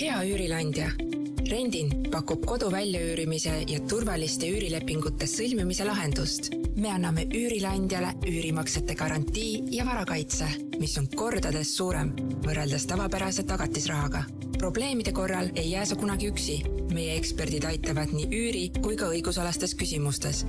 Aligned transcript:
hea 0.00 0.22
üürileandja. 0.24 0.90
Rendin 1.50 1.90
pakub 2.12 2.44
kodu 2.46 2.70
väljaüürimise 2.72 3.52
ja 3.68 3.80
turvaliste 3.90 4.48
üürilepingute 4.48 5.26
sõlmimise 5.28 5.84
lahendust. 5.84 6.54
me 6.76 6.88
anname 6.88 7.26
üürileandjale 7.34 8.14
üürimaksete 8.26 8.94
garantii 8.94 9.64
ja 9.74 9.84
varakaitse, 9.86 10.46
mis 10.78 10.96
on 10.98 11.08
kordades 11.16 11.76
suurem 11.76 12.14
võrreldes 12.46 12.86
tavapärase 12.86 13.42
tagatisrahaga. 13.42 14.24
probleemide 14.58 15.12
korral 15.12 15.50
ei 15.54 15.70
jää 15.70 15.84
sa 15.84 15.96
kunagi 15.96 16.28
üksi. 16.28 16.62
meie 16.94 17.16
eksperdid 17.16 17.64
aitavad 17.64 18.12
nii 18.12 18.26
üüri 18.26 18.70
kui 18.82 18.96
ka 18.96 19.04
õigusalastes 19.04 19.74
küsimustes. 19.74 20.46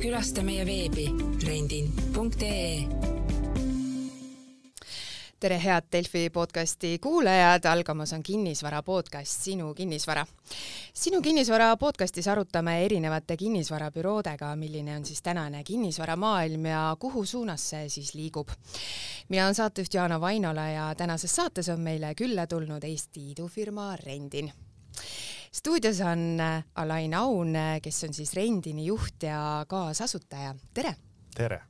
külasta 0.00 0.42
meie 0.42 0.66
veebi 0.66 1.08
rendin.ee 1.46 3.21
tere, 5.42 5.58
head 5.58 5.88
Delfi 5.92 6.30
podcasti 6.30 6.98
kuulajad, 7.02 7.64
algamas 7.66 8.12
on 8.12 8.22
kinnisvara 8.22 8.82
podcast 8.82 9.42
Sinu 9.42 9.74
kinnisvara. 9.74 10.26
sinu 10.94 11.22
kinnisvara 11.22 11.76
podcastis 11.76 12.28
arutame 12.28 12.84
erinevate 12.84 13.36
kinnisvarabüroodega, 13.36 14.52
milline 14.56 14.96
on 14.96 15.04
siis 15.04 15.22
tänane 15.22 15.64
kinnisvaramaailm 15.64 16.66
ja 16.66 16.96
kuhu 16.98 17.24
suunas 17.24 17.70
see 17.70 17.88
siis 17.88 18.14
liigub. 18.14 18.48
mina 19.28 19.44
olen 19.44 19.54
saatejuht 19.54 19.94
Jaana 19.94 20.20
Vainola 20.20 20.68
ja 20.68 20.94
tänases 20.94 21.36
saates 21.36 21.68
on 21.68 21.80
meile 21.80 22.14
külla 22.14 22.46
tulnud 22.46 22.84
Eesti 22.84 23.30
idufirma 23.30 23.96
Rendin 23.96 24.52
stuudios 25.52 26.00
on 26.00 26.38
Alain 26.74 27.14
Aun, 27.14 27.54
kes 27.82 28.04
on 28.04 28.14
siis 28.14 28.34
Rendini 28.34 28.86
juht 28.86 29.22
ja 29.22 29.66
kaasasutaja, 29.68 30.54
tere! 30.74 30.96
tere! 31.34 31.62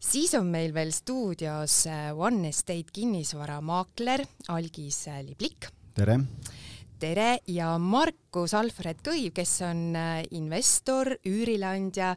Siis 0.00 0.34
on 0.38 0.48
meil 0.52 0.72
veel 0.74 0.92
stuudios 0.94 1.80
äh, 1.90 2.10
One 2.16 2.48
Estate 2.48 2.92
kinnisvaramaakler 2.94 4.24
Algis 4.54 5.06
äh, 5.08 5.22
Liblik. 5.26 5.68
tere! 5.94 6.18
tere 6.98 7.28
ja 7.46 7.76
Markus 7.78 8.56
Alfred 8.58 9.04
Kõiv, 9.06 9.30
kes 9.36 9.52
on 9.68 9.82
äh, 9.98 10.22
investor, 10.34 11.12
üürileandja 11.26 12.14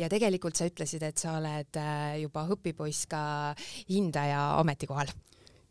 ja 0.00 0.08
tegelikult 0.10 0.58
sa 0.58 0.66
ütlesid, 0.70 1.04
et 1.06 1.22
sa 1.22 1.36
oled 1.38 1.78
juba 2.22 2.46
õpipoiss 2.56 3.06
ka 3.10 3.22
hindaja 3.88 4.54
ametikohal. 4.58 5.12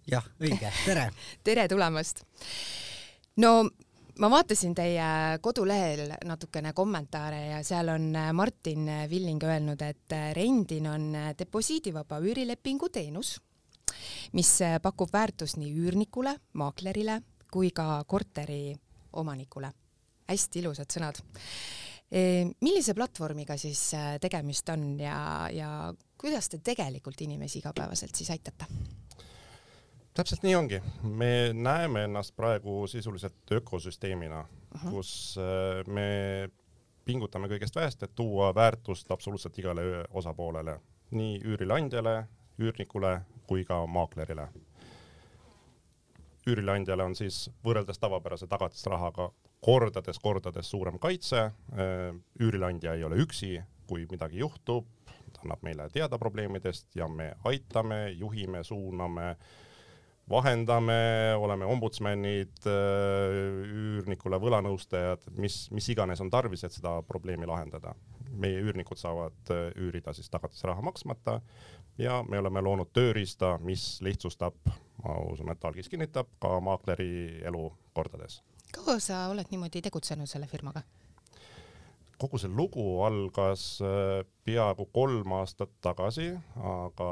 jah, 0.07 0.27
õige, 0.39 0.71
tere 0.85 1.09
tere 1.47 1.67
tulemast! 1.71 2.23
no 3.43 3.57
ma 4.19 4.29
vaatasin 4.29 4.75
teie 4.77 5.05
kodulehel 5.41 6.13
natukene 6.27 6.73
kommentaare 6.73 7.41
ja 7.47 7.61
seal 7.65 7.89
on 7.93 8.09
äh, 8.15 8.31
Martin 8.33 8.89
Villing 9.09 9.43
öelnud, 9.43 9.81
et 9.81 10.13
äh, 10.13 10.31
Rendin 10.35 10.87
on 10.87 11.07
äh, 11.15 11.31
deposiidivaba 11.39 12.19
üürilepingu 12.21 12.89
teenus, 12.93 13.35
mis 14.33 14.51
pakub 14.81 15.13
väärtust 15.13 15.57
nii 15.61 15.71
üürnikule, 15.83 16.35
maaklerile 16.59 17.21
kui 17.53 17.71
ka 17.71 18.03
korteri 18.07 18.75
omanikule. 19.13 19.71
hästi 20.27 20.59
ilusad 20.59 20.89
sõnad. 20.89 21.19
millise 22.61 22.93
platvormiga 22.93 23.57
siis 23.57 23.91
tegemist 24.21 24.69
on 24.69 24.99
ja, 24.99 25.49
ja 25.51 25.93
kuidas 26.17 26.49
te 26.49 26.57
tegelikult 26.57 27.21
inimesi 27.21 27.59
igapäevaselt 27.59 28.15
siis 28.15 28.29
aitate? 28.31 28.65
Täpselt 30.13 30.43
nii 30.43 30.55
ongi, 30.55 30.81
me 31.03 31.53
näeme 31.53 32.03
ennast 32.03 32.35
praegu 32.35 32.87
sisuliselt 32.87 33.51
ökosüsteemina 33.51 34.39
uh, 34.39 34.81
-huh. 34.81 34.89
kus 34.89 35.35
äh, 35.37 35.93
me 35.93 36.49
pingutame 37.05 37.47
kõigest 37.47 37.75
väest, 37.75 38.03
et 38.03 38.15
tuua 38.15 38.55
väärtust 38.55 39.11
absoluutselt 39.11 39.57
igale 39.59 39.81
osapoolele, 40.09 40.79
nii 41.11 41.39
üürileandjale, 41.43 42.27
üürnikule 42.59 43.21
kui 43.47 43.65
ka 43.65 43.85
maaklerile. 43.85 44.47
üürileandjale 46.47 47.03
on 47.03 47.15
siis 47.15 47.49
võrreldes 47.65 47.99
tavapärase 47.99 48.47
tagatisrahaga 48.47 49.31
kordades-kordades 49.61 50.69
suurem 50.69 50.99
kaitse, 50.99 51.37
äh, 51.37 52.15
üürileandja 52.39 52.93
ei 52.93 53.03
ole 53.03 53.15
üksi, 53.15 53.63
kui 53.87 54.07
midagi 54.11 54.37
juhtub, 54.37 54.85
ta 55.33 55.41
annab 55.43 55.61
meile 55.61 55.89
teada 55.89 56.17
probleemidest 56.17 56.95
ja 56.95 57.07
me 57.07 57.33
aitame, 57.43 58.09
juhime, 58.09 58.63
suuname 58.63 59.35
vahendame, 60.29 61.35
oleme 61.37 61.65
ombudsmanid, 61.65 62.55
äh, 62.69 63.35
üürnikule 63.67 64.39
võlanõustajad, 64.39 65.27
mis, 65.37 65.67
mis 65.75 65.89
iganes 65.91 66.21
on 66.23 66.31
tarvis, 66.33 66.63
et 66.63 66.75
seda 66.75 67.01
probleemi 67.07 67.49
lahendada. 67.49 67.95
meie 68.33 68.57
üürnikud 68.65 68.97
saavad 68.97 69.51
äh, 69.53 69.67
üürida 69.77 70.09
siis 70.13 70.29
tagatisraha 70.33 70.81
maksmata 70.81 71.35
ja 72.01 72.23
me 72.25 72.39
oleme 72.39 72.61
loonud 72.61 72.89
tööriista, 72.93 73.59
mis 73.61 74.01
lihtsustab, 74.01 74.55
ma 75.03 75.17
usun, 75.29 75.51
et 75.51 75.65
Algis 75.65 75.89
kinnitab, 75.89 76.31
ka 76.41 76.59
maakleri 76.59 77.43
elu 77.45 77.67
kordades. 77.93 78.41
kaua 78.73 78.99
sa 78.99 79.27
oled 79.29 79.51
niimoodi 79.51 79.81
tegutsenud 79.81 80.27
selle 80.27 80.47
firmaga? 80.47 80.81
kogu 82.17 82.39
see 82.39 82.49
lugu 82.49 83.03
algas 83.03 83.81
äh, 83.81 84.25
peaaegu 84.45 84.85
kolm 84.85 85.31
aastat 85.37 85.69
tagasi, 85.81 86.31
aga 86.55 87.09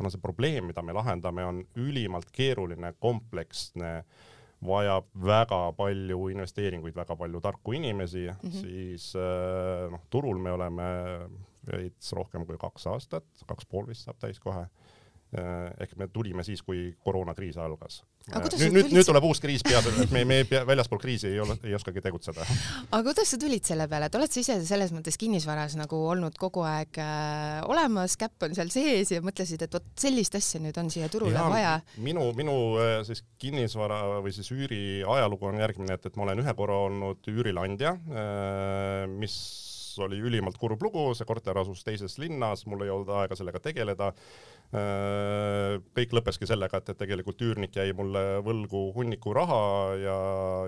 kuna 0.00 0.10
see 0.12 0.22
probleem, 0.22 0.70
mida 0.70 0.82
me 0.82 0.96
lahendame, 0.96 1.44
on 1.44 1.62
ülimalt 1.76 2.32
keeruline, 2.32 2.94
kompleksne, 3.04 4.00
vajab 4.64 5.06
väga 5.24 5.60
palju 5.76 6.26
investeeringuid, 6.34 6.96
väga 6.96 7.16
palju 7.16 7.40
tarku 7.40 7.72
inimesi 7.76 8.26
mm, 8.28 8.40
-hmm. 8.42 8.60
siis 8.60 9.12
äh, 9.16 9.86
noh, 9.92 10.02
turul 10.10 10.38
me 10.38 10.52
oleme 10.52 10.88
veits 11.68 12.12
rohkem 12.16 12.46
kui 12.48 12.58
kaks 12.60 12.86
aastat, 12.86 13.28
kaks 13.46 13.68
pool 13.68 13.88
vist 13.88 14.08
saab 14.08 14.20
täis 14.20 14.40
kohe 14.40 14.66
ehk 15.30 15.96
me 15.96 16.08
tulime 16.10 16.42
siis, 16.46 16.62
kui 16.66 16.90
koroonakriis 17.04 17.58
algas. 17.60 18.00
Äh, 18.28 18.42
nüüd, 18.60 18.74
nüüd, 18.74 18.90
nüüd 18.94 19.06
tuleb 19.08 19.24
uus 19.24 19.40
kriis 19.42 19.62
peale, 19.64 19.90
et 20.02 20.10
me, 20.12 20.22
me 20.28 20.42
väljaspool 20.44 21.00
kriisi 21.00 21.30
ei 21.30 21.38
ole, 21.40 21.56
ei 21.64 21.72
oskagi 21.74 22.02
tegutseda. 22.04 22.44
aga 22.92 23.00
kuidas 23.06 23.32
sa 23.32 23.38
tulid 23.40 23.64
selle 23.66 23.86
peale, 23.90 24.10
et 24.10 24.18
oled 24.18 24.34
sa 24.34 24.42
ise 24.42 24.58
selles 24.68 24.92
mõttes 24.94 25.16
kinnisvaras 25.20 25.74
nagu 25.80 26.02
olnud 26.12 26.36
kogu 26.40 26.66
aeg 26.68 27.00
äh, 27.00 27.62
olemas, 27.70 28.18
käpp 28.20 28.46
on 28.46 28.54
seal 28.58 28.70
sees 28.74 29.14
ja 29.14 29.22
mõtlesid, 29.24 29.64
et 29.64 29.78
vot 29.78 29.88
sellist 29.98 30.36
asja 30.38 30.60
nüüd 30.62 30.76
on 30.82 30.92
siia 30.92 31.08
turule 31.12 31.34
ja, 31.34 31.46
vaja? 31.50 31.72
minu, 32.04 32.28
minu 32.36 32.58
äh, 32.82 32.98
siis 33.08 33.24
kinnisvara 33.40 34.20
või 34.20 34.36
siis 34.36 34.52
üüri 34.52 34.82
ajalugu 35.00 35.48
on 35.50 35.62
järgmine, 35.62 35.96
et, 35.96 36.10
et 36.10 36.20
ma 36.20 36.28
olen 36.28 36.44
ühe 36.44 36.56
korra 36.58 36.76
olnud 36.90 37.32
üürileandja 37.32 37.96
äh,, 37.96 39.08
mis 39.10 39.40
oli 39.98 40.20
ülimalt 40.22 40.58
kurb 40.60 40.82
lugu, 40.82 41.10
see 41.16 41.26
korter 41.28 41.58
asus 41.58 41.82
teises 41.86 42.18
linnas, 42.22 42.66
mul 42.70 42.84
ei 42.84 42.92
olnud 42.92 43.10
aega 43.20 43.38
sellega 43.38 43.60
tegeleda. 43.64 44.10
Äh, 44.70 45.80
kõik 45.96 46.14
lõppeski 46.14 46.46
sellega, 46.46 46.78
et, 46.78 46.92
et 46.92 47.00
tegelikult 47.00 47.42
üürnik 47.42 47.74
jäi 47.74 47.90
mulle 47.96 48.22
võlgu 48.46 48.84
hunniku 48.94 49.34
raha 49.34 49.64
ja, 49.98 50.18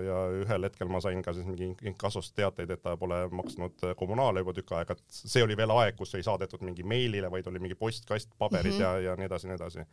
ja 0.03 0.17
ühel 0.41 0.67
hetkel 0.67 0.91
ma 0.91 0.99
sain 1.03 1.23
ka 1.23 1.35
siis 1.37 1.47
mingi 1.47 1.71
inkassost 1.87 2.35
teateid, 2.35 2.75
et 2.75 2.83
ta 2.83 2.97
pole 2.99 3.21
maksnud 3.31 3.87
kommunaale 3.99 4.43
juba 4.43 4.57
tükk 4.57 4.75
aega, 4.75 4.97
et 4.99 5.23
see 5.23 5.45
oli 5.45 5.55
veel 5.59 5.71
aeg, 5.77 5.95
kus 5.99 6.13
ei 6.19 6.27
saadetud 6.27 6.65
mingi 6.67 6.83
meilile, 6.83 7.31
vaid 7.31 7.47
oli 7.47 7.63
mingi 7.63 7.79
postkast, 7.79 8.35
paberid 8.37 8.73
mm 8.73 8.79
-hmm. 8.79 8.83
ja, 8.83 9.11
ja 9.13 9.17
nii 9.19 9.31
edasi, 9.31 9.47
nii 9.47 9.61
edasi 9.61 9.87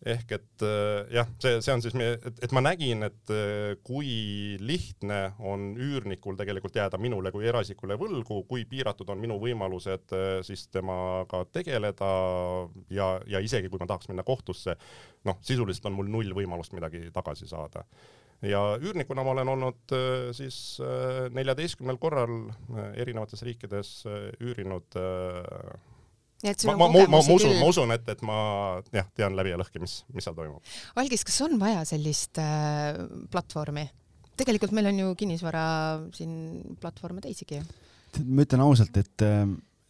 ehk 0.00 0.32
et 0.32 0.62
äh, 0.64 1.10
jah, 1.12 1.28
see, 1.42 1.58
see 1.60 1.74
on 1.74 1.82
siis 1.84 1.96
meie, 1.98 2.14
et, 2.24 2.38
et 2.46 2.52
ma 2.56 2.62
nägin, 2.64 3.04
et 3.04 3.32
äh, 3.34 3.74
kui 3.84 4.56
lihtne 4.60 5.18
on 5.44 5.74
üürnikul 5.76 6.38
tegelikult 6.40 6.78
jääda 6.80 7.00
minule 7.00 7.32
kui 7.34 7.44
eraisikule 7.48 7.98
võlgu, 8.00 8.40
kui 8.48 8.64
piiratud 8.68 9.12
on 9.12 9.20
minu 9.20 9.36
võimalused 9.42 10.16
äh, 10.16 10.30
siis 10.46 10.66
temaga 10.72 11.42
tegeleda 11.52 12.12
ja, 12.96 13.12
ja 13.28 13.44
isegi 13.44 13.68
kui 13.68 13.82
ma 13.82 13.90
tahaks 13.90 14.08
minna 14.08 14.24
kohtusse, 14.24 14.78
noh, 15.28 15.38
sisuliselt 15.44 15.90
on 15.90 15.98
mul 15.98 16.08
null 16.08 16.32
võimalust 16.36 16.72
midagi 16.76 17.10
tagasi 17.12 17.50
saada. 17.50 17.84
Ja 18.40 18.62
üürnikuna 18.80 19.20
ma 19.20 19.34
olen 19.34 19.50
olnud 19.52 19.92
siis 20.32 20.80
neljateistkümnel 21.36 21.98
korral 22.00 22.46
erinevates 22.96 23.44
riikides 23.44 23.90
üürinud 24.40 24.96
ma, 26.42 26.76
ma, 26.76 26.88
ma, 26.88 27.06
ma 27.08 27.20
usun, 27.20 27.54
ma 27.60 27.68
usun, 27.68 27.94
et, 27.94 28.06
et 28.08 28.22
ma 28.26 28.36
jah, 28.94 29.08
tean 29.16 29.36
läbi 29.38 29.52
ja 29.52 29.60
lõhki, 29.60 29.82
mis, 29.82 30.00
mis 30.14 30.26
seal 30.26 30.36
toimub. 30.36 30.74
Algis, 31.00 31.24
kas 31.28 31.40
on 31.46 31.58
vaja 31.60 31.84
sellist 31.88 32.40
äh, 32.42 33.00
platvormi? 33.32 33.88
tegelikult 34.40 34.72
meil 34.72 34.88
on 34.88 35.00
ju 35.02 35.08
kinnisvara 35.20 35.62
siin 36.16 36.30
platvorme 36.80 37.20
teisigi 37.20 37.58
ju. 37.58 37.64
ma 38.24 38.46
ütlen 38.46 38.62
ausalt, 38.64 38.96
et 38.96 39.26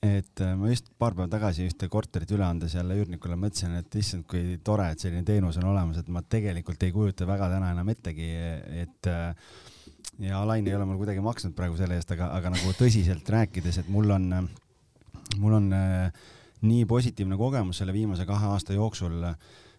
et 0.00 0.42
ma 0.56 0.70
just 0.70 0.88
paar 0.98 1.12
päeva 1.12 1.28
tagasi 1.28 1.66
ühte 1.68 1.86
korterit 1.92 2.30
üle 2.32 2.46
andes 2.46 2.72
jälle 2.74 2.96
üürnikule 2.96 3.36
mõtlesin, 3.36 3.74
et 3.78 3.98
issand, 4.00 4.24
kui 4.26 4.56
tore, 4.64 4.86
et 4.90 5.02
selline 5.02 5.26
teenus 5.28 5.58
on 5.60 5.68
olemas, 5.70 6.00
et 6.00 6.08
ma 6.08 6.22
tegelikult 6.24 6.82
ei 6.86 6.94
kujuta 6.94 7.28
väga 7.28 7.50
täna 7.52 7.74
enam 7.76 7.92
ettegi, 7.92 8.30
et 8.80 9.10
ja 10.24 10.40
Alain 10.40 10.66
ei 10.66 10.74
ole 10.74 10.88
mul 10.88 11.00
kuidagi 11.02 11.22
maksnud 11.24 11.54
praegu 11.56 11.76
selle 11.78 12.00
eest, 12.00 12.12
aga, 12.16 12.30
aga 12.36 12.54
nagu 12.56 12.72
tõsiselt 12.78 13.28
rääkides, 13.28 13.82
et 13.82 13.92
mul 13.92 14.16
on, 14.16 14.28
mul 15.40 15.58
on 15.60 15.68
äh, 15.76 16.24
nii 16.66 16.84
positiivne 16.88 17.38
kogemus 17.40 17.80
selle 17.80 17.94
viimase 17.96 18.26
kahe 18.28 18.50
aasta 18.52 18.76
jooksul, 18.76 19.22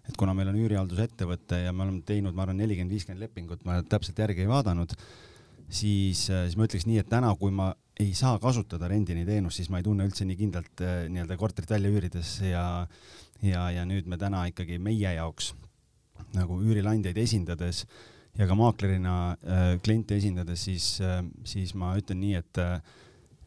et 0.08 0.18
kuna 0.18 0.34
meil 0.38 0.50
on 0.50 0.58
üürihaldusettevõte 0.64 1.62
ja 1.66 1.74
me 1.74 1.86
oleme 1.86 2.02
teinud, 2.06 2.36
ma 2.36 2.46
arvan, 2.46 2.58
nelikümmend, 2.62 2.94
viiskümmend 2.94 3.22
lepingut, 3.22 3.66
ma 3.68 3.82
täpselt 3.86 4.20
järgi 4.20 4.46
ei 4.46 4.50
vaadanud, 4.50 4.96
siis, 5.70 6.26
siis 6.26 6.58
ma 6.58 6.68
ütleks 6.68 6.88
nii, 6.90 7.00
et 7.04 7.10
täna, 7.12 7.34
kui 7.40 7.54
ma 7.54 7.72
ei 8.02 8.14
saa 8.18 8.40
kasutada 8.42 8.90
rendini 8.90 9.26
teenust, 9.28 9.60
siis 9.60 9.70
ma 9.70 9.82
ei 9.82 9.86
tunne 9.86 10.08
üldse 10.08 10.26
nii 10.26 10.40
kindlalt 10.40 10.84
eh, 10.86 11.04
nii-öelda 11.12 11.38
korterit 11.38 11.70
välja 11.70 11.92
üürides 11.92 12.38
ja, 12.46 12.64
ja, 13.46 13.68
ja 13.76 13.86
nüüd 13.86 14.10
me 14.10 14.18
täna 14.22 14.48
ikkagi 14.50 14.80
meie 14.82 15.14
jaoks 15.18 15.52
nagu 16.36 16.58
üürileandjaid 16.64 17.18
esindades 17.22 17.86
ja 18.38 18.48
ka 18.48 18.56
maaklerina 18.56 19.16
äh, 19.36 19.64
kliente 19.84 20.16
esindades, 20.18 20.66
siis 20.68 20.96
äh,, 21.04 21.22
siis 21.48 21.76
ma 21.78 21.94
ütlen 22.00 22.22
nii, 22.24 22.36
et 22.40 22.62
äh, 22.62 22.80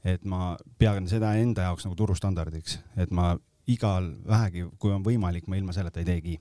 et 0.05 0.25
ma 0.29 0.55
pean 0.79 1.09
seda 1.09 1.35
enda 1.41 1.69
jaoks 1.69 1.87
nagu 1.87 1.97
turustandardiks, 1.99 2.79
et 3.01 3.13
ma 3.15 3.33
igal 3.71 4.11
vähegi, 4.29 4.67
kui 4.79 4.93
on 4.93 5.05
võimalik, 5.05 5.49
ma 5.49 5.57
ilma 5.57 5.73
selleta 5.73 6.03
ei 6.03 6.09
teegi. 6.09 6.39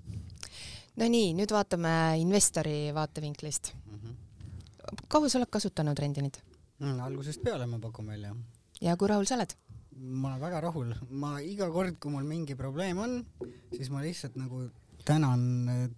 no 0.99 1.07
nii, 1.09 1.33
nüüd 1.37 1.51
vaatame 1.51 1.93
investori 2.21 2.93
vaatevinklist 2.93 3.73
mm. 3.73 3.99
-hmm. 3.99 5.05
kaua 5.07 5.29
sa 5.29 5.39
oled 5.39 5.49
kasutanud 5.49 5.99
Rendinit 5.99 6.43
mm,? 6.79 6.99
algusest 6.99 7.43
peale 7.43 7.65
ma 7.65 7.79
pakun 7.79 8.07
välja. 8.07 8.35
ja 8.81 8.97
kui 8.97 9.07
rahul 9.07 9.25
sa 9.25 9.35
oled? 9.35 9.55
ma 9.95 10.27
olen 10.27 10.41
väga 10.41 10.61
rahul, 10.61 10.93
ma 11.09 11.39
iga 11.39 11.69
kord, 11.71 11.97
kui 11.99 12.11
mul 12.11 12.23
mingi 12.23 12.55
probleem 12.55 12.97
on, 12.97 13.25
siis 13.71 13.89
ma 13.89 14.01
lihtsalt 14.01 14.35
nagu 14.35 14.69
tänan 15.05 15.93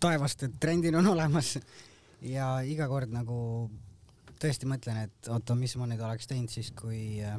taevast, 0.00 0.42
et 0.42 0.58
trendin 0.60 0.94
on 0.98 1.06
olemas 1.06 1.58
ja 2.22 2.60
iga 2.66 2.88
kord 2.88 3.12
nagu 3.14 3.70
tõesti 4.42 4.68
mõtlen, 4.68 5.04
et 5.06 5.32
oota, 5.32 5.56
mis 5.58 5.74
ma 5.78 5.88
nüüd 5.90 6.02
oleks 6.02 6.30
teinud 6.30 6.52
siis, 6.52 6.72
kui 6.76 7.22
äh, 7.22 7.38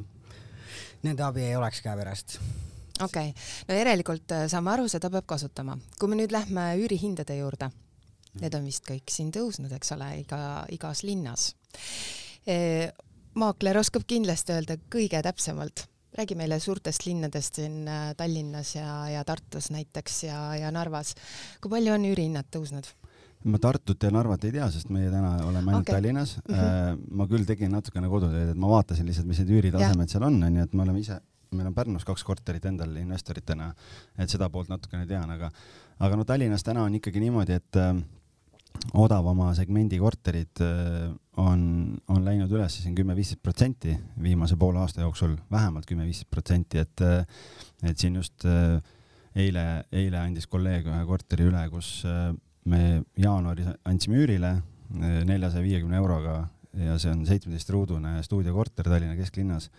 nende 1.04 1.26
abi 1.26 1.44
ei 1.46 1.56
oleks 1.58 1.82
käepärast 1.84 2.38
okei 3.02 3.30
okay., 3.30 3.46
no 3.68 3.78
järelikult 3.78 4.34
äh, 4.34 4.44
saame 4.50 4.74
aru, 4.74 4.88
seda 4.90 5.10
peab 5.12 5.26
kasutama. 5.30 5.78
kui 5.98 6.10
me 6.10 6.18
nüüd 6.18 6.34
lähme 6.34 6.68
üürihindade 6.80 7.38
juurde, 7.40 7.70
need 8.40 8.54
on 8.54 8.68
vist 8.68 8.86
kõik 8.86 9.10
siin 9.10 9.32
tõusnud, 9.34 9.72
eks 9.74 9.94
ole, 9.96 10.10
iga, 10.22 10.38
igas 10.74 11.02
linnas 11.06 11.52
e,. 12.46 12.90
maakler 13.34 13.80
oskab 13.80 14.06
kindlasti 14.06 14.54
öelda 14.54 14.78
kõige 14.92 15.22
täpsemalt, 15.26 15.88
räägi 16.14 16.36
meile 16.38 16.60
suurtest 16.62 17.06
linnadest 17.08 17.58
siin 17.60 17.82
äh, 17.88 18.12
Tallinnas 18.16 18.76
ja, 18.76 18.90
ja 19.10 19.24
Tartus 19.26 19.72
näiteks 19.74 20.22
ja, 20.28 20.38
ja 20.60 20.70
Narvas. 20.70 21.16
kui 21.60 21.72
palju 21.72 21.96
on 21.96 22.06
üürihinnad 22.12 22.52
tõusnud? 22.54 22.94
Ma 23.44 23.58
Tartut 23.60 24.02
ja 24.02 24.10
Narvat 24.14 24.44
ei 24.48 24.54
tea, 24.54 24.66
sest 24.72 24.88
meie 24.94 25.10
täna 25.12 25.34
oleme 25.44 25.72
ainult 25.72 25.84
okay. 25.84 25.98
Tallinnas 25.98 26.38
mm. 26.40 26.54
-hmm. 26.54 27.04
ma 27.20 27.26
küll 27.28 27.44
tegin 27.44 27.72
natukene 27.76 28.08
kodutööd, 28.08 28.54
et 28.54 28.58
ma 28.60 28.70
vaatasin 28.72 29.06
lihtsalt, 29.06 29.28
mis 29.28 29.42
need 29.42 29.52
üüritasemed 29.58 30.10
seal 30.10 30.24
on, 30.24 30.42
onju, 30.48 30.64
et 30.64 30.74
me 30.74 30.86
oleme 30.86 31.02
ise 31.04 31.20
meil 31.54 31.70
on 31.70 31.76
Pärnus 31.76 32.04
kaks 32.06 32.24
korterit 32.26 32.66
endal 32.68 32.94
investoritena, 33.00 33.70
et 34.18 34.32
seda 34.32 34.50
poolt 34.52 34.70
natukene 34.72 35.06
tean, 35.10 35.30
aga, 35.30 35.50
aga 36.02 36.18
no 36.18 36.26
Tallinnas 36.28 36.66
täna 36.66 36.84
on 36.86 36.96
ikkagi 36.98 37.22
niimoodi, 37.22 37.58
et 37.60 37.80
äh, 37.80 37.92
odavama 38.98 39.52
segmendi 39.56 40.00
korterid 40.02 40.62
äh, 40.64 41.12
on, 41.40 41.62
on 42.10 42.24
läinud 42.26 42.52
üles 42.54 42.80
siin 42.82 42.96
kümme-viisteist 42.98 43.42
protsenti 43.42 43.94
viimase 44.22 44.58
poole 44.60 44.82
aasta 44.82 45.04
jooksul, 45.04 45.36
vähemalt 45.52 45.86
kümme-viisteist 45.90 46.30
protsenti, 46.30 46.82
et, 46.82 47.04
äh, 47.04 47.24
et 47.90 47.98
siin 47.98 48.18
just 48.20 48.46
eile, 49.34 49.64
eile 49.92 50.20
andis 50.20 50.46
kolleeg 50.50 50.86
ühe 50.90 51.04
korteri 51.08 51.48
üle, 51.50 51.62
kus 51.72 51.96
me 52.64 53.02
jaanuaris 53.20 53.68
andsime 53.84 54.22
üürile 54.22 54.52
äh, 54.56 55.18
neljasaja 55.28 55.64
viiekümne 55.64 55.96
euroga 56.00 56.38
ja 56.74 56.96
see 56.98 57.12
on 57.12 57.26
seitsmeteistruudune 57.28 58.16
stuudiokorter 58.26 58.88
Tallinna 58.88 59.16
kesklinnas 59.18 59.70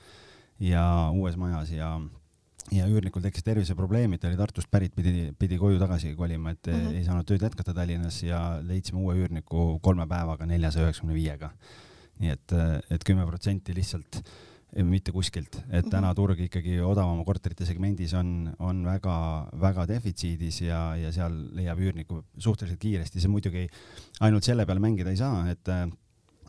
ja 0.59 0.85
uues 1.13 1.35
majas 1.39 1.73
ja 1.75 1.95
ja 2.73 2.87
üürnikul 2.89 3.21
tekkis 3.21 3.43
terviseprobleemid, 3.45 4.17
ta 4.21 4.29
oli 4.29 4.39
Tartust 4.39 4.71
pärit, 4.73 4.95
pidi, 4.97 5.27
pidi 5.37 5.57
koju 5.61 5.77
tagasi 5.77 6.15
kolima, 6.17 6.55
et 6.55 6.65
mm 6.67 6.73
-hmm. 6.73 6.95
ei 6.97 7.03
saanud 7.05 7.27
tööd 7.29 7.43
jätkata 7.45 7.73
Tallinnas 7.73 8.23
ja 8.23 8.59
leidsime 8.63 8.99
uue 8.99 9.15
üürniku 9.21 9.79
kolme 9.81 10.07
päevaga 10.07 10.45
neljasaja 10.45 10.87
üheksakümne 10.87 11.13
viiega. 11.13 11.51
nii 12.19 12.29
et, 12.29 12.51
et 12.89 13.03
kümme 13.03 13.25
protsenti 13.27 13.75
lihtsalt 13.75 14.21
mitte 14.83 15.13
kuskilt, 15.15 15.55
et 15.69 15.85
täna 15.87 16.09
mhm. 16.09 16.15
turg 16.17 16.39
ikkagi 16.47 16.79
odavama 16.83 17.23
korterite 17.23 17.67
segmendis 17.67 18.13
on, 18.19 18.49
on 18.59 18.81
väga-väga 18.83 19.85
defitsiidis 19.93 20.61
ja, 20.65 20.81
ja 20.99 21.11
seal 21.15 21.37
leiab 21.55 21.79
üürniku 21.79 22.23
suhteliselt 22.37 22.81
kiiresti, 22.81 23.21
see 23.23 23.31
muidugi 23.31 23.67
ainult 24.25 24.43
selle 24.43 24.65
peale 24.67 24.83
mängida 24.83 25.13
ei 25.13 25.21
saa, 25.21 25.45
et 25.51 25.71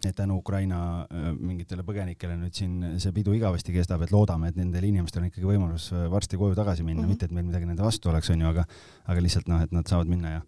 et 0.04 0.14
tänu 0.14 0.36
Ukraina 0.38 1.06
äh, 1.08 1.30
mingitele 1.34 1.82
põgenikele 1.86 2.36
nüüd 2.38 2.54
siin 2.54 2.98
see 3.02 3.14
pidu 3.16 3.32
igavesti 3.34 3.72
kestab, 3.74 4.02
et 4.04 4.12
loodame, 4.12 4.50
et 4.50 4.58
nendel 4.58 4.84
inimestel 4.84 5.22
on 5.22 5.30
ikkagi 5.30 5.48
võimalus 5.48 5.88
äh, 5.94 6.04
varsti 6.12 6.38
koju 6.38 6.54
tagasi 6.58 6.84
minna 6.84 7.00
mm, 7.00 7.04
-hmm. 7.06 7.14
mitte 7.14 7.26
et 7.26 7.32
meil 7.32 7.46
midagi 7.48 7.66
nende 7.66 7.82
vastu 7.82 8.12
oleks, 8.12 8.30
onju, 8.30 8.46
aga, 8.46 8.66
aga 9.06 9.24
lihtsalt 9.24 9.48
noh, 9.48 9.62
et 9.64 9.72
nad 9.72 9.88
saavad 9.88 10.10
minna 10.12 10.36
ja, 10.36 10.42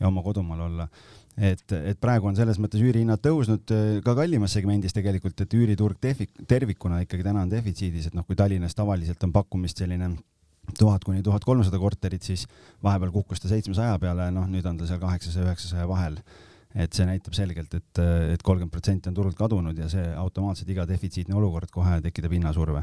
ja 0.00 0.08
oma 0.08 0.22
kodumaal 0.22 0.66
olla. 0.68 0.88
et, 1.36 1.72
et 1.72 2.00
praegu 2.00 2.26
on 2.26 2.36
selles 2.36 2.58
mõttes 2.58 2.82
üürihinnad 2.82 3.22
tõusnud 3.22 3.74
äh, 3.74 3.84
ka 4.04 4.14
kallimas 4.18 4.56
segmendis 4.56 4.96
tegelikult, 4.96 5.40
et 5.40 5.54
üüriturg 5.54 6.00
defi-, 6.02 6.30
tervikuna 6.48 7.02
ikkagi 7.04 7.26
täna 7.26 7.44
on 7.46 7.52
defitsiidis, 7.52 8.10
et 8.10 8.18
noh, 8.18 8.26
kui 8.26 8.36
Tallinnas 8.36 8.74
tavaliselt 8.74 9.22
on 9.24 9.32
pakkumist 9.32 9.78
selline 9.84 10.10
tuhat 10.78 11.04
kuni 11.06 11.22
tuhat 11.24 11.44
kolmsada 11.46 11.78
korterit, 11.80 12.26
siis 12.26 12.44
vahepeal 12.84 13.14
kukkus 13.14 13.40
ta 13.40 13.48
seitsmesaja 13.48 13.98
peale, 14.02 14.30
noh 14.34 14.50
nüüd 14.50 14.66
on 14.68 14.76
ta 14.80 14.88
seal 14.88 15.00
kaheksasaja, 15.00 15.46
üheksasaja 15.46 15.88
vahel 15.88 16.18
et 16.76 16.92
see 16.92 17.06
näitab 17.08 17.36
selgelt 17.36 17.72
et, 17.74 17.90
et, 17.98 18.00
et 18.34 18.42
kolmkümmend 18.44 18.72
protsenti 18.72 19.08
on 19.10 19.16
turult 19.16 19.38
kadunud 19.38 19.78
ja 19.78 19.88
see 19.92 20.04
automaatselt 20.20 20.68
iga 20.72 20.84
defitsiitne 20.88 21.36
olukord 21.38 21.70
kohe 21.72 22.00
tekitab 22.04 22.34
hinnasurve. 22.36 22.82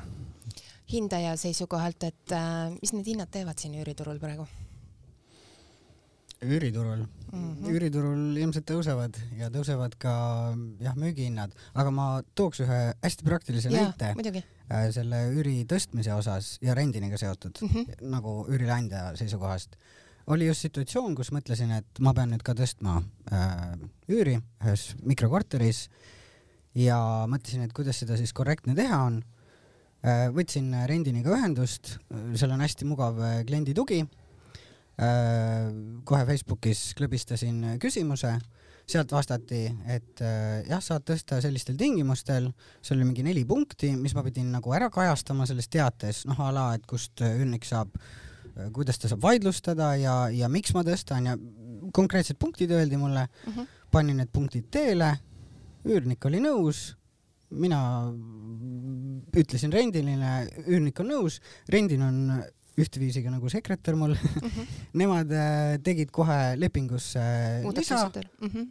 hindaja 0.92 1.36
seisukohalt, 1.38 2.04
et 2.04 2.34
äh, 2.34 2.72
mis 2.80 2.94
need 2.94 3.14
hinnad 3.14 3.32
teevad 3.32 3.62
siin 3.62 3.78
üüriturul 3.82 4.20
praegu? 4.22 4.48
Üüriturul 6.46 7.04
mm, 7.04 7.42
-hmm. 7.42 7.72
üüriturul 7.72 8.38
ilmselt 8.38 8.68
tõusevad 8.70 9.18
ja 9.40 9.50
tõusevad 9.54 9.98
ka 10.00 10.14
jah, 10.84 10.96
müügihinnad, 11.00 11.54
aga 11.74 11.92
ma 11.92 12.08
tooks 12.36 12.62
ühe 12.66 12.80
hästi 13.04 13.28
praktilise 13.28 13.72
ja, 13.74 13.90
näite 13.90 14.14
äh, 14.72 14.88
selle 14.96 15.26
üüri 15.34 15.64
tõstmise 15.70 16.16
osas 16.16 16.56
ja 16.62 16.76
rendiniga 16.78 17.18
seotud 17.18 17.62
mm, 17.62 17.70
-hmm. 17.70 18.10
nagu 18.16 18.46
üürileandja 18.50 19.14
seisukohast 19.20 19.78
oli 20.28 20.48
just 20.48 20.66
situatsioon, 20.66 21.14
kus 21.16 21.30
mõtlesin, 21.32 21.70
et 21.72 22.00
ma 22.02 22.14
pean 22.14 22.32
nüüd 22.34 22.42
ka 22.46 22.56
tõstma 22.58 22.98
äh, 23.32 23.78
üüri 24.10 24.40
ühes 24.64 24.96
mikrokorteris 25.04 25.90
ja 26.76 26.98
mõtlesin, 27.30 27.66
et 27.66 27.74
kuidas 27.74 28.00
seda 28.02 28.18
siis 28.18 28.34
korrektne 28.34 28.76
teha 28.76 29.04
on 29.06 29.24
äh,. 30.04 30.30
võtsin 30.34 30.74
rendiniga 30.88 31.34
ühendust, 31.38 31.98
seal 32.36 32.52
on 32.52 32.62
hästi 32.62 32.86
mugav 32.86 33.20
äh, 33.22 33.42
kliendi 33.46 33.74
tugi 33.74 34.04
äh,. 34.04 34.25
Kohe 34.96 36.26
Facebookis 36.30 36.94
klõbistasin 36.96 37.76
küsimuse, 37.84 38.30
sealt 38.88 39.12
vastati, 39.12 39.66
et 39.92 40.22
äh, 40.24 40.62
jah, 40.70 40.80
saad 40.80 41.04
tõsta 41.10 41.42
sellistel 41.44 41.76
tingimustel, 41.76 42.52
seal 42.86 43.00
oli 43.00 43.10
mingi 43.10 43.26
neli 43.26 43.42
punkti, 43.50 43.90
mis 43.98 44.14
ma 44.16 44.24
pidin 44.24 44.54
nagu 44.54 44.72
ära 44.78 44.92
kajastama 44.94 45.48
selles 45.50 45.68
teates, 45.74 46.22
noh 46.30 46.40
a 46.40 46.52
la, 46.54 46.68
et 46.78 46.86
kust 46.88 47.24
üürnik 47.26 47.66
saab 47.68 47.92
äh, 47.98 48.06
Äh, 48.56 48.72
kuidas 48.72 49.00
ta 49.00 49.10
saab 49.12 49.24
vaidlustada 49.24 49.94
ja, 50.00 50.16
ja 50.32 50.50
miks 50.52 50.74
ma 50.76 50.84
tõstan. 50.88 51.30
Ja 51.30 51.36
konkreetsed 51.96 52.40
punktid 52.40 52.72
öeldi 52.72 52.98
mulle. 52.98 53.28
Mhm. 53.46 53.60
-huh. 53.60 53.68
panin 53.92 54.18
need 54.18 54.32
punktid 54.34 54.66
teele, 54.72 55.14
üürnik 55.86 56.26
oli 56.26 56.42
nõus, 56.44 56.98
mina 57.50 57.80
ütlesin 59.32 59.72
rendiline, 59.72 60.50
üürnik 60.68 61.00
on 61.00 61.08
nõus, 61.08 61.40
rendin 61.72 62.02
on 62.02 62.18
ühteviisi 62.80 63.24
ka 63.24 63.32
nagu 63.32 63.50
sekretär 63.50 63.96
mul. 63.96 64.16
Mhm. 64.16 64.48
-huh. 64.48 64.68
Nemad 65.00 65.32
äh, 65.32 65.78
tegid 65.84 66.12
kohe 66.12 66.56
lepingusse 66.60 67.20
lisa 67.78 68.06
uh 68.06 68.22
mhm. 68.40 68.58
-huh. 68.58 68.68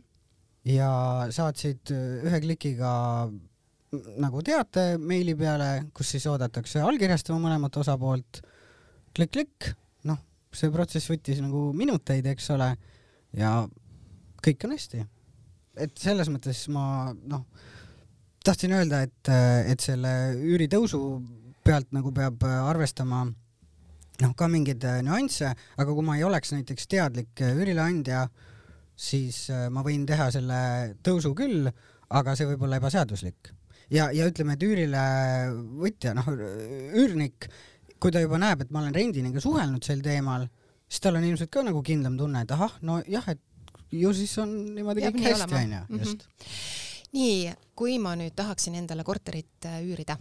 ja 0.64 1.26
saatsid 1.30 1.90
äh, 1.90 2.24
ühe 2.26 2.40
klikiga 2.40 3.30
nagu 4.18 4.42
teate 4.42 4.98
meili 4.98 5.34
peale, 5.38 5.86
kus 5.94 6.10
siis 6.14 6.26
oodatakse 6.26 6.80
allkirjastama 6.80 7.38
mõlemat 7.38 7.76
osapoolt 7.76 8.40
klikk-klikk, 9.14 9.74
noh, 10.10 10.18
see 10.54 10.70
protsess 10.74 11.10
võttis 11.10 11.40
nagu 11.42 11.68
minuteid, 11.76 12.26
eks 12.26 12.50
ole, 12.50 12.72
ja 13.38 13.68
kõik 14.44 14.66
on 14.66 14.74
hästi. 14.74 15.04
et 15.76 15.96
selles 15.98 16.28
mõttes 16.30 16.68
ma 16.70 17.14
noh, 17.26 17.46
tahtsin 18.44 18.72
öelda, 18.72 19.02
et, 19.02 19.30
et 19.70 19.80
selle 19.80 20.34
üüritõusu 20.34 21.00
pealt 21.64 21.92
nagu 21.96 22.12
peab 22.12 22.42
arvestama 22.44 23.24
noh, 24.22 24.34
ka 24.38 24.48
mingeid 24.50 24.84
nüansse, 25.06 25.50
aga 25.78 25.90
kui 25.90 26.06
ma 26.06 26.18
ei 26.18 26.24
oleks 26.26 26.54
näiteks 26.54 26.86
teadlik 26.90 27.42
üürileandja, 27.42 28.28
siis 28.94 29.48
ma 29.74 29.82
võin 29.82 30.06
teha 30.06 30.30
selle 30.34 30.60
tõusu 31.02 31.34
küll, 31.34 31.66
aga 32.14 32.36
see 32.38 32.46
võib 32.52 32.62
olla 32.66 32.78
ebaseaduslik. 32.78 33.50
ja, 33.90 34.10
ja 34.14 34.28
ütleme, 34.30 34.54
et 34.54 34.62
üürilevõtja, 34.62 36.14
noh, 36.14 36.30
üürnik 36.94 37.48
kui 38.04 38.12
ta 38.12 38.20
juba 38.20 38.38
näeb, 38.40 38.64
et 38.64 38.72
ma 38.74 38.82
olen 38.82 38.94
rendiniga 38.94 39.40
suhelnud 39.40 39.84
sel 39.86 40.02
teemal, 40.04 40.46
siis 40.84 41.00
tal 41.04 41.16
on 41.16 41.24
ilmselt 41.24 41.52
ka 41.52 41.64
nagu 41.64 41.80
kindlam 41.86 42.18
tunne, 42.20 42.44
et 42.44 42.54
ahah, 42.54 42.76
nojah, 42.84 43.28
et 43.32 43.40
ju 43.94 44.12
siis 44.16 44.34
on 44.42 44.52
niimoodi 44.74 45.06
kõik 45.06 45.28
hästi, 45.30 45.56
onju, 45.60 45.82
mhm. 45.88 46.02
just. 46.02 46.26
nii, 47.14 47.54
kui 47.78 47.98
ma 48.02 48.14
nüüd 48.18 48.34
tahaksin 48.36 48.76
endale 48.80 49.06
korterit 49.06 49.68
äh, 49.70 49.80
üürida, 49.86 50.18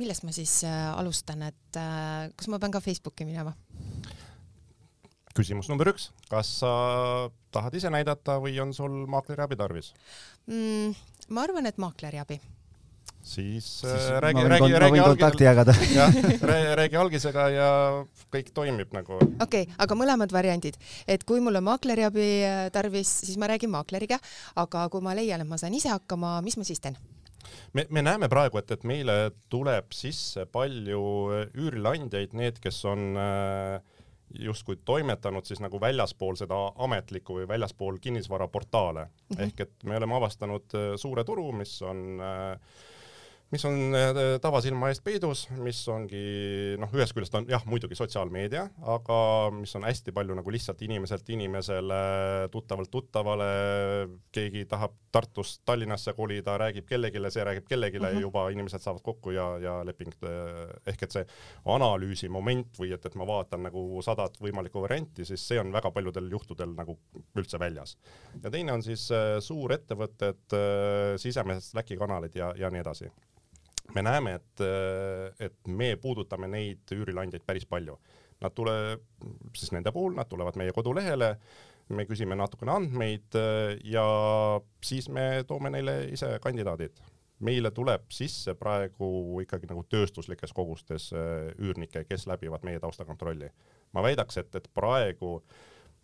millest 0.00 0.26
ma 0.26 0.34
siis 0.34 0.62
äh, 0.66 0.90
alustan, 0.94 1.44
et 1.50 1.78
äh, 1.80 2.30
kas 2.36 2.50
ma 2.50 2.60
pean 2.62 2.74
ka 2.74 2.82
Facebooki 2.84 3.26
minema? 3.28 3.54
küsimus 5.34 5.66
number 5.70 5.90
üks, 5.90 6.10
kas 6.30 6.50
sa 6.60 6.72
tahad 7.54 7.74
ise 7.74 7.90
näidata 7.90 8.38
või 8.42 8.54
on 8.62 8.74
sul 8.76 9.04
maakleri 9.10 9.42
abi 9.46 9.58
tarvis 9.58 9.94
mm,? 10.46 10.94
ma 11.34 11.46
arvan, 11.46 11.66
et 11.70 11.80
maakleri 11.82 12.22
abi 12.22 12.38
siis, 13.24 13.80
siis 13.80 13.90
äh, 13.90 14.20
räägi, 14.22 14.44
räägi, 14.48 14.78
räägi 14.78 15.00
kontakti 15.00 15.44
jagada. 15.44 15.74
jah, 15.98 16.14
räägi 16.78 16.96
algisega 17.00 17.48
ja 17.50 17.70
kõik 18.34 18.52
toimib 18.54 18.92
nagu. 18.94 19.18
okei 19.18 19.64
okay,, 19.64 19.66
aga 19.78 19.98
mõlemad 19.98 20.32
variandid, 20.34 20.78
et 21.08 21.24
kui 21.24 21.42
mul 21.42 21.58
on 21.58 21.66
maakleriabi 21.70 22.28
äh, 22.44 22.62
tarvis, 22.74 23.10
siis 23.24 23.40
ma 23.40 23.48
räägin 23.50 23.72
maakleriga, 23.74 24.20
aga 24.60 24.88
kui 24.92 25.02
ma 25.04 25.16
leian, 25.16 25.42
et 25.42 25.50
ma 25.50 25.58
saan 25.60 25.74
ise 25.74 25.90
hakkama, 25.92 26.38
mis 26.44 26.58
ma 26.60 26.68
siis 26.68 26.82
teen? 26.84 26.98
Me, 27.72 27.86
me 27.90 28.02
näeme 28.02 28.28
praegu, 28.32 28.58
et, 28.58 28.70
et 28.70 28.86
meile 28.88 29.18
tuleb 29.52 29.92
sisse 29.94 30.46
palju 30.46 31.02
üürileandjaid, 31.50 32.34
need, 32.38 32.60
kes 32.62 32.80
on 32.90 33.18
äh, 33.20 33.78
justkui 34.40 34.78
toimetanud 34.84 35.46
siis 35.46 35.60
nagu 35.62 35.78
väljaspool 35.80 36.38
seda 36.40 36.56
ametlikku 36.86 37.40
või 37.40 37.48
väljaspool 37.48 38.00
kinnisvaraportaale 38.02 39.04
mm. 39.04 39.36
-hmm. 39.36 39.44
ehk 39.46 39.60
et 39.60 39.84
me 39.84 39.96
oleme 39.96 40.16
avastanud 40.16 40.76
suure 40.96 41.24
turu, 41.24 41.52
mis 41.52 41.76
on 41.82 42.20
äh, 42.20 42.58
mis 43.54 43.64
on 43.68 43.94
äh, 43.94 44.18
tavasilma 44.42 44.88
eest 44.90 45.04
peidus, 45.06 45.44
mis 45.62 45.78
ongi 45.92 46.22
noh, 46.80 46.90
ühest 46.96 47.14
küljest 47.14 47.34
on 47.38 47.46
jah, 47.50 47.62
muidugi 47.70 47.96
sotsiaalmeedia, 47.98 48.64
aga 48.94 49.18
mis 49.54 49.74
on 49.78 49.86
hästi 49.86 50.14
palju 50.14 50.34
nagu 50.38 50.54
lihtsalt 50.54 50.80
inimeselt 50.86 51.28
inimesele, 51.34 52.00
tuttavalt 52.52 52.90
tuttavale, 52.90 53.48
keegi 54.34 54.64
tahab 54.70 54.96
Tartust 55.14 55.62
Tallinnasse 55.68 56.16
kolida, 56.18 56.56
räägib 56.58 56.88
kellelegi, 56.88 57.22
see 57.30 57.44
räägib 57.46 57.68
kellelegi 57.70 58.00
mm, 58.00 58.06
-hmm. 58.06 58.24
juba 58.26 58.48
inimesed 58.50 58.82
saavad 58.82 59.04
kokku 59.06 59.30
ja, 59.36 59.46
ja 59.62 59.74
leping 59.86 60.14
äh, 60.26 60.64
ehk 60.90 61.06
et 61.06 61.18
see 61.18 61.26
analüüsi 61.76 62.28
moment 62.28 62.80
või 62.80 62.90
et, 62.96 63.06
et 63.06 63.14
ma 63.14 63.26
vaatan 63.28 63.68
nagu 63.68 63.84
sadat 64.02 64.40
võimalikku 64.42 64.82
varianti, 64.82 65.24
siis 65.24 65.46
see 65.46 65.60
on 65.60 65.70
väga 65.72 65.92
paljudel 65.94 66.26
juhtudel 66.30 66.74
nagu 66.74 66.98
üldse 67.38 67.60
väljas. 67.60 67.96
ja 68.42 68.50
teine 68.50 68.72
on 68.72 68.82
siis 68.82 69.06
äh, 69.14 69.38
suurettevõtted, 69.40 70.58
sisemised 71.20 71.70
Slacki 71.70 71.96
kanalid 71.96 72.34
ja, 72.34 72.50
ja 72.58 72.70
nii 72.70 72.82
edasi 72.82 73.10
me 73.94 74.02
näeme, 74.02 74.38
et, 74.40 74.64
et 75.44 75.68
me 75.68 75.94
puudutame 76.00 76.48
neid 76.48 76.94
üürileandjaid 76.94 77.44
päris 77.46 77.66
palju. 77.68 77.98
Nad 78.42 78.54
tule-, 78.56 78.98
siis 79.56 79.72
nende 79.74 79.92
puhul, 79.94 80.14
nad 80.16 80.28
tulevad 80.30 80.56
meie 80.60 80.72
kodulehele, 80.74 81.34
me 81.94 82.06
küsime 82.08 82.36
natukene 82.38 82.72
andmeid 82.72 83.36
ja 83.84 84.04
siis 84.84 85.10
me 85.12 85.44
toome 85.48 85.72
neile 85.74 86.04
ise 86.12 86.38
kandidaadid. 86.42 87.02
meile 87.44 87.70
tuleb 87.74 88.04
sisse 88.14 88.54
praegu 88.56 89.40
ikkagi 89.42 89.66
nagu 89.68 89.82
tööstuslikes 89.90 90.52
kogustes 90.56 91.10
üürnikke, 91.12 92.04
kes 92.08 92.26
läbivad 92.30 92.64
meie 92.64 92.80
taustakontrolli. 92.80 93.50
ma 93.92 94.02
väidaks, 94.02 94.38
et, 94.40 94.54
et 94.54 94.70
praegu 94.74 95.42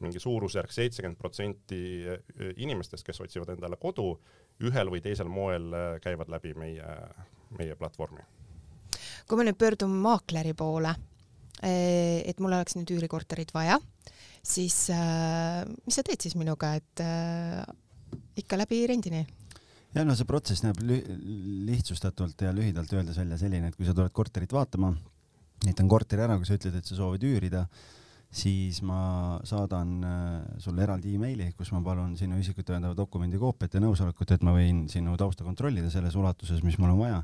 mingi 0.00 0.20
suurusjärk 0.20 0.72
seitsekümmend 0.72 1.18
protsenti 1.18 1.80
inimestest, 2.56 3.04
kes 3.06 3.20
otsivad 3.20 3.54
endale 3.54 3.76
kodu, 3.76 4.18
ühel 4.60 4.90
või 4.92 5.00
teisel 5.04 5.28
moel 5.32 5.70
käivad 6.04 6.28
läbi 6.32 6.54
meie 6.54 6.86
meie 7.58 7.76
platvormi. 7.78 8.22
kui 9.26 9.38
ma 9.38 9.46
nüüd 9.46 9.58
pöördun 9.58 9.92
maakleri 10.02 10.54
poole, 10.58 10.94
eh, 11.62 12.22
et 12.26 12.40
mul 12.42 12.54
oleks 12.56 12.76
nüüd 12.78 12.90
üürikorterit 12.96 13.52
vaja, 13.54 13.78
siis 14.42 14.88
äh, 14.94 15.62
mis 15.84 15.98
sa 15.98 16.04
teed 16.06 16.22
siis 16.24 16.34
minuga, 16.38 16.72
et 16.78 17.02
äh, 17.04 17.62
ikka 18.42 18.58
läbi 18.58 18.82
rendini? 18.90 19.22
ja 19.94 20.04
no 20.06 20.14
see 20.18 20.26
protsess 20.26 20.62
näeb 20.62 20.82
lihtsustatult 20.86 22.42
ja 22.46 22.52
lühidalt 22.54 22.92
öeldes 22.94 23.18
välja 23.18 23.38
selline, 23.38 23.70
et 23.70 23.78
kui 23.78 23.86
sa 23.86 23.94
tuled 23.94 24.14
korterit 24.14 24.52
vaatama, 24.54 24.92
näitan 25.66 25.90
korteri 25.90 26.26
ära, 26.26 26.38
kui 26.38 26.46
sa 26.48 26.58
ütled, 26.58 26.78
et 26.78 26.86
sa 26.86 26.98
soovid 26.98 27.26
üürida, 27.26 27.64
siis 28.30 28.82
ma 28.86 29.40
saadan 29.44 30.04
sulle 30.62 30.84
eraldi 30.84 31.16
emaili, 31.18 31.48
kus 31.58 31.72
ma 31.74 31.80
palun 31.82 32.12
sinu 32.18 32.38
isikut 32.38 32.68
tõendava 32.68 32.94
dokumendi 32.96 33.38
koopiat 33.38 33.74
ja 33.74 33.82
nõusolekut, 33.82 34.36
et 34.36 34.44
ma 34.46 34.54
võin 34.54 34.84
sinu 34.92 35.16
tausta 35.18 35.44
kontrollida 35.44 35.90
selles 35.90 36.14
ulatuses, 36.14 36.62
mis 36.62 36.78
mul 36.78 36.94
on 36.94 37.02
vaja. 37.02 37.22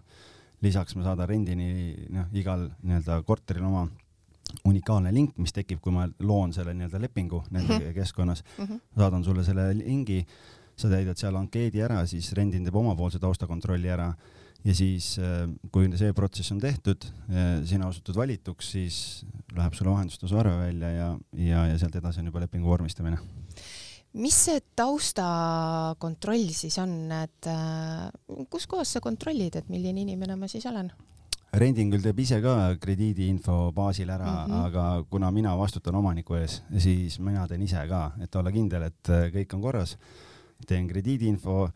lisaks 0.65 0.97
ma 0.97 1.05
saadan 1.05 1.29
rendini, 1.29 1.95
noh, 2.11 2.27
igal 2.33 2.71
nii-öelda 2.83 3.21
korteril 3.29 3.65
oma 3.69 3.83
unikaalne 4.65 5.13
link, 5.13 5.35
mis 5.39 5.53
tekib, 5.53 5.83
kui 5.85 5.93
ma 5.93 6.07
loon 6.19 6.55
selle 6.57 6.73
nii-öelda 6.75 7.01
lepingu 7.01 7.43
nende 7.51 7.75
mm 7.75 7.81
-hmm. 7.81 7.95
keskkonnas 7.95 8.43
mm. 8.59 8.65
-hmm. 8.65 8.81
saadan 8.99 9.25
sulle 9.25 9.45
selle 9.45 9.79
lingi, 9.79 10.27
sa 10.77 10.89
täidad 10.89 11.17
seal 11.17 11.37
ankeedi 11.37 11.83
ära, 11.83 12.07
siis 12.07 12.33
rendin 12.33 12.65
teeb 12.65 12.77
omapoolse 12.77 13.19
taustakontrolli 13.19 13.89
ära 13.89 14.15
ja 14.67 14.75
siis, 14.75 15.15
äh, 15.23 15.47
kui 15.73 15.89
see 15.99 16.13
protsess 16.17 16.53
on 16.55 16.61
tehtud, 16.63 17.07
äh, 17.31 17.63
sina 17.69 17.89
osutud 17.91 18.17
valituks, 18.19 18.73
siis 18.75 18.99
läheb 19.57 19.77
sulle 19.77 19.93
vahendustasu 19.95 20.39
arve 20.41 20.57
välja 20.65 20.93
ja, 20.93 21.09
ja, 21.39 21.67
ja 21.71 21.81
sealt 21.81 21.97
edasi 22.01 22.23
on 22.23 22.31
juba 22.33 22.43
lepingu 22.45 22.71
vormistamine. 22.71 23.19
mis 24.17 24.37
see 24.47 24.63
taustakontroll 24.77 26.49
siis 26.57 26.79
on, 26.83 26.95
et 27.13 27.51
äh, 27.53 28.47
kus 28.51 28.67
kohas 28.67 28.97
sa 28.97 29.03
kontrollid, 29.05 29.59
et 29.61 29.69
milline 29.69 30.03
inimene 30.07 30.39
ma 30.41 30.49
siis 30.51 30.67
olen? 30.67 30.91
rending 31.57 31.93
küll 31.93 32.05
teeb 32.05 32.19
ise 32.21 32.41
ka 32.45 32.75
krediidiinfo 32.81 33.71
baasil 33.73 34.11
ära 34.11 34.33
mm, 34.33 34.51
-hmm. 34.51 34.65
aga 34.67 35.05
kuna 35.11 35.31
mina 35.31 35.55
vastutan 35.57 35.95
omaniku 35.95 36.35
ees, 36.35 36.63
siis 36.79 37.21
mina 37.21 37.47
teen 37.49 37.63
ise 37.63 37.87
ka, 37.89 38.13
et 38.21 38.35
olla 38.37 38.53
kindel, 38.53 38.83
et 38.83 39.13
kõik 39.37 39.55
on 39.55 39.63
korras. 39.63 39.97
teen 40.67 40.89
krediidiinfo 40.89 41.65
äh, 41.65 41.73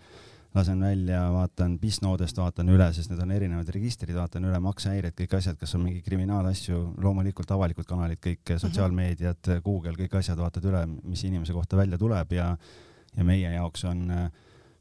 lasen 0.54 0.80
välja, 0.82 1.22
vaatan 1.30 1.76
PIS-noodest, 1.78 2.38
vaatan 2.42 2.72
üle, 2.74 2.88
sest 2.94 3.12
need 3.12 3.22
on 3.22 3.30
erinevad 3.30 3.68
registrid, 3.70 4.16
vaatan 4.18 4.48
üle 4.50 4.58
maksehäired, 4.64 5.14
kõik 5.18 5.36
asjad, 5.38 5.58
kas 5.60 5.76
on 5.78 5.84
mingi 5.84 6.02
kriminaalasju, 6.02 6.80
loomulikult 7.02 7.50
avalikud 7.54 7.86
kanalid, 7.86 8.18
kõik 8.24 8.42
mhm. 8.42 8.62
sotsiaalmeediad, 8.64 9.52
Google, 9.64 9.94
kõik 9.98 10.18
asjad 10.22 10.40
vaatad 10.40 10.66
üle, 10.66 10.84
mis 11.04 11.24
inimese 11.28 11.54
kohta 11.56 11.78
välja 11.80 11.98
tuleb 12.00 12.38
ja 12.38 12.54
ja 13.16 13.24
meie 13.26 13.48
jaoks 13.50 13.82
on 13.90 14.04
äh, 14.14 14.28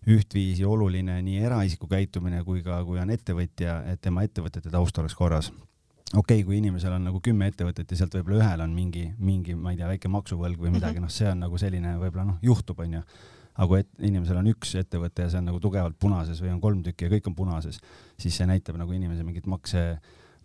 ühtviisi 0.09 0.65
oluline 0.65 1.15
nii 1.25 1.39
eraisiku 1.43 1.87
käitumine 1.89 2.43
kui 2.45 2.61
ka, 2.61 2.77
kui 2.85 2.99
on 3.01 3.09
ettevõtja, 3.09 3.79
et 3.89 4.01
tema 4.01 4.21
ettevõtete 4.27 4.69
taust 4.69 4.97
oleks 5.01 5.15
korras 5.17 5.49
okei 5.49 6.39
okay,, 6.39 6.43
kui 6.45 6.59
inimesel 6.59 6.93
on 6.95 7.07
nagu 7.09 7.21
kümme 7.25 7.49
ettevõtet 7.51 7.91
ja 7.91 7.97
sealt 7.99 8.15
võib-olla 8.17 8.43
ühel 8.43 8.63
on 8.65 8.71
mingi, 8.73 9.09
mingi, 9.17 9.55
ma 9.55 9.73
ei 9.73 9.81
tea, 9.81 9.89
väike 9.91 10.11
maksuvõlg 10.13 10.61
või 10.61 10.73
midagi, 10.73 10.97
mhm. 10.97 11.07
noh, 11.07 11.13
see 11.13 11.29
on 11.29 11.43
nagu 11.45 11.59
selline 11.61 11.97
võib-olla 12.01 12.29
noh, 12.31 12.39
juhtub, 12.45 12.85
onju 12.85 13.03
aga 13.59 13.67
kui 13.67 13.83
et, 13.83 13.89
inimesel 14.07 14.39
on 14.39 14.47
üks 14.53 14.71
ettevõte 14.79 15.25
ja 15.25 15.31
see 15.31 15.41
on 15.41 15.49
nagu 15.51 15.59
tugevalt 15.63 15.97
punases 15.99 16.39
või 16.43 16.53
on 16.53 16.63
kolm 16.63 16.81
tükki 16.85 17.07
ja 17.07 17.13
kõik 17.15 17.27
on 17.27 17.35
punases, 17.35 17.79
siis 18.19 18.39
see 18.39 18.47
näitab 18.47 18.79
nagu 18.79 18.95
inimese 18.95 19.25
mingit 19.27 19.49
makse, 19.51 19.83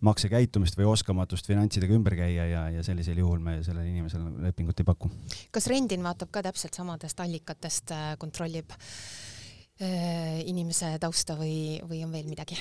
maksekäitumist 0.05 0.77
või 0.79 0.89
oskamatust 0.91 1.47
finantsidega 1.49 1.95
ümber 1.95 2.17
käia 2.19 2.49
ja, 2.51 2.65
ja 2.75 2.85
sellisel 2.87 3.21
juhul 3.23 3.43
me 3.43 3.61
sellele 3.63 3.87
inimesele 3.93 4.49
lepingut 4.49 4.83
ei 4.83 4.89
paku. 4.89 5.11
kas 5.55 5.71
Rendin 5.71 6.03
vaatab 6.07 6.33
ka 6.35 6.43
täpselt 6.49 6.75
samadest 6.75 7.23
allikatest, 7.23 7.95
äh, 7.95 8.15
kontrollib 8.19 8.75
äh, 8.75 10.41
inimese 10.51 10.97
tausta 11.03 11.39
või, 11.39 11.79
või 11.87 12.03
on 12.07 12.15
veel 12.15 12.27
midagi? 12.31 12.59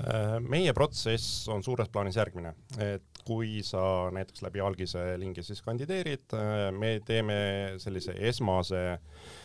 Äh, 0.00 0.40
meie 0.42 0.74
protsess 0.74 1.46
on 1.52 1.62
suures 1.62 1.90
plaanis 1.94 2.18
järgmine, 2.18 2.56
et 2.82 3.22
kui 3.22 3.60
sa 3.66 4.08
näiteks 4.10 4.42
läbi 4.42 4.62
algise 4.64 5.12
lingi 5.20 5.44
siis 5.46 5.62
kandideerid, 5.62 6.26
äh, 6.34 6.72
me 6.74 6.96
teeme 7.06 7.38
sellise 7.78 8.16
esmase 8.30 8.82
äh, 8.96 9.38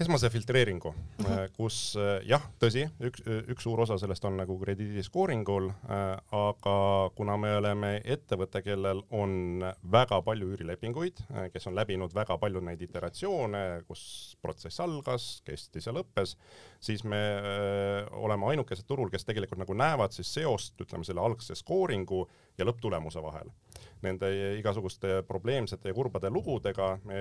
esmase 0.00 0.30
filtreeringu 0.30 0.88
uh, 0.88 0.94
mhm. 1.18 1.32
-huh. 1.32 1.48
kus 1.56 1.96
äh, 1.96 2.22
jah, 2.28 2.42
tõsi, 2.60 2.86
üks, 3.00 3.22
üks 3.52 3.62
suur 3.66 3.80
osa 3.80 3.98
sellest 3.98 4.24
on 4.24 4.36
nagu 4.40 4.56
krediidiscooringul 4.58 5.68
äh,, 5.68 6.16
aga 6.32 6.76
kuna 7.14 7.36
me 7.36 7.56
oleme 7.56 7.92
ettevõte, 8.04 8.62
kellel 8.62 9.02
on 9.10 9.64
väga 9.92 10.22
palju 10.22 10.52
üürilepinguid 10.54 11.24
äh,, 11.30 11.50
kes 11.52 11.66
on 11.66 11.76
läbinud 11.76 12.14
väga 12.14 12.38
palju 12.38 12.60
neid 12.60 12.82
iteratsioone, 12.82 13.82
kus 13.86 14.36
protsess 14.42 14.80
algas, 14.80 15.42
kestis 15.44 15.86
ja 15.86 15.92
lõppes, 15.92 16.36
siis 16.80 17.04
me 17.04 17.22
äh, 17.36 18.08
oleme 18.12 18.46
ainukesed 18.46 18.86
turul, 18.86 19.10
kes 19.10 19.24
tegelikult 19.24 19.60
nagu 19.60 19.74
näevad 19.74 20.12
siis 20.12 20.32
seost, 20.34 20.80
ütleme 20.80 21.04
selle 21.04 21.20
algse 21.20 21.54
skooringu 21.54 22.26
ja 22.58 22.64
lõpptulemuse 22.64 23.22
vahel 23.22 23.52
nende 24.02 24.28
igasuguste 24.58 25.22
probleemsete 25.28 25.90
ja 25.90 25.96
kurbade 25.96 26.30
lugudega 26.30 26.96
me 27.04 27.20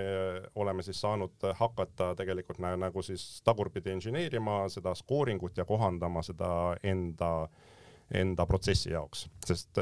oleme 0.55 0.83
siis 0.85 1.01
saanud 1.01 1.50
hakata 1.59 2.13
tegelikult 2.19 2.61
nagu 2.61 3.03
siis 3.05 3.41
tagurpidi 3.45 3.93
inseneerima 3.95 4.63
seda 4.69 4.95
skooringut 4.95 5.57
ja 5.57 5.65
kohandama 5.65 6.23
seda 6.25 6.77
enda 6.83 7.31
enda 8.11 8.43
protsessi 8.43 8.89
jaoks, 8.91 9.21
sest 9.47 9.77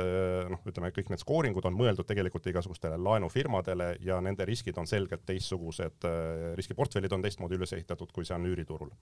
noh, 0.49 0.59
ütleme 0.69 0.91
kõik 0.93 1.07
need 1.09 1.21
skooringud 1.23 1.65
on 1.65 1.73
mõeldud 1.73 2.05
tegelikult 2.05 2.45
igasugustele 2.51 2.99
laenufirmadele 3.01 3.95
ja 4.05 4.19
nende 4.21 4.45
riskid 4.45 4.77
on 4.77 4.85
selgelt 4.85 5.23
teistsugused, 5.25 6.05
riskiportfellid 6.59 7.15
on 7.15 7.25
teistmoodi 7.25 7.57
üles 7.57 7.73
ehitatud, 7.73 8.13
kui 8.13 8.27
see 8.29 8.37
on 8.37 8.45
üüriturul 8.51 8.93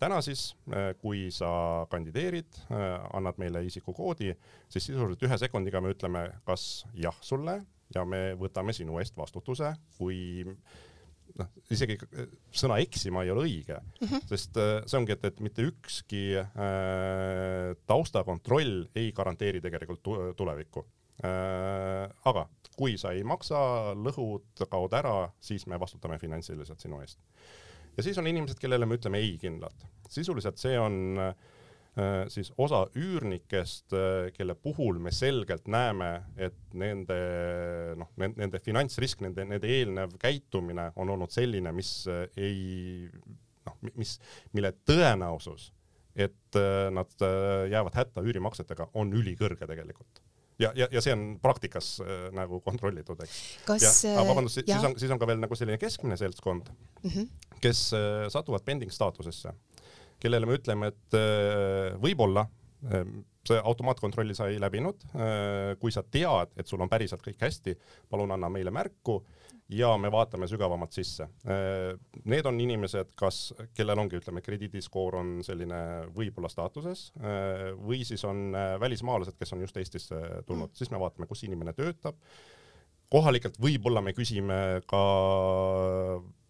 täna 0.00 0.20
siis, 0.24 0.54
äh, 0.72 0.94
kui 1.00 1.28
sa 1.34 1.86
kandideerid, 1.92 2.60
äh, 2.72 2.86
annad 3.12 3.38
meile 3.40 3.64
isikukoodi, 3.66 4.32
siis 4.68 4.88
sisuliselt 4.88 5.22
ühe 5.26 5.38
sekundiga 5.40 5.82
me 5.84 5.92
ütleme, 5.92 6.24
kas 6.48 6.86
jah 6.96 7.16
sulle 7.20 7.60
ja 7.94 8.04
me 8.08 8.32
võtame 8.40 8.72
sinu 8.72 8.96
eest 9.02 9.16
vastutuse, 9.20 9.74
kui 9.98 10.44
noh, 11.36 11.50
isegi 11.70 11.98
sõna 12.54 12.78
eksima 12.80 13.24
ei 13.24 13.32
ole 13.34 13.44
õige 13.44 13.76
mm, 13.76 14.06
-hmm. 14.06 14.26
sest 14.32 14.56
see 14.56 14.98
ongi, 14.98 15.12
et, 15.12 15.24
et 15.28 15.40
mitte 15.44 15.66
ükski 15.68 16.24
äh, 16.40 17.76
taustakontroll 17.86 18.86
ei 18.96 19.12
garanteeri 19.12 19.60
tegelikult 19.60 20.36
tulevikku 20.36 20.86
äh,. 21.24 22.08
aga 22.24 22.48
kui 22.74 22.96
sa 22.98 23.12
ei 23.14 23.22
maksa, 23.22 23.92
lõhud, 23.94 24.64
kaod 24.70 24.96
ära, 24.96 25.28
siis 25.40 25.66
me 25.70 25.78
vastutame 25.78 26.18
finantsiliselt 26.18 26.80
sinu 26.80 27.00
eest 27.04 27.20
ja 27.96 28.02
siis 28.02 28.18
on 28.18 28.26
inimesed, 28.26 28.58
kellele 28.60 28.86
me 28.86 28.98
ütleme 28.98 29.20
ei 29.22 29.36
kindlalt. 29.40 29.86
sisuliselt 30.10 30.58
see 30.58 30.78
on 30.78 31.34
Äh, 31.94 32.24
siis 32.26 32.48
osa 32.58 32.80
üürnikest, 32.98 33.92
äh, 33.94 34.32
kelle 34.34 34.56
puhul 34.58 34.96
me 34.98 35.12
selgelt 35.14 35.68
näeme, 35.70 36.08
et 36.34 36.56
nende 36.74 37.18
noh, 38.00 38.10
nende 38.18 38.58
finantsrisk, 38.58 39.22
nende, 39.22 39.44
nende 39.46 39.70
eelnev 39.70 40.16
käitumine 40.18 40.88
on 40.98 41.12
olnud 41.14 41.30
selline, 41.30 41.70
mis 41.70 41.92
äh, 42.10 42.24
ei 42.34 43.06
noh, 43.68 43.78
mis, 43.94 44.16
mille 44.58 44.74
tõenäosus, 44.90 45.68
et 46.18 46.58
nad 46.94 47.24
jäävad 47.70 47.96
hätta 47.98 48.22
üürimaksetega, 48.22 48.90
on 49.00 49.14
ülikõrge 49.14 49.66
tegelikult 49.66 50.20
ja, 50.58 50.72
ja, 50.76 50.88
ja 50.92 51.02
see 51.04 51.12
on 51.16 51.26
praktikas 51.42 51.96
äh, 52.04 52.28
nagu 52.36 52.60
kontrollitud, 52.64 53.20
eks. 53.26 53.38
kas 53.66 54.04
ja, 54.04 54.16
vabandust, 54.22 54.62
siis 54.62 54.88
on, 54.88 54.98
siis 55.00 55.10
on 55.10 55.20
ka 55.22 55.28
veel 55.30 55.42
nagu 55.42 55.58
selline 55.58 55.78
keskmine 55.82 56.16
seltskond 56.20 56.70
mm, 56.70 57.10
-hmm. 57.10 57.54
kes 57.60 57.86
äh, 57.96 58.26
satuvad 58.32 58.64
pending 58.66 58.92
staatusesse 58.92 59.54
kellele 60.24 60.48
me 60.48 60.58
ütleme, 60.58 60.90
et 60.92 61.16
äh, 61.18 61.94
võib-olla 62.00 62.46
äh, 62.46 63.04
see 63.44 63.60
automaatkontrolli 63.60 64.36
sa 64.36 64.48
ei 64.48 64.60
läbinud, 64.62 65.04
äh, 65.12 65.74
kui 65.80 65.92
sa 65.92 66.04
tead, 66.04 66.54
et 66.56 66.70
sul 66.70 66.82
on 66.84 66.90
päriselt 66.92 67.24
kõik 67.24 67.42
hästi, 67.44 67.76
palun 68.10 68.32
anna 68.34 68.50
meile 68.52 68.72
märku 68.74 69.20
ja 69.74 69.90
me 69.98 70.10
vaatame 70.12 70.46
sügavamalt 70.50 70.94
sisse. 70.94 71.26
Need 72.24 72.46
on 72.48 72.60
inimesed, 72.60 73.12
kas, 73.18 73.52
kellel 73.74 74.00
ongi, 74.02 74.20
ütleme, 74.22 74.42
krediidiskoor 74.44 75.18
on 75.20 75.32
selline 75.46 75.78
võib-olla 76.14 76.50
staatuses 76.52 77.06
või 77.80 78.02
siis 78.06 78.24
on 78.28 78.56
välismaalased, 78.80 79.38
kes 79.38 79.54
on 79.56 79.64
just 79.64 79.76
Eestisse 79.80 80.20
tulnud, 80.46 80.74
siis 80.78 80.92
me 80.94 81.00
vaatame, 81.02 81.26
kus 81.30 81.44
inimene 81.48 81.74
töötab. 81.76 82.18
kohalikelt 83.10 83.58
võib-olla 83.60 84.00
me 84.02 84.12
küsime 84.12 84.80
ka 84.86 85.02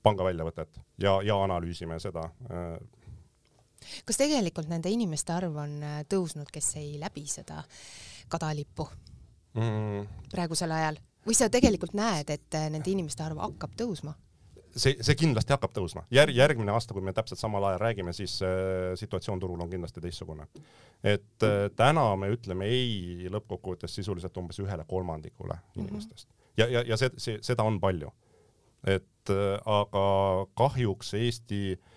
pangaväljavõtet 0.02 0.80
ja, 0.98 1.18
ja 1.24 1.36
analüüsime 1.44 1.98
seda 2.00 2.28
kas 4.04 4.20
tegelikult 4.20 4.68
nende 4.70 4.92
inimeste 4.92 5.34
arv 5.34 5.58
on 5.64 5.78
äh, 5.84 6.02
tõusnud, 6.10 6.50
kes 6.52 6.74
ei 6.80 6.94
läbi 7.00 7.26
seda 7.30 7.62
kadalippu 8.32 8.86
mm. 9.58 10.30
praegusel 10.32 10.72
ajal 10.74 11.00
või 11.26 11.36
sa 11.36 11.48
tegelikult 11.52 11.94
näed, 11.96 12.30
et 12.30 12.58
äh, 12.58 12.68
nende 12.72 12.90
inimeste 12.90 13.24
arv 13.24 13.40
hakkab 13.42 13.74
tõusma? 13.78 14.14
see, 14.76 14.96
see 15.06 15.14
kindlasti 15.18 15.54
hakkab 15.54 15.74
tõusma. 15.76 16.02
Jär-, 16.14 16.32
järgmine 16.34 16.72
aasta, 16.74 16.94
kui 16.96 17.04
me 17.04 17.14
täpselt 17.14 17.38
samal 17.40 17.64
ajal 17.68 17.82
räägime, 17.82 18.12
siis 18.16 18.40
äh, 18.42 18.92
situatsioon 18.98 19.40
turul 19.40 19.60
on 19.62 19.70
kindlasti 19.70 20.02
teistsugune. 20.02 20.48
et 21.04 21.46
äh, 21.46 21.70
täna 21.76 22.08
me 22.16 22.30
ütleme 22.34 22.66
ei 22.66 23.28
lõppkokkuvõttes 23.30 23.94
sisuliselt 24.00 24.36
umbes 24.40 24.58
ühele 24.58 24.84
kolmandikule 24.88 25.54
mhm. 25.54 25.80
inimestest 25.80 26.28
mm. 26.28 26.32
-hmm. 26.32 26.52
ja, 26.56 26.68
ja, 26.68 26.84
ja 26.88 26.96
see, 26.96 27.10
see, 27.16 27.38
seda 27.42 27.62
on 27.62 27.80
palju. 27.80 28.12
et 28.86 29.30
äh, 29.30 29.60
aga 29.64 30.46
kahjuks 30.54 31.14
Eesti 31.14 31.72
äh, 31.72 31.93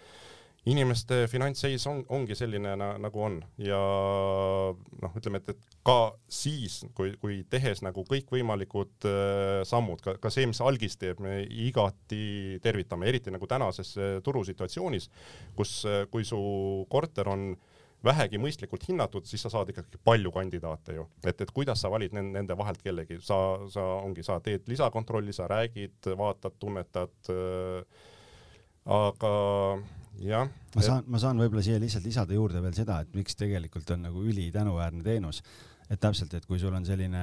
inimeste 0.68 1.26
finantsseis 1.32 1.86
on, 1.90 2.02
ongi 2.14 2.36
selline 2.36 2.74
na, 2.80 2.90
nagu 3.02 3.22
on. 3.24 3.38
Ja 3.62 3.80
noh, 4.74 5.16
ütleme, 5.18 5.40
et, 5.42 5.54
et 5.54 5.78
ka 5.88 6.14
siis, 6.32 6.82
kui, 6.98 7.14
kui 7.22 7.40
tehes 7.50 7.82
nagu 7.86 8.04
kõikvõimalikud 8.08 9.08
äh, 9.08 9.62
sammud, 9.68 10.02
ka, 10.04 10.18
ka 10.22 10.32
see, 10.34 10.48
mis 10.50 10.62
algis 10.64 11.00
teeb, 11.00 11.22
me 11.24 11.40
igati 11.46 12.60
tervitame, 12.64 13.08
eriti 13.12 13.34
nagu 13.34 13.48
tänases 13.50 13.96
äh, 13.98 14.18
turusituatsioonis, 14.26 15.10
kus 15.58 15.80
äh,, 15.88 16.04
kui 16.12 16.28
su 16.28 16.40
korter 16.92 17.32
on 17.32 17.50
vähegi 18.06 18.38
mõistlikult 18.40 18.84
hinnatud, 18.88 19.26
siis 19.26 19.42
sa 19.42 19.50
saad 19.52 19.72
ikkagi 19.72 20.00
palju 20.06 20.30
kandidaate 20.36 21.00
ju, 21.00 21.08
et, 21.26 21.40
et 21.42 21.54
kuidas 21.54 21.82
sa 21.82 21.90
valid 21.90 22.14
nende 22.14 22.58
vahelt 22.60 22.84
kellegi, 22.84 23.18
sa, 23.26 23.40
sa 23.74 23.86
ongi, 24.04 24.26
sa 24.26 24.38
teed 24.44 24.68
lisakontrolli, 24.70 25.34
sa 25.34 25.48
räägid, 25.50 26.12
vaatad, 26.20 26.60
tunnetad 26.62 27.32
äh,, 27.34 28.04
aga 28.88 29.32
jah. 30.24 30.50
ma 30.76 30.84
saan, 30.86 31.06
ma 31.08 31.22
saan 31.22 31.40
võib-olla 31.42 31.64
siia 31.66 31.80
lihtsalt 31.82 32.06
lisada 32.08 32.36
juurde 32.36 32.62
veel 32.64 32.76
seda, 32.78 33.02
et 33.04 33.16
miks 33.18 33.38
tegelikult 33.40 33.90
on 33.96 34.06
nagu 34.08 34.24
ülitänuvväärne 34.32 35.04
teenus. 35.06 35.42
et 35.88 36.02
täpselt, 36.04 36.34
et 36.36 36.44
kui 36.46 36.60
sul 36.60 36.74
on 36.76 36.84
selline, 36.84 37.20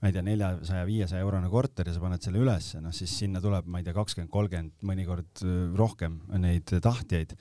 ma 0.00 0.08
ei 0.08 0.14
tea, 0.14 0.22
neljasaja, 0.24 0.86
viiesaja 0.88 1.20
eurone 1.20 1.50
korter 1.52 1.90
ja 1.90 1.92
sa 1.92 2.00
paned 2.00 2.22
selle 2.24 2.40
ülesse, 2.40 2.80
noh 2.80 2.94
siis 2.96 3.12
sinna 3.12 3.42
tuleb, 3.44 3.68
ma 3.68 3.82
ei 3.82 3.84
tea, 3.84 3.92
kakskümmend, 3.96 4.32
kolmkümmend, 4.32 4.72
mõnikord 4.88 5.42
äh, 5.44 5.58
rohkem 5.76 6.22
neid 6.40 6.72
tahtjaid, 6.80 7.36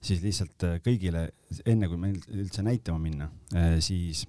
siis 0.00 0.24
lihtsalt 0.24 0.64
äh, 0.64 0.78
kõigile, 0.84 1.26
enne 1.68 1.90
kui 1.92 2.00
meil 2.00 2.16
üldse 2.32 2.64
näitama 2.64 3.02
minna, 3.02 3.28
äh, 3.52 3.76
siis 3.84 4.24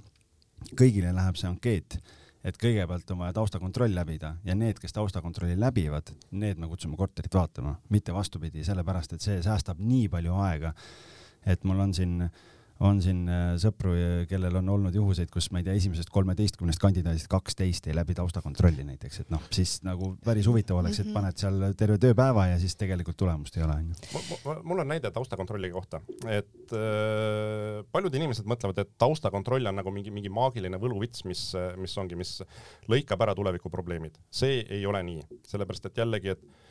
kõigile 0.76 1.14
läheb 1.16 1.40
see 1.40 1.48
ankeet 1.48 2.02
et 2.48 2.58
kõigepealt 2.62 3.12
on 3.12 3.20
vaja 3.20 3.36
taustakontroll 3.36 3.96
läbida 3.96 4.36
ja 4.48 4.56
need, 4.56 4.80
kes 4.80 4.96
taustakontrolli 4.96 5.58
läbivad, 5.60 6.14
need 6.32 6.60
me 6.62 6.70
kutsume 6.72 6.96
korterit 7.00 7.34
vaatama, 7.34 7.76
mitte 7.90 8.16
vastupidi, 8.16 8.64
sellepärast 8.64 9.18
et 9.18 9.26
see 9.26 9.42
säästab 9.44 9.82
nii 9.84 10.08
palju 10.14 10.38
aega. 10.48 10.74
et 11.46 11.64
mul 11.64 11.80
on 11.80 11.94
siin 11.94 12.22
äh, 12.22 12.32
on 12.86 13.00
siin 13.02 13.24
äh, 13.32 13.56
sõpru, 13.62 13.94
kellel 14.30 14.60
on 14.60 14.70
olnud 14.76 14.96
juhuseid, 14.96 15.30
kus 15.34 15.50
ma 15.54 15.62
ei 15.62 15.68
tea, 15.68 15.78
esimesest 15.80 16.12
kolmeteistkümnest 16.14 16.82
kandidaadist 16.82 17.30
kaksteist 17.32 17.90
ei 17.90 17.96
läbi 17.98 18.16
taustakontrolli 18.18 18.86
näiteks, 18.88 19.22
et 19.24 19.34
noh, 19.34 19.44
siis 19.54 19.80
nagu 19.88 20.14
päris 20.26 20.50
huvitav 20.50 20.82
oleks, 20.82 21.02
et 21.02 21.10
mhm. 21.10 21.16
paned 21.18 21.42
seal 21.42 21.66
terve 21.80 21.98
tööpäeva 22.02 22.48
ja 22.52 22.60
siis 22.62 22.78
tegelikult 22.80 23.18
tulemust 23.20 23.58
ei 23.58 23.66
ole, 23.66 23.80
onju. 23.82 24.58
mul 24.68 24.84
on 24.84 24.92
näide 24.94 25.12
taustakontrolli 25.16 25.72
kohta, 25.74 26.02
et 26.30 26.76
äh, 26.78 27.82
paljud 27.92 28.20
inimesed 28.22 28.50
mõtlevad, 28.50 28.84
et 28.84 28.94
taustakontroll 29.02 29.72
on 29.72 29.82
nagu 29.82 29.94
mingi, 29.94 30.14
mingi 30.14 30.32
maagiline 30.34 30.80
võluvits, 30.82 31.26
mis, 31.30 31.50
mis 31.82 31.98
ongi, 31.98 32.20
mis 32.20 32.38
lõikab 32.92 33.26
ära 33.26 33.36
tulevikuprobleemid. 33.38 34.22
see 34.32 34.62
ei 34.70 34.86
ole 34.86 35.02
nii, 35.08 35.28
sellepärast 35.48 35.90
et 35.90 36.04
jällegi, 36.04 36.36
et 36.38 36.67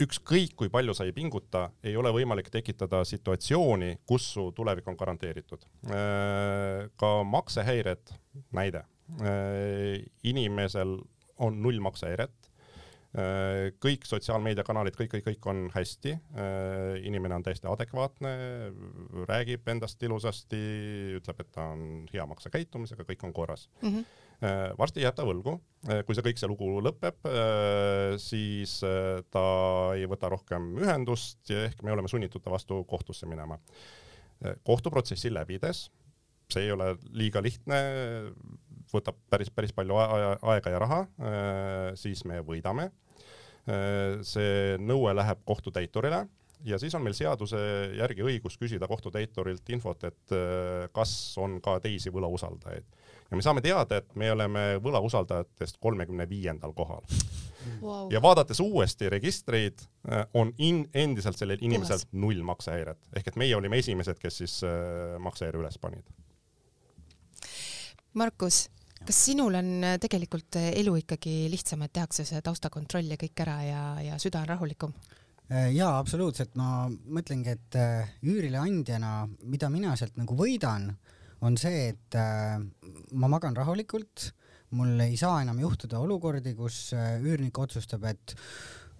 ükskõik 0.00 0.54
kui 0.58 0.70
palju 0.72 0.94
sa 0.96 1.06
ei 1.06 1.14
pinguta, 1.16 1.68
ei 1.84 1.96
ole 1.98 2.12
võimalik 2.14 2.50
tekitada 2.52 3.02
situatsiooni, 3.08 3.96
kus 4.08 4.30
su 4.34 4.48
tulevik 4.56 4.88
on 4.90 4.98
garanteeritud. 5.00 5.66
Äh, 5.90 6.88
ka 7.00 7.14
maksehäired, 7.26 8.14
näide, 8.56 8.84
äh, 9.20 9.98
inimesel 10.26 10.98
on 11.40 11.60
null 11.64 11.80
maksehäiret, 11.84 12.50
äh, 13.16 13.70
kõik 13.82 14.06
sotsiaalmeediakanalid, 14.08 14.96
kõik, 14.96 15.12
kõik, 15.16 15.28
kõik 15.28 15.50
on 15.52 15.66
hästi, 15.74 16.16
inimene 17.04 17.36
on 17.36 17.44
täiesti 17.44 17.68
adekvaatne, 17.70 18.34
räägib 19.28 19.68
endast 19.68 20.02
ilusasti, 20.06 20.64
ütleb, 21.20 21.44
et 21.44 21.52
ta 21.52 21.70
on 21.74 22.08
hea 22.12 22.26
maksekäitumisega, 22.30 23.08
kõik 23.08 23.28
on 23.28 23.36
korras 23.36 23.68
mm. 23.82 23.88
-hmm 23.88 24.28
varsti 24.78 25.04
jääb 25.04 25.16
ta 25.18 25.26
võlgu, 25.28 25.56
äh, 25.90 26.02
kui 26.06 26.16
see 26.16 26.24
kõik 26.24 26.40
see 26.40 26.48
lugu 26.48 26.68
lõpeb, 26.84 27.18
äh, 27.28 28.16
siis 28.20 28.78
ta 29.30 29.44
ei 29.96 30.06
võta 30.10 30.30
rohkem 30.32 30.72
ühendust 30.80 31.52
ja 31.52 31.66
ehk 31.68 31.82
me 31.84 31.92
oleme 31.92 32.08
sunnitud 32.08 32.42
ta 32.44 32.52
vastu 32.52 32.84
kohtusse 32.88 33.28
minema. 33.28 33.58
kohtuprotsessi 34.64 35.28
läbides, 35.28 35.90
see 36.48 36.62
ei 36.64 36.72
ole 36.72 36.94
liiga 37.12 37.42
lihtne, 37.44 37.76
võtab 38.88 39.18
päris, 39.28 39.50
päris 39.52 39.74
palju 39.76 39.98
aega 40.00 40.72
ja 40.72 40.78
raha, 40.80 41.00
siis 41.94 42.24
me 42.24 42.40
võidame. 42.40 42.88
see 44.24 44.78
nõue 44.80 45.12
läheb 45.14 45.44
kohtutäiturile 45.44 46.24
ja 46.64 46.78
siis 46.78 46.94
on 46.94 47.04
meil 47.04 47.16
seaduse 47.16 47.58
järgi 47.98 48.24
õigus 48.26 48.58
küsida 48.60 48.88
kohtutäiturilt 48.88 49.68
infot, 49.72 50.04
et 50.04 50.34
kas 50.92 51.12
on 51.40 51.60
ka 51.64 51.78
teisi 51.80 52.12
võlausaldajaid. 52.12 52.88
Ja 53.30 53.38
me 53.38 53.44
saame 53.46 53.62
teada, 53.62 54.00
et 54.00 54.16
me 54.18 54.32
oleme 54.32 54.64
võlausaldajatest 54.82 55.78
kolmekümne 55.80 56.26
viiendal 56.28 56.74
kohal. 56.74 57.06
Wow.. 57.80 58.08
ja 58.12 58.22
vaadates 58.22 58.60
uuesti 58.60 59.08
registreid, 59.12 59.82
äh, 60.08 60.24
on 60.34 60.52
in, 60.58 60.82
endiselt 60.94 61.36
sellel 61.38 61.60
inimesel 61.60 62.00
null 62.12 62.40
maksehäiret, 62.48 62.98
ehk 63.16 63.30
et 63.30 63.38
meie 63.40 63.56
olime 63.56 63.78
esimesed, 63.80 64.18
kes 64.20 64.40
siis 64.42 64.54
äh, 64.64 65.18
maksehäire 65.20 65.60
üles 65.60 65.76
panid. 65.80 66.08
Markus, 68.16 68.62
kas 69.04 69.24
sinul 69.26 69.60
on 69.60 69.70
äh, 69.84 69.98
tegelikult 70.00 70.56
elu 70.62 70.96
ikkagi 71.02 71.34
lihtsam, 71.52 71.84
et 71.84 71.92
tehakse 72.00 72.24
see 72.28 72.40
taustakontroll 72.44 73.12
ja 73.12 73.20
kõik 73.20 73.44
ära 73.44 73.58
ja, 73.66 73.84
ja 74.08 74.20
süda 74.22 74.40
on 74.42 74.52
rahulikum? 74.54 74.96
Jaa, 75.50 75.94
absoluutselt, 75.98 76.54
ma 76.60 76.86
mõtlengi, 76.88 77.56
et 77.56 77.78
üürileandjana, 78.22 79.14
mida 79.50 79.70
mina 79.72 79.96
sealt 79.98 80.20
nagu 80.20 80.36
võidan, 80.38 80.92
on 81.46 81.56
see, 81.60 81.90
et 81.94 82.18
äh, 82.18 82.58
ma 83.16 83.30
magan 83.32 83.56
rahulikult, 83.56 84.30
mul 84.76 85.00
ei 85.02 85.16
saa 85.18 85.40
enam 85.44 85.60
juhtuda 85.62 86.00
olukordi, 86.02 86.54
kus 86.58 86.90
äh, 86.96 87.16
üürnik 87.22 87.58
otsustab, 87.58 88.04
et 88.10 88.34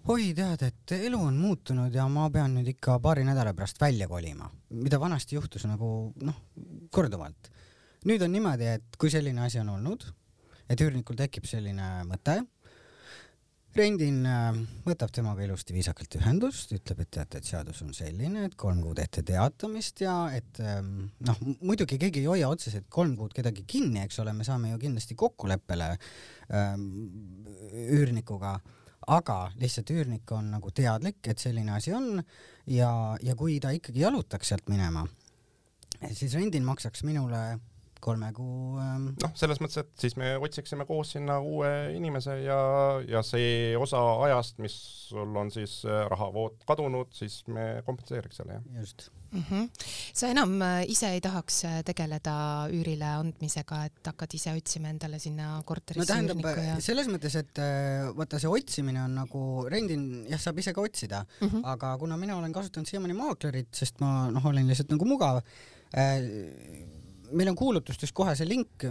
oi, 0.09 0.31
tead, 0.37 0.63
et 0.65 0.95
elu 0.97 1.19
on 1.21 1.37
muutunud 1.37 1.93
ja 1.93 2.07
ma 2.11 2.27
pean 2.33 2.55
nüüd 2.57 2.71
ikka 2.73 2.97
paari 3.03 3.25
nädala 3.27 3.53
pärast 3.57 3.81
välja 3.81 4.09
kolima, 4.09 4.49
mida 4.73 4.99
vanasti 5.01 5.37
juhtus 5.37 5.67
nagu 5.69 6.11
noh, 6.25 6.41
korduvalt. 6.89 7.51
nüüd 8.09 8.23
on 8.25 8.33
niimoodi, 8.33 8.71
et 8.79 8.97
kui 8.97 9.13
selline 9.13 9.45
asi 9.45 9.61
on 9.61 9.69
olnud, 9.75 10.07
et 10.71 10.81
üürnikul 10.81 11.19
tekib 11.19 11.45
selline 11.45 12.01
mõte, 12.09 12.39
rendin 13.77 14.25
äh, 14.27 14.57
võtab 14.85 15.13
temaga 15.15 15.45
ilusti 15.45 15.75
viisakalt 15.75 16.17
ühendust, 16.19 16.73
ütleb, 16.75 17.03
et 17.03 17.11
teate, 17.17 17.39
et 17.39 17.47
seadus 17.47 17.81
on 17.85 17.93
selline, 17.95 18.45
et 18.47 18.57
kolm 18.59 18.81
kuud 18.83 18.99
ette 19.03 19.23
teatamist 19.27 20.03
ja 20.03 20.15
et 20.35 20.59
ähm, 20.65 21.07
noh, 21.27 21.39
muidugi 21.61 21.99
keegi 22.01 22.23
ei 22.23 22.29
hoia 22.31 22.51
otseselt 22.51 22.89
kolm 22.91 23.15
kuud 23.19 23.33
kedagi 23.37 23.63
kinni, 23.67 24.03
eks 24.03 24.19
ole, 24.23 24.35
me 24.35 24.47
saame 24.47 24.73
ju 24.73 24.81
kindlasti 24.81 25.17
kokkuleppele 25.19 25.89
ähm, 26.57 26.85
üürnikuga, 27.71 28.57
aga 29.11 29.39
lihtsalt 29.61 29.89
üürnik 29.95 30.35
on 30.35 30.51
nagu 30.57 30.73
teadlik, 30.75 31.21
et 31.27 31.41
selline 31.41 31.73
asi 31.77 31.95
on 31.95 32.21
ja, 32.67 32.91
ja 33.23 33.35
kui 33.39 33.57
ta 33.63 33.73
ikkagi 33.75 34.03
jalutaks 34.03 34.53
sealt 34.53 34.69
minema 34.71 35.07
siis 36.17 36.33
rendin 36.33 36.65
maksaks 36.65 37.03
minule 37.05 37.59
kolme 38.01 38.31
kuu 38.35 38.79
ähm.... 38.81 39.11
noh, 39.21 39.33
selles 39.37 39.61
mõttes, 39.61 39.81
et 39.83 40.05
siis 40.05 40.17
me 40.19 40.33
otsiksime 40.41 40.87
koos 40.89 41.13
sinna 41.15 41.37
uue 41.39 41.71
inimese 41.95 42.37
ja, 42.43 42.59
ja 43.07 43.21
see 43.25 43.77
osa 43.79 44.01
ajast, 44.27 44.59
mis 44.63 44.75
sul 45.11 45.35
on 45.37 45.51
siis 45.53 45.81
äh, 45.85 46.05
rahavood 46.11 46.61
kadunud, 46.67 47.11
siis 47.15 47.41
me 47.51 47.81
kompenseeriks 47.87 48.41
selle, 48.41 48.57
jah. 48.57 48.79
just 48.81 49.09
mm. 49.31 49.43
-hmm. 49.49 49.87
sa 50.13 50.29
enam 50.33 50.55
äh, 50.61 50.83
ise 50.89 51.11
ei 51.15 51.21
tahaks 51.21 51.63
äh, 51.65 51.79
tegeleda 51.87 52.35
üürile 52.73 53.09
andmisega, 53.19 53.83
et 53.89 54.11
hakkad 54.11 54.37
ise 54.39 54.55
otsima 54.57 54.93
endale 54.93 55.19
sinna 55.19 55.51
korterisse 55.65 56.01
no 56.01 56.09
tähendab, 56.13 56.63
ja... 56.65 56.79
selles 56.79 57.11
mõttes, 57.11 57.37
et 57.39 57.61
vaata, 58.17 58.39
see 58.39 58.51
otsimine 58.51 59.03
on 59.03 59.19
nagu, 59.21 59.43
rendin, 59.71 60.07
jah, 60.31 60.41
saab 60.41 60.63
ise 60.63 60.73
ka 60.73 60.81
otsida 60.81 61.25
mm, 61.25 61.47
-hmm. 61.47 61.67
aga 61.75 61.97
kuna 61.97 62.17
mina 62.17 62.37
olen 62.37 62.53
kasutanud 62.53 62.89
siiamaani 62.89 63.19
maaklerit, 63.19 63.69
sest 63.83 63.99
ma 63.99 64.31
noh, 64.31 64.45
olin 64.45 64.67
lihtsalt 64.67 64.95
nagu 64.95 65.05
mugav 65.13 65.43
äh,, 65.91 66.99
meil 67.35 67.51
on 67.51 67.57
kuulutustes 67.59 68.13
kohe 68.15 68.33
see 68.37 68.47
link, 68.49 68.85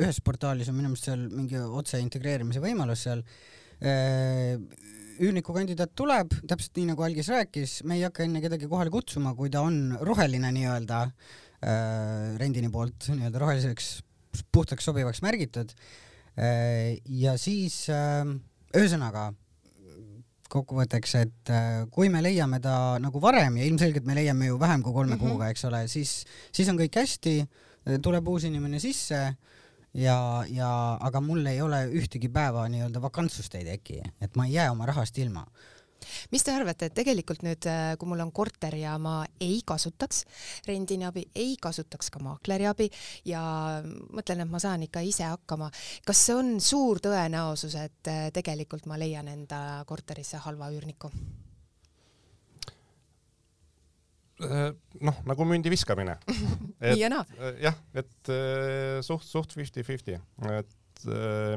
ühes 0.00 0.18
portaalis 0.24 0.70
on 0.70 0.78
minu 0.78 0.90
meelest 0.90 1.08
seal 1.08 1.26
mingi 1.30 1.60
otse 1.60 2.00
integreerimise 2.02 2.62
võimalus 2.62 3.04
seal. 3.06 3.22
Äh, 3.84 4.56
üürniku 5.22 5.54
kandidaat 5.54 5.92
tuleb, 5.94 6.32
täpselt 6.50 6.78
nii 6.78 6.88
nagu 6.90 7.04
Algis 7.06 7.28
rääkis, 7.30 7.76
me 7.86 7.98
ei 7.98 8.06
hakka 8.06 8.24
enne 8.24 8.42
kedagi 8.42 8.66
kohale 8.70 8.90
kutsuma, 8.90 9.34
kui 9.38 9.52
ta 9.52 9.62
on 9.66 9.94
roheline 10.02 10.50
nii-öelda 10.56 11.04
äh, 11.06 12.34
rendini 12.40 12.70
poolt 12.74 13.10
nii-öelda 13.12 13.42
roheliseks 13.42 13.92
puhtaks 14.54 14.90
sobivaks 14.90 15.22
märgitud. 15.22 15.70
Äh, 16.34 16.98
ja 17.06 17.36
siis 17.38 17.84
ühesõnaga 18.74 19.28
kokkuvõtteks, 20.54 21.16
et 21.20 21.52
äh, 21.52 21.84
kui 21.94 22.10
me 22.12 22.22
leiame 22.24 22.60
ta 22.62 22.96
nagu 23.02 23.20
varem 23.22 23.58
ja 23.60 23.66
ilmselgelt 23.68 24.06
me 24.06 24.16
leiame 24.18 24.52
ju 24.52 24.60
vähem 24.60 24.82
kui 24.82 24.92
kolme 24.92 25.16
mm 25.16 25.20
-hmm. 25.20 25.34
kuuga, 25.34 25.50
eks 25.50 25.64
ole, 25.70 25.88
siis, 25.88 26.24
siis 26.52 26.68
on 26.68 26.78
kõik 26.78 27.00
hästi, 27.00 27.36
tuleb 28.02 28.28
uus 28.28 28.44
inimene 28.48 28.78
sisse 28.80 29.36
ja, 29.94 30.44
ja 30.48 30.70
aga 31.00 31.20
mul 31.20 31.46
ei 31.46 31.60
ole 31.62 31.84
ühtegi 32.00 32.28
päeva 32.32 32.68
nii-öelda 32.68 33.02
vakantsust 33.02 33.54
ei 33.54 33.64
teki, 33.64 34.00
et 34.20 34.36
ma 34.36 34.46
ei 34.46 34.54
jää 34.56 34.70
oma 34.72 34.86
rahast 34.86 35.18
ilma 35.18 35.44
mis 36.32 36.44
te 36.44 36.54
arvate, 36.54 36.88
et 36.88 36.96
tegelikult 36.96 37.44
nüüd, 37.46 37.68
äh, 37.70 37.94
kui 38.00 38.10
mul 38.10 38.22
on 38.24 38.32
korter 38.34 38.76
ja 38.78 38.96
ma 39.02 39.22
ei 39.42 39.60
kasutaks 39.66 40.24
rendini 40.68 41.06
abi, 41.08 41.26
ei 41.34 41.56
kasutaks 41.60 42.10
ka 42.14 42.22
maakleri 42.24 42.68
abi 42.70 42.90
ja 43.28 43.42
mõtlen, 43.84 44.44
et 44.44 44.52
ma 44.52 44.60
saan 44.62 44.86
ikka 44.86 45.04
ise 45.06 45.26
hakkama, 45.28 45.70
kas 46.06 46.26
see 46.26 46.36
on 46.38 46.54
suur 46.64 47.02
tõenäosus, 47.04 47.78
et 47.80 48.12
äh, 48.12 48.28
tegelikult 48.34 48.88
ma 48.90 48.98
leian 49.00 49.28
enda 49.30 49.82
korterisse 49.88 50.42
halva 50.44 50.70
üürniku? 50.74 51.10
Äh, 54.44 54.70
noh, 55.00 55.20
nagu 55.28 55.46
mündi 55.48 55.70
viskamine. 55.72 56.18
nii 56.84 57.00
ja 57.00 57.10
naa. 57.12 57.26
jah, 57.62 57.76
et 57.94 58.32
suht, 59.06 59.28
suht 59.28 59.54
fifty-fifty, 59.56 60.18
et 60.50 60.80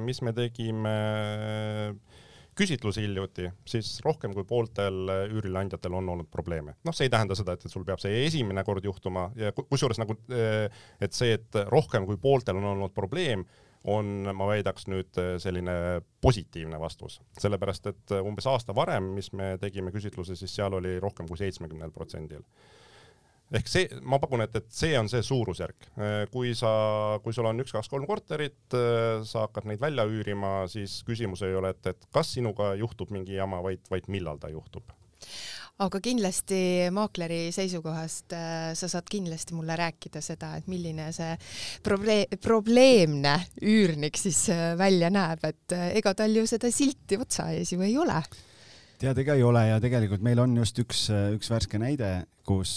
mis 0.01 0.21
me 0.21 0.33
tegime 0.35 0.93
äh, 0.93 2.16
küsitlusi 2.57 3.03
hiljuti, 3.05 3.47
siis 3.69 3.97
rohkem 4.05 4.33
kui 4.35 4.45
pooltel 4.47 5.11
üürileandjatel 5.29 5.93
on 5.99 6.09
olnud 6.15 6.29
probleeme. 6.31 6.77
noh, 6.85 6.95
see 6.95 7.07
ei 7.07 7.13
tähenda 7.13 7.37
seda, 7.37 7.55
et, 7.57 7.65
et 7.65 7.73
sul 7.73 7.85
peab 7.87 8.01
see 8.03 8.25
esimene 8.25 8.63
kord 8.67 8.85
juhtuma 8.85 9.29
ja 9.37 9.53
kusjuures 9.57 10.01
nagu, 10.01 10.17
et 10.27 11.15
see, 11.15 11.37
et 11.37 11.61
rohkem 11.71 12.07
kui 12.09 12.19
pooltel 12.21 12.59
on 12.59 12.71
olnud 12.73 12.95
probleem, 12.97 13.45
on, 13.87 14.07
ma 14.35 14.47
väidaks 14.49 14.87
nüüd 14.91 15.19
selline 15.39 16.01
positiivne 16.21 16.79
vastus, 16.81 17.21
sellepärast 17.39 17.91
et 17.93 18.15
umbes 18.19 18.49
aasta 18.49 18.75
varem, 18.75 19.13
mis 19.15 19.31
me 19.37 19.53
tegime 19.61 19.93
küsitluse, 19.95 20.35
siis 20.35 20.55
seal 20.57 20.75
oli 20.75 20.97
rohkem 21.03 21.29
kui 21.29 21.39
seitsmekümnel 21.39 21.93
protsendil 21.95 22.43
ehk 23.55 23.69
see, 23.71 23.87
ma 24.03 24.19
pakun, 24.19 24.43
et, 24.43 24.55
et 24.59 24.67
see 24.73 24.97
on 24.99 25.07
see 25.11 25.23
suurusjärk, 25.23 25.89
kui 26.33 26.53
sa, 26.57 26.71
kui 27.23 27.35
sul 27.35 27.47
on 27.47 27.63
üks, 27.63 27.71
kaks, 27.75 27.89
kolm 27.91 28.07
korterit, 28.09 28.59
sa 28.71 29.45
hakkad 29.45 29.69
neid 29.69 29.83
välja 29.83 30.07
üürima, 30.09 30.55
siis 30.71 30.99
küsimus 31.07 31.45
ei 31.47 31.55
ole, 31.55 31.71
et, 31.75 31.93
et 31.93 32.09
kas 32.13 32.33
sinuga 32.35 32.73
juhtub 32.79 33.13
mingi 33.15 33.37
jama, 33.39 33.61
vaid, 33.63 33.85
vaid 33.91 34.09
millal 34.11 34.41
ta 34.41 34.51
juhtub. 34.51 34.91
Aga 35.77 35.99
kindlasti 36.01 36.89
maakleri 36.89 37.51
seisukohast 37.53 38.33
äh, 38.33 38.71
sa 38.73 38.87
saad 38.89 39.05
kindlasti 39.13 39.53
mulle 39.53 39.75
rääkida 39.77 40.23
seda, 40.25 40.55
et 40.57 40.65
milline 40.71 41.11
see 41.13 41.35
probleem, 41.85 42.33
probleemne 42.41 43.35
üürnik 43.61 44.17
siis 44.17 44.47
äh, 44.49 44.71
välja 44.79 45.11
näeb, 45.13 45.45
et 45.45 45.75
äh, 45.77 45.91
ega 45.99 46.15
tal 46.17 46.33
ju 46.33 46.47
seda 46.49 46.71
silti 46.73 47.19
otsa 47.21 47.51
ees 47.53 47.75
ju 47.75 47.85
ei 47.85 47.93
ole 48.01 48.17
tead, 49.01 49.19
ega 49.21 49.35
ei 49.37 49.43
ole 49.45 49.61
ja 49.67 49.79
tegelikult 49.83 50.23
meil 50.25 50.39
on 50.41 50.55
just 50.57 50.79
üks, 50.81 51.07
üks 51.35 51.51
värske 51.51 51.79
näide, 51.81 52.11
kus, 52.47 52.71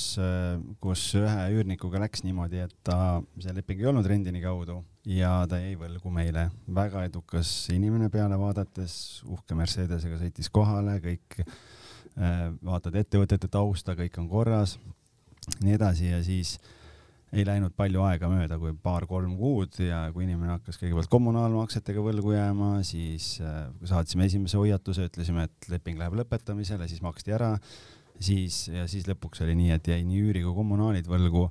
kus 0.82 1.04
ühe 1.18 1.44
üürnikuga 1.56 2.02
läks 2.02 2.24
niimoodi, 2.26 2.62
et 2.66 2.74
ta, 2.86 3.20
see 3.40 3.54
leping 3.56 3.82
ei 3.82 3.90
olnud 3.90 4.08
rendini 4.10 4.42
kaudu 4.44 4.80
ja 5.08 5.32
ta 5.50 5.60
jäi 5.62 5.76
võlgu 5.80 6.12
meile. 6.12 6.48
väga 6.74 7.04
edukas 7.08 7.52
inimene 7.72 8.10
peale 8.12 8.38
vaadates, 8.40 9.22
uhke 9.28 9.56
Mercedesega 9.58 10.20
sõitis 10.20 10.50
kohale, 10.52 10.98
kõik 11.04 11.40
vaatad 12.66 12.98
ettevõtete 13.00 13.48
tausta, 13.48 13.96
kõik 13.96 14.18
on 14.20 14.28
korras, 14.28 14.76
nii 15.62 15.78
edasi 15.78 16.10
ja 16.10 16.20
siis 16.26 16.58
äh, 16.58 16.76
ei 17.30 17.44
läinud 17.46 17.74
palju 17.78 18.02
aega 18.02 18.28
mööda 18.30 18.58
kui 18.58 18.72
paar-kolm 18.82 19.36
kuud 19.38 19.78
ja 19.84 20.02
kui 20.14 20.24
inimene 20.26 20.56
hakkas 20.56 20.80
kõigepealt 20.80 21.10
kommunaalmaksetega 21.12 22.02
võlgu 22.02 22.34
jääma, 22.34 22.70
siis 22.86 23.36
äh, 23.44 23.68
saatsime 23.86 24.26
esimese 24.26 24.58
hoiatuse, 24.58 25.06
ütlesime, 25.10 25.46
et 25.46 25.70
leping 25.70 26.00
läheb 26.00 26.18
lõpetamisele, 26.18 26.88
siis 26.90 27.02
maksti 27.04 27.36
ära, 27.36 27.52
siis 28.18 28.64
ja 28.72 28.88
siis 28.90 29.06
lõpuks 29.10 29.44
oli 29.46 29.54
nii, 29.58 29.70
et 29.76 29.92
jäi 29.92 30.02
nii 30.06 30.24
üüri 30.26 30.42
kui 30.46 30.56
kommunaalid 30.58 31.06
võlgu, 31.10 31.46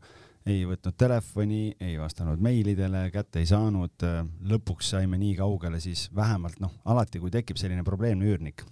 ei 0.49 0.65
võtnud 0.67 0.95
telefoni, 0.99 1.63
ei 1.83 1.95
vastanud 1.99 2.41
meilidele, 2.43 3.05
kätte 3.13 3.39
ei 3.39 3.47
saanud. 3.47 4.03
lõpuks 4.51 4.91
saime 4.95 5.19
nii 5.21 5.35
kaugele 5.39 5.79
siis 5.83 6.07
vähemalt 6.15 6.59
noh, 6.59 6.73
alati 6.85 7.19
kui 7.23 7.31
tekib 7.31 7.59
selline 7.59 7.83
probleemne 7.87 8.27
üürnik, 8.27 8.65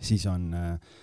siis 0.00 0.24
on 0.30 0.52
äh, 0.56 1.00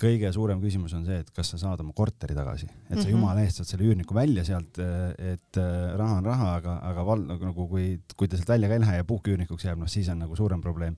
kõige 0.00 0.30
suurem 0.32 0.60
küsimus 0.62 0.94
on 0.96 1.04
see, 1.06 1.18
et 1.22 1.30
kas 1.34 1.52
sa 1.52 1.58
saad 1.60 1.80
oma 1.84 1.92
korteri 1.96 2.36
tagasi, 2.36 2.66
et 2.66 2.72
sa 2.72 2.94
mm 2.94 3.02
-hmm. 3.02 3.10
jumala 3.14 3.44
eest 3.44 3.60
saad 3.60 3.68
selle 3.68 3.88
üürniku 3.88 4.16
välja 4.16 4.44
sealt, 4.44 4.78
et 4.78 5.60
äh, 5.60 5.96
raha 6.00 6.20
on 6.20 6.24
raha, 6.24 6.54
aga, 6.60 6.78
aga 6.90 7.04
val-, 7.04 7.26
nagu, 7.26 7.50
nagu 7.50 7.68
kui, 7.68 8.00
kui 8.16 8.28
ta 8.28 8.36
sealt 8.36 8.48
välja 8.48 8.68
ka 8.68 8.78
ei 8.78 8.84
lähe 8.84 8.96
ja 8.96 9.04
puhküürnikuks 9.04 9.64
jääb, 9.64 9.78
noh 9.78 9.88
siis 9.88 10.08
on 10.08 10.18
nagu 10.24 10.36
suurem 10.36 10.60
probleem. 10.60 10.96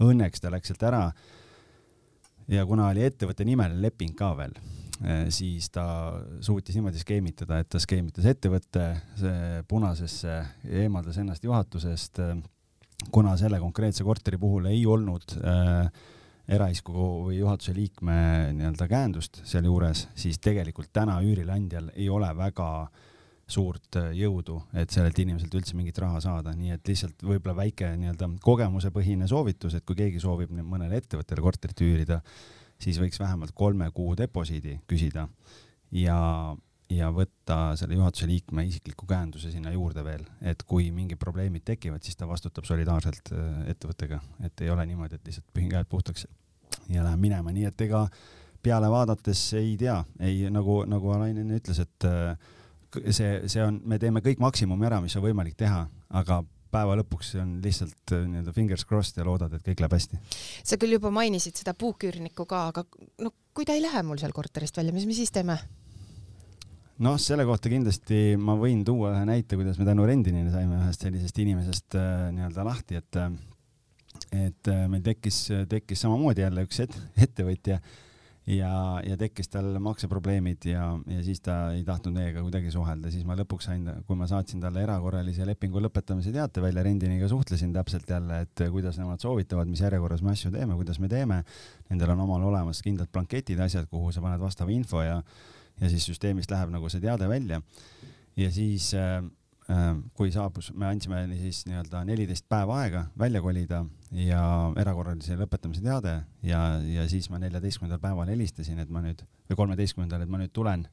Õnneks 0.00 0.40
ta 0.40 0.50
läks 0.50 0.68
sealt 0.68 0.82
ära. 0.82 1.12
ja 2.48 2.66
kuna 2.66 2.88
oli 2.88 3.04
ettevõtte 3.06 3.44
nimeline 3.44 3.80
leping 3.80 4.16
ka 4.18 4.32
veel, 4.36 4.52
äh, 5.04 5.28
siis 5.30 5.70
ta 5.70 6.20
suutis 6.40 6.74
niimoodi 6.74 6.98
skeemitada, 6.98 7.58
et 7.58 7.68
ta 7.68 7.78
skeemitas 7.78 8.24
ettevõtte 8.24 8.88
punasesse, 9.68 10.44
eemaldas 10.64 11.18
ennast 11.18 11.44
juhatusest, 11.44 12.18
kuna 13.10 13.36
selle 13.36 13.58
konkreetse 13.60 14.04
korteri 14.04 14.38
puhul 14.38 14.66
ei 14.66 14.84
olnud 14.86 15.38
äh, 15.38 15.88
eraisiku 16.48 16.92
või 17.28 17.38
juhatuse 17.38 17.74
liikme 17.76 18.16
nii-öelda 18.56 18.88
käendust 18.90 19.42
sealjuures, 19.46 20.08
siis 20.18 20.40
tegelikult 20.42 20.90
täna 20.92 21.20
üürileandjal 21.22 21.92
ei 21.94 22.08
ole 22.10 22.30
väga 22.36 22.68
suurt 23.52 23.98
äh, 24.00 24.10
jõudu, 24.16 24.58
et 24.78 24.90
sellelt 24.94 25.18
inimeselt 25.18 25.54
üldse 25.58 25.76
mingit 25.76 25.98
raha 26.00 26.20
saada, 26.24 26.54
nii 26.56 26.74
et 26.76 26.88
lihtsalt 26.88 27.22
võib-olla 27.26 27.56
väike 27.58 27.92
nii-öelda 28.00 28.28
kogemusepõhine 28.42 29.28
soovitus, 29.30 29.76
et 29.76 29.86
kui 29.86 29.98
keegi 29.98 30.22
soovib 30.22 30.52
mõnele 30.56 30.98
ettevõttele 31.02 31.44
korterit 31.44 31.84
üürida, 31.84 32.22
siis 32.82 32.98
võiks 33.02 33.20
vähemalt 33.20 33.54
kolme 33.54 33.90
kuu 33.94 34.16
deposiidi 34.18 34.78
küsida. 34.90 35.28
Ja, 35.92 36.18
ja 36.96 37.10
võtta 37.14 37.72
selle 37.78 37.96
juhatuse 37.98 38.28
liikme 38.30 38.64
isikliku 38.68 39.06
käenduse 39.08 39.50
sinna 39.52 39.72
juurde 39.74 40.04
veel, 40.04 40.24
et 40.40 40.62
kui 40.68 40.90
mingid 40.94 41.20
probleemid 41.20 41.64
tekivad, 41.66 42.02
siis 42.04 42.18
ta 42.18 42.28
vastutab 42.28 42.66
solidaarselt 42.68 43.32
äh, 43.34 43.50
ettevõttega, 43.72 44.20
et 44.46 44.64
ei 44.64 44.70
ole 44.72 44.86
niimoodi, 44.90 45.18
et 45.18 45.28
lihtsalt 45.30 45.48
pühin 45.54 45.70
käed 45.72 45.90
puhtaks 45.90 46.26
ja 46.92 47.04
lähen 47.04 47.20
minema, 47.20 47.52
nii 47.52 47.68
et 47.70 47.86
ega 47.86 48.06
peale 48.62 48.90
vaadates 48.90 49.44
ei 49.58 49.76
tea, 49.78 49.98
ei 50.22 50.48
nagu, 50.54 50.82
nagu 50.88 51.14
Alain 51.14 51.38
enne 51.42 51.58
ütles, 51.58 51.82
et 51.82 52.08
äh, 52.08 52.50
see, 53.10 53.34
see 53.50 53.62
on, 53.64 53.80
me 53.88 53.98
teeme 54.02 54.22
kõik 54.24 54.42
maksimumi 54.42 54.88
ära, 54.88 55.00
mis 55.04 55.16
on 55.18 55.24
võimalik 55.26 55.56
teha, 55.58 55.86
aga 56.22 56.42
päeva 56.72 56.96
lõpuks 57.02 57.34
on 57.42 57.58
lihtsalt 57.64 58.14
äh, 58.16 58.24
nii-öelda 58.28 58.54
fingers 58.56 58.86
crossed 58.88 59.18
ja 59.20 59.26
loodad, 59.28 59.54
et 59.56 59.66
kõik 59.66 59.82
läheb 59.84 59.96
hästi. 59.98 60.20
sa 60.64 60.78
küll 60.80 60.96
juba 60.96 61.12
mainisid 61.14 61.58
seda 61.58 61.74
puuküürnikku 61.78 62.46
ka, 62.48 62.66
aga 62.72 62.86
no 63.22 63.34
kui 63.52 63.68
ta 63.68 63.76
ei 63.76 63.84
lähe 63.84 64.02
mul 64.06 64.20
seal 64.20 64.34
korterist 64.36 64.76
välja, 64.78 64.94
mis 64.96 65.08
me 65.08 65.16
siis 65.16 65.32
teeme? 65.34 65.58
Noh, 67.00 67.16
selle 67.20 67.46
kohta 67.48 67.72
kindlasti 67.72 68.36
ma 68.40 68.56
võin 68.58 68.84
tuua 68.86 69.14
ühe 69.16 69.24
näite, 69.28 69.56
kuidas 69.56 69.80
me 69.80 69.88
tänu 69.88 70.06
rendinile 70.08 70.52
saime 70.52 70.78
ühest 70.82 71.06
sellisest 71.06 71.42
inimesest 71.44 71.98
äh, 71.98 72.28
nii-öelda 72.36 72.68
lahti, 72.68 73.00
et 73.00 73.20
äh, 73.20 73.32
et 74.32 74.68
äh, 74.68 74.86
meil 74.92 75.02
tekkis, 75.04 75.46
tekkis 75.68 76.04
samamoodi 76.04 76.44
jälle 76.44 76.64
üks 76.66 76.82
et, 76.84 76.96
ettevõtja 77.26 77.78
ja, 78.46 78.72
ja 79.06 79.16
tekkis 79.18 79.48
tal 79.52 79.70
makseprobleemid 79.82 80.66
ja, 80.68 80.84
ja 81.10 81.22
siis 81.24 81.40
ta 81.44 81.56
ei 81.76 81.84
tahtnud 81.86 82.16
meiega 82.16 82.42
kuidagi 82.44 82.72
suhelda, 82.74 83.10
siis 83.12 83.24
ma 83.28 83.36
lõpuks 83.38 83.68
sain, 83.70 83.86
kui 84.06 84.18
ma 84.18 84.28
saatsin 84.30 84.62
talle 84.62 84.82
erakorralise 84.84 85.46
lepingu 85.48 85.82
lõpetamise 85.84 86.34
teate 86.34 86.64
välja, 86.64 86.84
rendiniga 86.86 87.28
suhtlesin 87.30 87.72
täpselt 87.74 88.10
jälle, 88.10 88.42
et 88.46 88.64
kuidas 88.74 88.98
nemad 89.00 89.22
soovitavad, 89.22 89.70
mis 89.70 89.82
järjekorras 89.84 90.24
me 90.26 90.34
asju 90.34 90.52
teeme, 90.54 90.76
kuidas 90.78 91.00
me 91.02 91.10
teeme. 91.12 91.42
Nendel 91.90 92.14
on 92.16 92.24
omal 92.26 92.48
olemas 92.50 92.82
kindlad 92.84 93.10
blanketid, 93.12 93.60
asjad, 93.62 93.88
kuhu 93.90 94.12
sa 94.12 94.24
paned 94.24 94.42
vastava 94.42 94.74
info 94.74 95.04
ja 95.06 95.20
ja 95.80 95.90
siis 95.92 96.06
süsteemist 96.10 96.50
läheb 96.52 96.72
nagu 96.74 96.90
see 96.92 97.02
teade 97.02 97.28
välja. 97.28 97.62
ja 98.36 98.50
siis 98.50 98.92
äh, 98.94 99.22
äh 99.70 99.96
kui 100.14 100.32
saabus, 100.32 100.72
me 100.74 100.86
andsime 100.86 101.24
siis 101.40 101.64
nii-öelda 101.66 102.04
neliteist 102.04 102.48
päeva 102.48 102.80
aega 102.82 103.06
välja 103.18 103.42
kolida 103.42 103.84
ja 104.12 104.42
erakorralise 104.76 105.36
lõpetamise 105.36 105.82
teade 105.82 106.22
ja, 106.42 106.62
ja 106.80 107.08
siis 107.08 107.30
ma 107.30 107.38
neljateistkümnendal 107.38 108.02
päeval 108.02 108.28
helistasin, 108.28 108.78
et 108.78 108.90
ma 108.90 109.02
nüüd 109.04 109.24
või 109.50 109.56
kolmeteistkümnendal, 109.56 110.22
et 110.22 110.32
ma 110.32 110.40
nüüd 110.42 110.52
tulen 110.52 110.86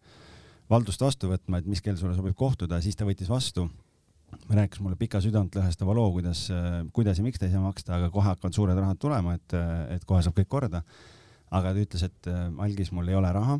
valdust 0.69 1.01
vastu 1.01 1.29
võtma, 1.31 1.59
et 1.59 1.67
mis 1.67 1.81
kell 1.81 1.97
sulle 1.97 2.15
sobib 2.15 2.35
kohtuda, 2.37 2.81
siis 2.81 2.95
ta 2.95 3.07
võttis 3.07 3.29
vastu 3.29 3.69
rääkis 4.49 4.81
mulle 4.83 4.97
pika 4.99 5.21
südantlõhestava 5.23 5.93
loo, 5.97 6.09
kuidas, 6.13 6.47
kuidas 6.93 7.19
ja 7.19 7.25
miks 7.25 7.41
ta 7.41 7.47
ei 7.47 7.53
saa 7.53 7.63
maksta, 7.63 7.95
aga 7.97 8.11
kohe 8.13 8.27
hakkavad 8.29 8.55
suured 8.55 8.77
rahad 8.77 8.99
tulema, 9.01 9.35
et, 9.39 9.55
et 9.95 10.05
kohe 10.09 10.21
saab 10.25 10.37
kõik 10.37 10.49
korda. 10.51 10.83
aga 11.49 11.71
ta 11.73 11.81
ütles, 11.81 12.03
et 12.05 12.27
algis, 12.61 12.91
mul 12.93 13.07
ei 13.09 13.15
ole 13.17 13.31
raha, 13.33 13.57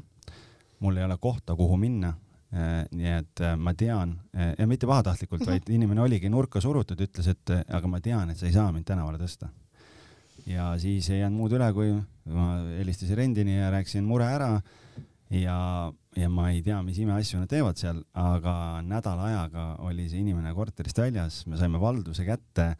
mul 0.79 0.97
ei 0.97 1.05
ole 1.05 1.17
kohta, 1.21 1.55
kuhu 1.55 1.77
minna. 1.77 2.15
nii 2.49 3.09
et 3.13 3.41
ma 3.61 3.75
tean 3.77 4.15
ja 4.33 4.65
mitte 4.65 4.87
pahatahtlikult, 4.89 5.43
vaid 5.45 5.67
inimene 5.69 6.01
oligi 6.01 6.31
nurka 6.33 6.57
surutud, 6.57 6.97
ütles, 7.05 7.27
et 7.29 7.51
aga 7.69 7.91
ma 7.91 7.99
tean, 8.01 8.31
et 8.31 8.39
sa 8.39 8.47
ei 8.47 8.55
saa 8.55 8.71
mind 8.73 8.87
tänavale 8.89 9.19
tõsta. 9.21 9.51
ja 10.49 10.71
siis 10.81 11.11
ei 11.13 11.19
jäänud 11.19 11.37
muud 11.37 11.53
üle, 11.53 11.67
kui 11.77 11.91
ma 12.33 12.47
helistasin 12.79 13.19
rendini 13.19 13.59
ja 13.59 13.69
rääkisin 13.69 14.07
mure 14.07 14.25
ära 14.25 14.55
ja, 15.29 15.57
ja 16.17 16.29
ma 16.29 16.49
ei 16.51 16.63
tea, 16.65 16.79
mis 16.85 16.97
imeasju 17.01 17.43
nad 17.43 17.51
teevad 17.51 17.77
seal, 17.79 18.01
aga 18.17 18.53
nädala 18.85 19.27
ajaga 19.29 19.65
oli 19.85 20.07
see 20.09 20.23
inimene 20.23 20.53
korterist 20.57 20.99
väljas, 21.01 21.43
me 21.49 21.59
saime 21.59 21.81
valduse 21.81 22.25
kätte 22.27 22.71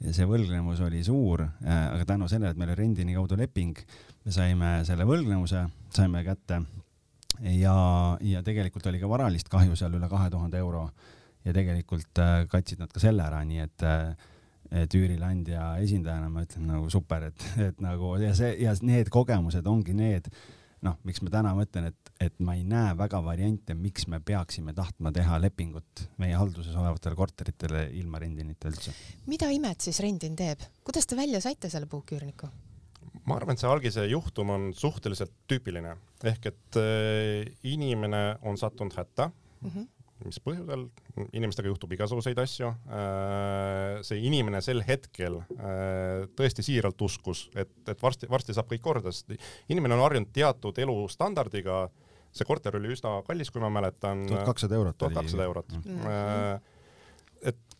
ja 0.00 0.14
see 0.16 0.28
võlgnevus 0.28 0.80
oli 0.86 1.02
suur, 1.04 1.44
äh, 1.44 1.82
aga 1.96 2.06
tänu 2.14 2.28
sellele, 2.30 2.54
et 2.54 2.60
meil 2.60 2.72
oli 2.72 2.82
rendini 2.84 3.16
kaudu 3.18 3.38
leping, 3.40 3.78
me 4.24 4.34
saime 4.34 4.78
selle 4.88 5.06
võlgnevuse, 5.08 5.66
saime 5.94 6.22
kätte 6.26 6.62
ja, 7.40 7.76
ja 8.20 8.42
tegelikult 8.46 8.86
oli 8.90 9.00
ka 9.00 9.08
varalist 9.10 9.48
kahju 9.52 9.78
seal 9.78 9.96
üle 9.96 10.08
kahe 10.10 10.30
tuhande 10.30 10.60
euro 10.60 10.88
ja 11.44 11.54
tegelikult 11.56 12.20
äh, 12.20 12.44
katsid 12.50 12.82
nad 12.82 12.92
ka 12.92 13.02
selle 13.02 13.24
ära, 13.24 13.42
nii 13.46 13.64
et 13.64 13.86
äh, 13.86 14.28
et 14.70 14.94
üürileandja 14.94 15.80
esindajana 15.82 16.28
ma 16.30 16.44
ütlen 16.44 16.68
nagu 16.70 16.86
super, 16.92 17.24
et, 17.32 17.46
et 17.58 17.80
nagu 17.82 18.14
ja 18.22 18.30
see 18.38 18.52
ja 18.62 18.74
need 18.86 19.10
kogemused 19.10 19.66
ongi 19.66 19.96
need 19.98 20.30
noh, 20.86 20.96
miks 21.04 21.20
ma 21.24 21.32
täna 21.32 21.52
mõtlen, 21.56 21.90
et, 21.90 22.12
et 22.22 22.38
ma 22.44 22.54
ei 22.56 22.62
näe 22.64 22.94
väga 22.96 23.20
variante, 23.24 23.74
miks 23.76 24.06
me 24.08 24.20
peaksime 24.24 24.72
tahtma 24.76 25.12
teha 25.12 25.40
lepingut 25.42 26.06
meie 26.22 26.38
halduses 26.38 26.76
olevatele 26.76 27.18
korteritele 27.18 27.84
ilma 28.00 28.22
rendinita 28.22 28.70
üldse. 28.70 28.94
mida 29.26 29.50
imet 29.52 29.84
siis 29.84 30.00
rendin 30.04 30.38
teeb, 30.38 30.62
kuidas 30.86 31.08
te 31.10 31.18
välja 31.18 31.42
saite 31.44 31.72
selle 31.72 31.90
puuküürniku? 31.90 32.48
Ma 33.28 33.36
arvan, 33.36 33.56
et 33.56 33.62
see 33.62 33.70
algise 33.70 34.04
juhtum 34.10 34.52
on 34.54 34.68
suhteliselt 34.76 35.32
tüüpiline 35.50 35.96
ehk 36.30 36.50
et 36.52 36.80
äh, 36.80 37.48
inimene 37.68 38.38
on 38.46 38.60
sattunud 38.60 38.96
hätta 38.96 39.30
mm. 39.30 39.70
-hmm 39.70 39.88
mis 40.20 40.40
põhjusel, 40.44 40.82
inimestega 41.32 41.70
juhtub 41.70 41.94
igasuguseid 41.96 42.38
asju. 42.42 42.70
Äh, 42.92 44.00
see 44.06 44.20
inimene 44.28 44.60
sel 44.60 44.82
hetkel 44.84 45.38
äh, 45.40 46.26
tõesti 46.36 46.64
siiralt 46.66 47.00
uskus, 47.06 47.46
et, 47.54 47.72
et 47.88 48.02
varsti, 48.02 48.28
varsti 48.30 48.56
saab 48.56 48.68
kõik 48.68 48.82
korda, 48.84 49.14
sest 49.14 49.32
inimene 49.72 49.96
on 49.96 50.04
harjunud 50.04 50.32
teatud 50.34 50.78
elustandardiga. 50.84 51.86
see 52.30 52.44
korter 52.46 52.76
oli 52.76 52.92
üsna 52.92 53.22
kallis, 53.26 53.50
kui 53.50 53.60
ma 53.60 53.70
mäletan. 53.70 54.26
tuhat 54.28 54.44
kakssada 54.44 54.74
eurot. 54.74 54.98
tuhat 54.98 55.14
kakssada 55.14 55.48
eurot 55.48 55.72
mm. 55.72 55.82
-hmm 56.04 56.60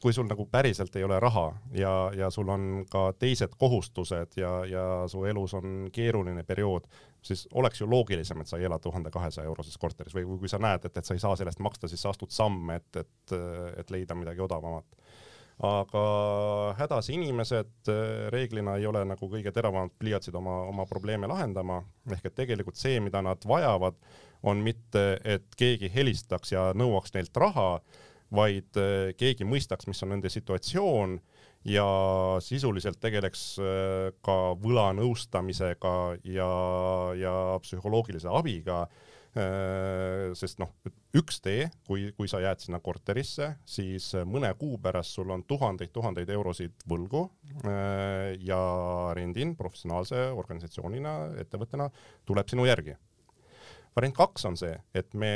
kui 0.00 0.12
sul 0.16 0.28
nagu 0.30 0.46
päriselt 0.48 0.96
ei 0.96 1.04
ole 1.04 1.18
raha 1.20 1.46
ja, 1.76 1.92
ja 2.16 2.30
sul 2.32 2.48
on 2.48 2.84
ka 2.90 3.10
teised 3.20 3.52
kohustused 3.60 4.38
ja, 4.40 4.52
ja 4.64 4.84
su 5.12 5.24
elus 5.28 5.54
on 5.58 5.90
keeruline 5.92 6.42
periood, 6.48 6.88
siis 7.22 7.44
oleks 7.54 7.82
ju 7.82 7.88
loogilisem, 7.90 8.40
et 8.40 8.48
sa 8.48 8.58
ei 8.58 8.64
ela 8.64 8.78
tuhande 8.80 9.12
kahesaja 9.12 9.48
euroses 9.50 9.76
korteris 9.78 10.16
või 10.16 10.24
kui 10.40 10.48
sa 10.48 10.58
näed, 10.62 10.88
et, 10.88 10.96
et 10.96 11.04
sa 11.04 11.16
ei 11.16 11.20
saa 11.20 11.36
sellest 11.36 11.60
maksta, 11.60 11.88
siis 11.88 12.00
sa 12.00 12.14
astud 12.14 12.32
samme, 12.32 12.80
et, 12.80 13.02
et, 13.04 13.36
et 13.82 13.92
leida 13.92 14.16
midagi 14.16 14.40
odavamat. 14.40 14.88
aga 15.68 16.02
hädas 16.78 17.10
inimesed 17.12 17.92
reeglina 18.32 18.78
ei 18.80 18.86
ole 18.86 19.04
nagu 19.04 19.28
kõige 19.28 19.52
teravamad 19.52 19.92
pliiatsid 19.98 20.34
oma, 20.34 20.62
oma 20.72 20.86
probleeme 20.88 21.28
lahendama, 21.28 21.82
ehk 22.12 22.30
et 22.30 22.34
tegelikult 22.34 22.80
see, 22.80 23.00
mida 23.00 23.20
nad 23.22 23.44
vajavad, 23.44 24.00
on 24.42 24.62
mitte, 24.64 25.20
et 25.24 25.44
keegi 25.56 25.92
helistaks 25.94 26.52
ja 26.52 26.70
nõuaks 26.72 27.12
neilt 27.12 27.36
raha 27.36 27.82
vaid 28.34 28.78
äh, 28.78 29.10
keegi 29.18 29.46
mõistaks, 29.48 29.88
mis 29.90 30.02
on 30.04 30.14
nende 30.14 30.30
situatsioon 30.32 31.18
ja 31.68 31.86
sisuliselt 32.44 33.00
tegeleks 33.02 33.44
äh, 33.60 34.10
ka 34.24 34.38
võlanõustamisega 34.62 35.94
ja, 36.30 36.50
ja 37.18 37.36
psühholoogilise 37.64 38.30
abiga. 38.32 38.84
Äh, 39.30 40.32
sest 40.34 40.58
noh, 40.58 40.72
üks 41.14 41.38
tee, 41.42 41.68
kui, 41.86 42.08
kui 42.16 42.30
sa 42.30 42.40
jääd 42.42 42.64
sinna 42.64 42.80
korterisse, 42.82 43.52
siis 43.62 44.08
mõne 44.26 44.50
kuu 44.58 44.78
pärast 44.82 45.14
sul 45.14 45.30
on 45.30 45.44
tuhandeid-tuhandeid 45.46 46.32
eurosid 46.34 46.82
võlgu 46.90 47.28
ja 48.42 48.58
rendin 49.14 49.54
professionaalse 49.58 50.30
organisatsioonina, 50.34 51.14
ettevõttena 51.44 51.86
tuleb 52.26 52.50
sinu 52.50 52.66
järgi 52.66 52.96
variant 53.96 54.14
kaks 54.16 54.46
on 54.48 54.56
see, 54.58 54.72
et 54.96 55.14
me 55.18 55.30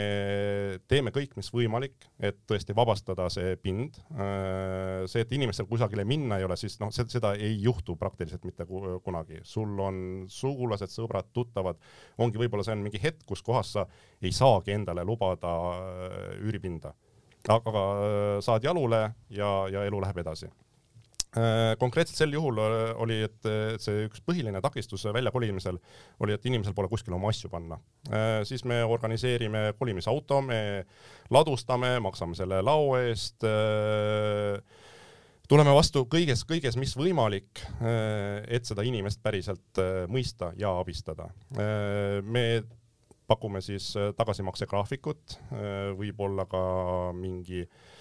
teeme 0.90 1.12
kõik, 1.14 1.34
mis 1.38 1.50
võimalik, 1.54 2.06
et 2.22 2.38
tõesti 2.48 2.76
vabastada 2.76 3.26
see 3.32 3.56
pind. 3.60 3.98
Äh, 4.14 5.04
see, 5.10 5.24
et 5.24 5.34
inimestel 5.34 5.68
kusagile 5.70 6.06
minna 6.08 6.38
ei 6.38 6.46
ole, 6.46 6.56
siis 6.60 6.78
noh, 6.82 6.92
seda 6.94 7.34
ei 7.34 7.56
juhtu 7.62 7.98
praktiliselt 8.00 8.46
mitte 8.46 8.66
kunagi. 8.66 9.40
sul 9.42 9.78
on 9.80 9.96
sugulased, 10.28 10.92
sõbrad, 10.92 11.30
tuttavad, 11.32 11.80
ongi 12.18 12.40
võib-olla 12.40 12.66
see 12.66 12.76
on 12.76 12.84
mingi 12.86 13.02
hetk, 13.02 13.24
kus 13.26 13.42
kohas 13.42 13.74
sa 13.76 13.86
ei 14.22 14.32
saagi 14.32 14.74
endale 14.76 15.04
lubada 15.04 15.54
äh, 15.74 16.36
üüripinda. 16.42 16.94
aga 17.48 17.70
äh, 17.70 18.40
saad 18.40 18.64
jalule 18.64 19.02
ja, 19.28 19.50
ja 19.70 19.84
elu 19.84 20.00
läheb 20.00 20.22
edasi 20.24 20.48
konkreetselt 21.78 22.18
sel 22.18 22.34
juhul 22.36 22.60
äh, 22.62 22.92
oli, 23.02 23.18
et 23.26 23.48
see 23.82 24.06
üks 24.06 24.22
põhiline 24.26 24.60
takistus 24.62 25.06
väljakolimisel 25.14 25.78
oli, 26.22 26.34
et 26.36 26.46
inimesel 26.46 26.76
pole 26.76 26.90
kuskil 26.92 27.16
oma 27.16 27.32
asju 27.32 27.50
panna. 27.50 27.78
Äh, 28.10 28.42
siis 28.46 28.64
me 28.68 28.82
organiseerime 28.86 29.72
kolimisauto, 29.78 30.40
me 30.46 30.60
ladustame, 31.34 31.96
maksame 32.04 32.38
selle 32.38 32.60
lao 32.62 32.94
eest, 33.00 33.46
tuleme 35.48 35.74
vastu 35.74 36.04
kõiges, 36.10 36.44
kõiges, 36.48 36.76
mis 36.80 36.94
võimalik, 36.98 37.64
et 38.46 38.68
seda 38.68 38.84
inimest 38.86 39.22
päriselt 39.24 39.80
mõista 40.12 40.52
ja 40.60 40.74
abistada. 40.78 41.30
me 42.22 42.62
pakume 43.26 43.60
siis 43.64 43.90
tagasimaksegraafikut, 44.18 45.38
võib-olla 45.96 46.44
ka 46.50 46.62
mingi 47.16 47.64
äh, 47.64 47.68
Äh, 47.68 47.93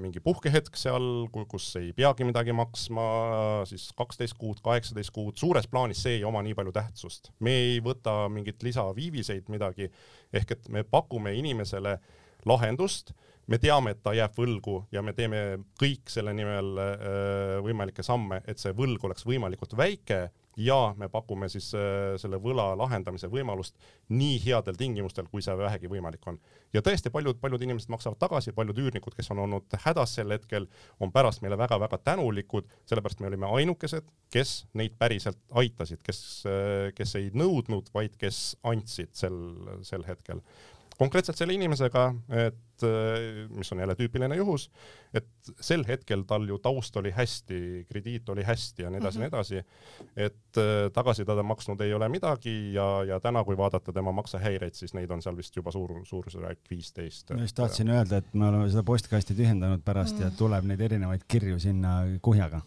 mingi 0.00 0.20
puhkehetk 0.24 0.78
seal, 0.80 1.26
kus 1.50 1.66
ei 1.76 1.90
peagi 1.96 2.24
midagi 2.24 2.54
maksma, 2.56 3.02
siis 3.68 3.90
kaksteist 3.98 4.36
kuud, 4.40 4.62
kaheksateist 4.64 5.12
kuud, 5.12 5.36
suures 5.36 5.68
plaanis 5.68 6.00
see 6.06 6.14
ei 6.18 6.24
oma 6.24 6.40
nii 6.44 6.56
palju 6.56 6.72
tähtsust. 6.72 7.32
me 7.44 7.52
ei 7.52 7.82
võta 7.84 8.30
mingit 8.32 8.64
lisaviiviseid 8.64 9.50
midagi, 9.52 9.90
ehk 10.32 10.56
et 10.56 10.70
me 10.72 10.86
pakume 10.88 11.34
inimesele 11.36 11.98
lahendust, 12.48 13.12
me 13.46 13.58
teame, 13.62 13.92
et 13.92 14.02
ta 14.02 14.14
jääb 14.16 14.34
võlgu 14.38 14.78
ja 14.94 15.02
me 15.04 15.12
teeme 15.12 15.42
kõik 15.80 16.08
selle 16.10 16.32
nimel 16.34 16.72
äh, 16.80 17.60
võimalikke 17.66 18.02
samme, 18.06 18.40
et 18.48 18.62
see 18.62 18.74
võlg 18.76 19.04
oleks 19.04 19.26
võimalikult 19.28 19.76
väike 19.78 20.26
ja 20.56 20.94
me 20.96 21.08
pakume 21.12 21.48
siis 21.52 21.68
äh, 21.76 22.16
selle 22.20 22.38
võla 22.40 22.70
lahendamise 22.78 23.28
võimalust 23.32 23.76
nii 24.08 24.38
headel 24.46 24.78
tingimustel, 24.78 25.28
kui 25.30 25.44
see 25.44 25.56
vähegi 25.58 25.90
võimalik 25.92 26.24
on. 26.30 26.38
ja 26.72 26.82
tõesti, 26.84 27.12
paljud, 27.12 27.38
paljud 27.40 27.62
inimesed 27.62 27.92
maksavad 27.92 28.18
tagasi, 28.20 28.54
paljud 28.56 28.78
üürnikud, 28.80 29.14
kes 29.16 29.30
on 29.34 29.44
olnud 29.44 29.76
hädas 29.84 30.16
sel 30.16 30.32
hetkel, 30.32 30.68
on 31.00 31.12
pärast 31.12 31.44
meile 31.44 31.58
väga-väga 31.60 31.98
tänulikud, 32.04 32.70
sellepärast 32.88 33.20
me 33.20 33.30
olime 33.30 33.50
ainukesed, 33.58 34.08
kes 34.32 34.62
neid 34.74 34.96
päriselt 34.98 35.40
aitasid, 35.52 36.00
kes, 36.06 36.22
äh, 36.48 36.88
kes 36.96 37.16
ei 37.20 37.28
nõudnud, 37.36 37.92
vaid 37.94 38.16
kes 38.20 38.56
andsid 38.64 39.12
sel, 39.16 39.36
sel 39.84 40.08
hetkel 40.08 40.40
konkreetselt 40.98 41.38
selle 41.38 41.54
inimesega, 41.56 42.06
et 42.46 42.84
mis 43.56 43.72
on 43.72 43.80
jälle 43.80 43.94
tüüpiline 43.96 44.36
juhus, 44.36 44.66
et 45.16 45.28
sel 45.64 45.84
hetkel 45.88 46.24
tal 46.28 46.44
ju 46.48 46.58
taust 46.62 46.96
oli 47.00 47.12
hästi, 47.14 47.60
krediit 47.88 48.28
oli 48.32 48.44
hästi 48.44 48.84
ja 48.84 48.90
nii 48.90 49.00
edasi 49.00 49.18
mm, 49.18 49.24
-hmm. 49.24 49.28
nii 49.28 49.28
edasi. 49.28 49.56
et 50.16 50.60
äh, 50.60 50.90
tagasi 50.92 51.24
ta 51.24 51.42
maksnud 51.42 51.80
ei 51.80 51.94
ole 51.94 52.08
midagi 52.08 52.72
ja, 52.74 53.04
ja 53.04 53.20
täna, 53.20 53.44
kui 53.44 53.56
vaadata 53.56 53.92
tema 53.92 54.12
maksehäireid, 54.12 54.74
siis 54.74 54.94
neid 54.94 55.10
on 55.10 55.22
seal 55.22 55.36
vist 55.36 55.56
juba 55.56 55.70
suur, 55.70 56.00
suurusjärk 56.04 56.60
viisteist. 56.70 57.30
ma 57.30 57.40
just 57.40 57.56
tahtsin 57.56 57.90
öelda, 57.90 58.16
et 58.16 58.34
me 58.34 58.48
oleme 58.48 58.68
seda 58.70 58.82
postkasti 58.82 59.34
tühjendanud 59.34 59.84
pärast 59.84 60.18
mm. 60.18 60.22
ja 60.22 60.30
tuleb 60.30 60.64
neid 60.64 60.80
erinevaid 60.80 61.24
kirju 61.28 61.58
sinna 61.58 62.02
kuhjaga. 62.22 62.60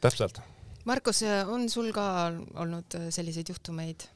täpselt. 0.00 0.40
Markus, 0.84 1.22
on 1.48 1.68
sul 1.68 1.92
ka 1.92 2.32
olnud 2.54 2.96
selliseid 3.10 3.48
juhtumeid? 3.48 4.08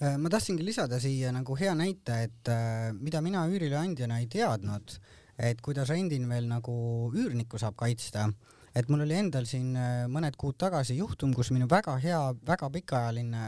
Äh, 0.00 0.14
ma 0.16 0.30
tahtsingi 0.32 0.64
lisada 0.64 0.96
siia 0.96 1.28
nagu 1.28 1.52
hea 1.60 1.74
näite, 1.76 2.14
et 2.24 2.48
äh, 2.48 2.88
mida 2.96 3.20
mina 3.20 3.42
üürileandjana 3.52 4.22
ei 4.22 4.30
teadnud, 4.32 4.94
et 5.36 5.60
kuidas 5.60 5.90
rendin 5.92 6.24
veel 6.30 6.46
nagu 6.48 6.76
üürnikku 7.12 7.60
saab 7.60 7.76
kaitsta, 7.82 8.24
et 8.72 8.88
mul 8.88 9.04
oli 9.04 9.18
endal 9.18 9.44
siin 9.50 9.74
äh, 9.76 10.06
mõned 10.08 10.40
kuud 10.40 10.56
tagasi 10.56 10.96
juhtum, 10.96 11.36
kus 11.36 11.52
minu 11.52 11.68
väga 11.68 11.98
hea, 12.00 12.22
väga 12.48 12.72
pikaajaline 12.78 13.44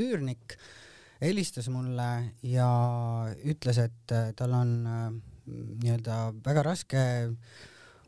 üürnik 0.00 0.56
helistas 1.20 1.68
mulle 1.68 2.08
ja 2.40 2.72
ütles, 3.44 3.84
et 3.84 4.16
tal 4.38 4.56
on 4.56 4.74
nii-öelda 5.44 6.22
väga 6.40 6.64
raske 6.72 7.06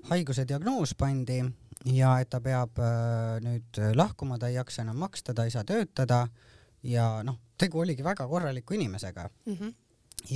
haiguse 0.09 0.49
diagnoos 0.49 0.97
pandi 0.97 1.42
ja 1.92 2.16
et 2.25 2.33
ta 2.33 2.40
peab 2.40 2.81
nüüd 3.44 3.85
lahkuma, 3.92 4.40
ta 4.40 4.49
ei 4.49 4.57
jaksa 4.57 4.88
enam 4.88 5.05
maksta, 5.05 5.37
ta 5.37 5.44
ei 5.44 5.53
saa 5.53 5.68
töötada 5.68 6.25
ja 6.83 7.20
noh, 7.27 7.43
tegu 7.61 7.81
oligi 7.85 8.05
väga 8.05 8.27
korraliku 8.29 8.75
inimesega 8.75 9.29
mm. 9.47 9.55
-hmm. 9.55 9.75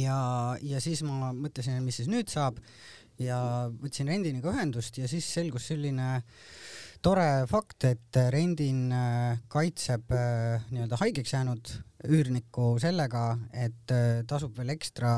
ja, 0.00 0.18
ja 0.62 0.80
siis 0.80 1.02
ma 1.02 1.32
mõtlesin, 1.32 1.78
et 1.78 1.84
mis 1.84 1.96
siis 1.96 2.08
nüüd 2.08 2.30
saab 2.30 2.58
ja 3.18 3.38
võtsin 3.82 4.08
Rendiniga 4.08 4.52
ühendust 4.52 4.98
ja 4.98 5.08
siis 5.10 5.26
selgus 5.34 5.66
selline 5.72 6.22
tore 7.02 7.26
fakt, 7.48 7.84
et 7.88 8.18
Rendin 8.32 8.88
äh, 8.94 9.38
kaitseb 9.50 10.10
äh, 10.14 10.64
nii-öelda 10.72 10.98
haigeks 11.00 11.34
jäänud 11.34 11.70
üürnikku 12.08 12.76
sellega, 12.82 13.32
et 13.52 13.94
äh, 13.94 14.20
tasub 14.28 14.56
veel 14.58 14.74
ekstra 14.74 15.12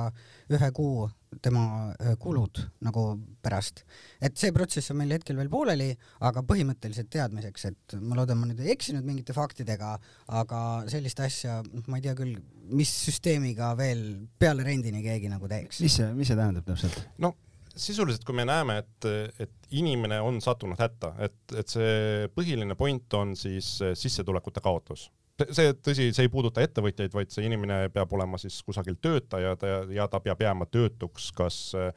ühe 0.53 0.71
kuu 0.77 1.09
tema 1.45 1.95
kulud 2.19 2.59
nagu 2.83 3.05
pärast. 3.43 3.85
et 4.21 4.35
see 4.37 4.51
protsess 4.51 4.91
on 4.91 4.99
meil 4.99 5.13
hetkel 5.15 5.39
veel 5.39 5.51
pooleli, 5.53 5.93
aga 6.27 6.43
põhimõtteliselt 6.43 7.07
teadmiseks, 7.15 7.67
et 7.71 7.95
ma 8.03 8.19
loodan, 8.19 8.41
ma 8.41 8.49
nüüd 8.51 8.59
ei 8.65 8.73
eksinud 8.75 9.07
mingite 9.07 9.37
faktidega, 9.37 9.93
aga 10.41 10.63
sellist 10.91 11.23
asja, 11.23 11.61
noh, 11.63 11.87
ma 11.87 12.01
ei 12.01 12.09
tea 12.09 12.17
küll, 12.19 12.35
mis 12.75 12.91
süsteemiga 13.07 13.71
veel 13.79 14.03
peale 14.43 14.67
rendini 14.67 15.05
keegi 15.07 15.31
nagu 15.31 15.47
teeks. 15.51 15.85
mis 15.87 16.01
see, 16.01 16.11
mis 16.19 16.33
see 16.33 16.41
tähendab 16.41 16.67
täpselt? 16.67 16.99
no 17.23 17.37
sisuliselt, 17.81 18.25
kui 18.27 18.37
me 18.37 18.45
näeme, 18.49 18.81
et, 18.83 19.09
et 19.47 19.73
inimene 19.81 20.21
on 20.25 20.41
sattunud 20.45 20.79
hätta, 20.81 21.15
et, 21.27 21.39
et 21.57 21.73
see 21.73 22.29
põhiline 22.35 22.77
point 22.79 23.19
on 23.19 23.35
siis 23.39 23.79
sissetulekute 23.99 24.63
kaotus 24.65 25.09
see, 25.49 25.75
tõsi, 25.85 26.09
see 26.15 26.27
ei 26.27 26.33
puuduta 26.33 26.63
ettevõtjaid, 26.65 27.13
vaid 27.15 27.33
see 27.33 27.47
inimene 27.49 27.85
peab 27.95 28.13
olema 28.17 28.39
siis 28.41 28.59
kusagil 28.67 28.99
töötaja 29.03 29.55
ta, 29.61 29.79
ja 29.95 30.07
ta 30.11 30.21
peab 30.25 30.43
jääma 30.43 30.67
töötuks 30.71 31.31
kas 31.37 31.61
äh, 31.79 31.93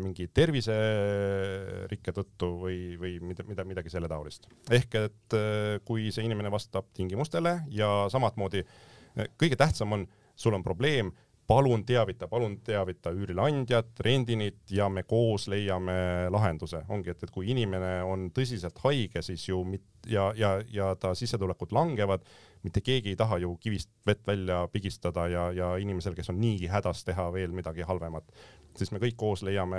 mingi 0.00 0.28
terviserikke 0.34 2.14
tõttu 2.16 2.50
või, 2.64 2.78
või 3.00 3.16
mida, 3.32 3.46
mida, 3.48 3.66
midagi 3.68 3.92
selle 3.92 4.10
taolist. 4.10 4.48
ehk 4.70 4.98
et 5.00 5.38
äh, 5.38 5.78
kui 5.86 6.10
see 6.14 6.26
inimene 6.26 6.52
vastab 6.52 6.90
tingimustele 6.96 7.60
ja 7.74 7.90
samamoodi 8.12 8.64
äh, 8.64 9.30
kõige 9.40 9.58
tähtsam 9.60 9.96
on, 9.96 10.08
sul 10.36 10.56
on 10.56 10.64
probleem, 10.66 11.12
palun 11.46 11.84
teavita, 11.86 12.28
palun 12.28 12.58
teavita 12.64 13.12
üürileandjat, 13.14 14.00
rendinit 14.04 14.70
ja 14.70 14.88
me 14.88 15.02
koos 15.02 15.46
leiame 15.48 16.26
lahenduse. 16.30 16.82
ongi, 16.88 17.10
et, 17.10 17.22
et 17.22 17.30
kui 17.30 17.50
inimene 17.50 18.00
on 18.02 18.28
tõsiselt 18.34 18.78
haige, 18.84 19.22
siis 19.22 19.48
ju 19.48 19.62
mit, 19.64 19.84
ja, 20.10 20.32
ja, 20.36 20.56
ja 20.72 20.94
ta 21.00 21.14
sissetulekud 21.14 21.72
langevad, 21.72 22.26
mitte 22.66 22.82
keegi 22.82 23.14
ei 23.14 23.18
taha 23.18 23.38
ju 23.38 23.56
kivist 23.62 23.90
vett 24.06 24.26
välja 24.26 24.64
pigistada 24.72 25.28
ja, 25.30 25.50
ja 25.54 25.74
inimesel, 25.82 26.16
kes 26.18 26.32
on 26.34 26.40
niigi 26.40 26.70
hädas, 26.72 27.04
teha 27.06 27.28
veel 27.32 27.54
midagi 27.54 27.86
halvemat. 27.86 28.32
siis 28.76 28.90
me 28.92 28.98
kõik 29.00 29.16
koos 29.16 29.42
leiame 29.46 29.78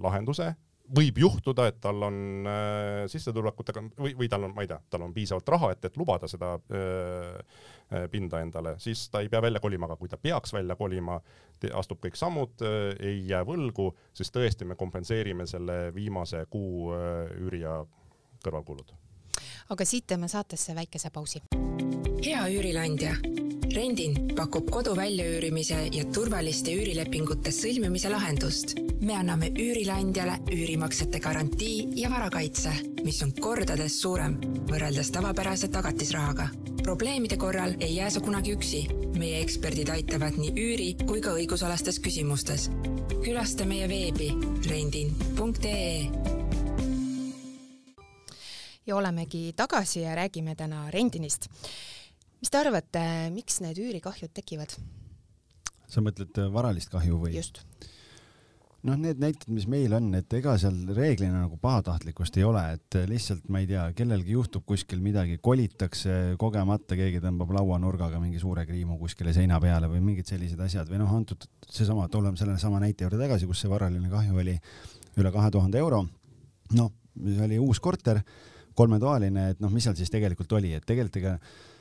lahenduse 0.00 0.54
võib 0.96 1.18
juhtuda, 1.22 1.66
et 1.70 1.80
tal 1.82 2.02
on 2.06 2.46
äh, 2.48 3.04
sissetulekutega 3.10 3.82
või, 3.98 4.14
või 4.18 4.28
tal 4.30 4.46
on, 4.48 4.54
ma 4.56 4.64
ei 4.64 4.70
tea, 4.70 4.80
tal 4.90 5.04
on 5.06 5.14
piisavalt 5.14 5.52
raha, 5.54 5.72
et, 5.74 5.84
et 5.86 5.98
lubada 6.00 6.28
seda 6.30 6.54
äh, 6.56 7.36
äh, 7.92 8.06
pinda 8.12 8.42
endale, 8.44 8.76
siis 8.82 9.06
ta 9.12 9.22
ei 9.22 9.30
pea 9.32 9.42
välja 9.42 9.62
kolima, 9.62 9.88
aga 9.88 9.98
kui 10.00 10.10
ta 10.10 10.18
peaks 10.20 10.54
välja 10.56 10.76
kolima, 10.78 11.20
astub 11.76 12.00
kõik 12.04 12.18
sammud 12.18 12.64
äh,, 12.66 12.94
ei 13.10 13.22
jää 13.30 13.42
võlgu, 13.46 13.90
siis 14.16 14.32
tõesti 14.34 14.68
me 14.68 14.78
kompenseerime 14.80 15.46
selle 15.50 15.82
viimase 15.94 16.44
kuu 16.50 16.90
äh, 16.96 17.30
üüri 17.40 17.62
ja 17.64 17.80
kõrvalkulud. 18.44 18.94
aga 19.70 19.84
siit 19.84 20.06
teeme 20.06 20.28
saatesse 20.28 20.74
väikese 20.74 21.10
pausi. 21.14 21.42
hea 22.24 22.48
üürileandja 22.48 23.14
Rendin 23.70 24.32
pakub 24.34 24.66
kodu 24.70 24.96
väljaüürimise 24.98 25.76
ja 25.94 26.02
turvaliste 26.10 26.72
üürilepingute 26.74 27.52
sõlmimise 27.54 28.10
lahendust. 28.10 28.74
me 29.00 29.14
anname 29.14 29.46
üürileandjale 29.50 30.40
üürimaksete 30.52 31.18
garantii 31.18 32.00
ja 32.00 32.10
varakaitse, 32.10 32.72
mis 33.04 33.22
on 33.22 33.30
kordades 33.32 34.00
suurem 34.02 34.34
võrreldes 34.70 35.10
tavapärase 35.12 35.68
tagatisrahaga. 35.68 36.48
probleemide 36.82 37.36
korral 37.36 37.74
ei 37.80 37.94
jää 37.96 38.10
sa 38.10 38.20
kunagi 38.20 38.52
üksi. 38.52 38.88
meie 39.18 39.40
eksperdid 39.42 39.88
aitavad 39.88 40.34
nii 40.36 40.50
üüri 40.50 41.06
kui 41.06 41.20
ka 41.20 41.30
õigusalastes 41.30 42.00
küsimustes. 42.00 42.70
külasta 43.24 43.64
meie 43.64 43.88
veebi 43.88 44.32
rendin.ee 44.68 46.10
ja 48.86 48.96
olemegi 48.96 49.52
tagasi 49.56 50.00
ja 50.00 50.14
räägime 50.14 50.54
täna 50.54 50.90
Rendinist 50.90 51.48
mis 52.40 52.52
te 52.52 52.60
arvate, 52.60 53.04
miks 53.34 53.60
need 53.64 53.78
üürikahjud 53.80 54.32
tekivad? 54.36 54.74
sa 55.90 56.02
mõtled 56.04 56.36
äh, 56.38 56.50
varalist 56.52 56.92
kahju 56.92 57.18
või? 57.18 57.32
just. 57.34 57.64
noh, 58.86 58.96
need 58.96 59.18
näited, 59.20 59.48
mis 59.52 59.66
meil 59.68 59.92
on, 59.96 60.06
et 60.16 60.32
ega 60.38 60.54
seal 60.60 60.76
reeglina 60.96 61.42
nagu 61.42 61.58
pahatahtlikkust 61.60 62.38
ei 62.38 62.46
ole, 62.46 62.62
et 62.76 62.98
äh, 63.00 63.08
lihtsalt 63.10 63.48
ma 63.52 63.62
ei 63.62 63.68
tea, 63.70 63.88
kellelgi 63.98 64.36
juhtub 64.36 64.64
kuskil 64.68 65.02
midagi, 65.04 65.40
kolitakse 65.42 66.36
kogemata, 66.40 66.96
keegi 66.98 67.22
tõmbab 67.24 67.52
lauanurgaga 67.58 68.22
mingi 68.22 68.40
suure 68.42 68.64
kriimu 68.68 68.96
kuskile 69.00 69.34
seina 69.36 69.58
peale 69.62 69.90
või 69.90 70.04
mingid 70.12 70.30
sellised 70.30 70.62
asjad 70.64 70.88
või 70.90 71.02
noh, 71.02 71.10
antud 71.16 71.44
seesama, 71.68 72.08
tuleme 72.12 72.40
selle 72.40 72.56
sama 72.62 72.80
näite 72.82 73.04
juurde 73.04 73.20
tagasi, 73.20 73.50
kus 73.50 73.64
see 73.64 73.72
varaline 73.72 74.12
kahju 74.12 74.40
oli 74.44 74.56
üle 75.20 75.34
kahe 75.34 75.50
tuhande 75.50 75.82
euro. 75.82 76.06
noh, 76.78 76.94
see 77.18 77.42
oli 77.44 77.58
uus 77.58 77.82
korter, 77.82 78.22
kolmetoaline, 78.78 79.50
et 79.52 79.60
noh, 79.60 79.72
mis 79.74 79.84
seal 79.84 79.98
siis 79.98 80.12
tegelikult 80.14 80.52
oli, 80.56 80.70
et 80.78 80.86
tegelikult 80.86 81.18
ega 81.18 81.34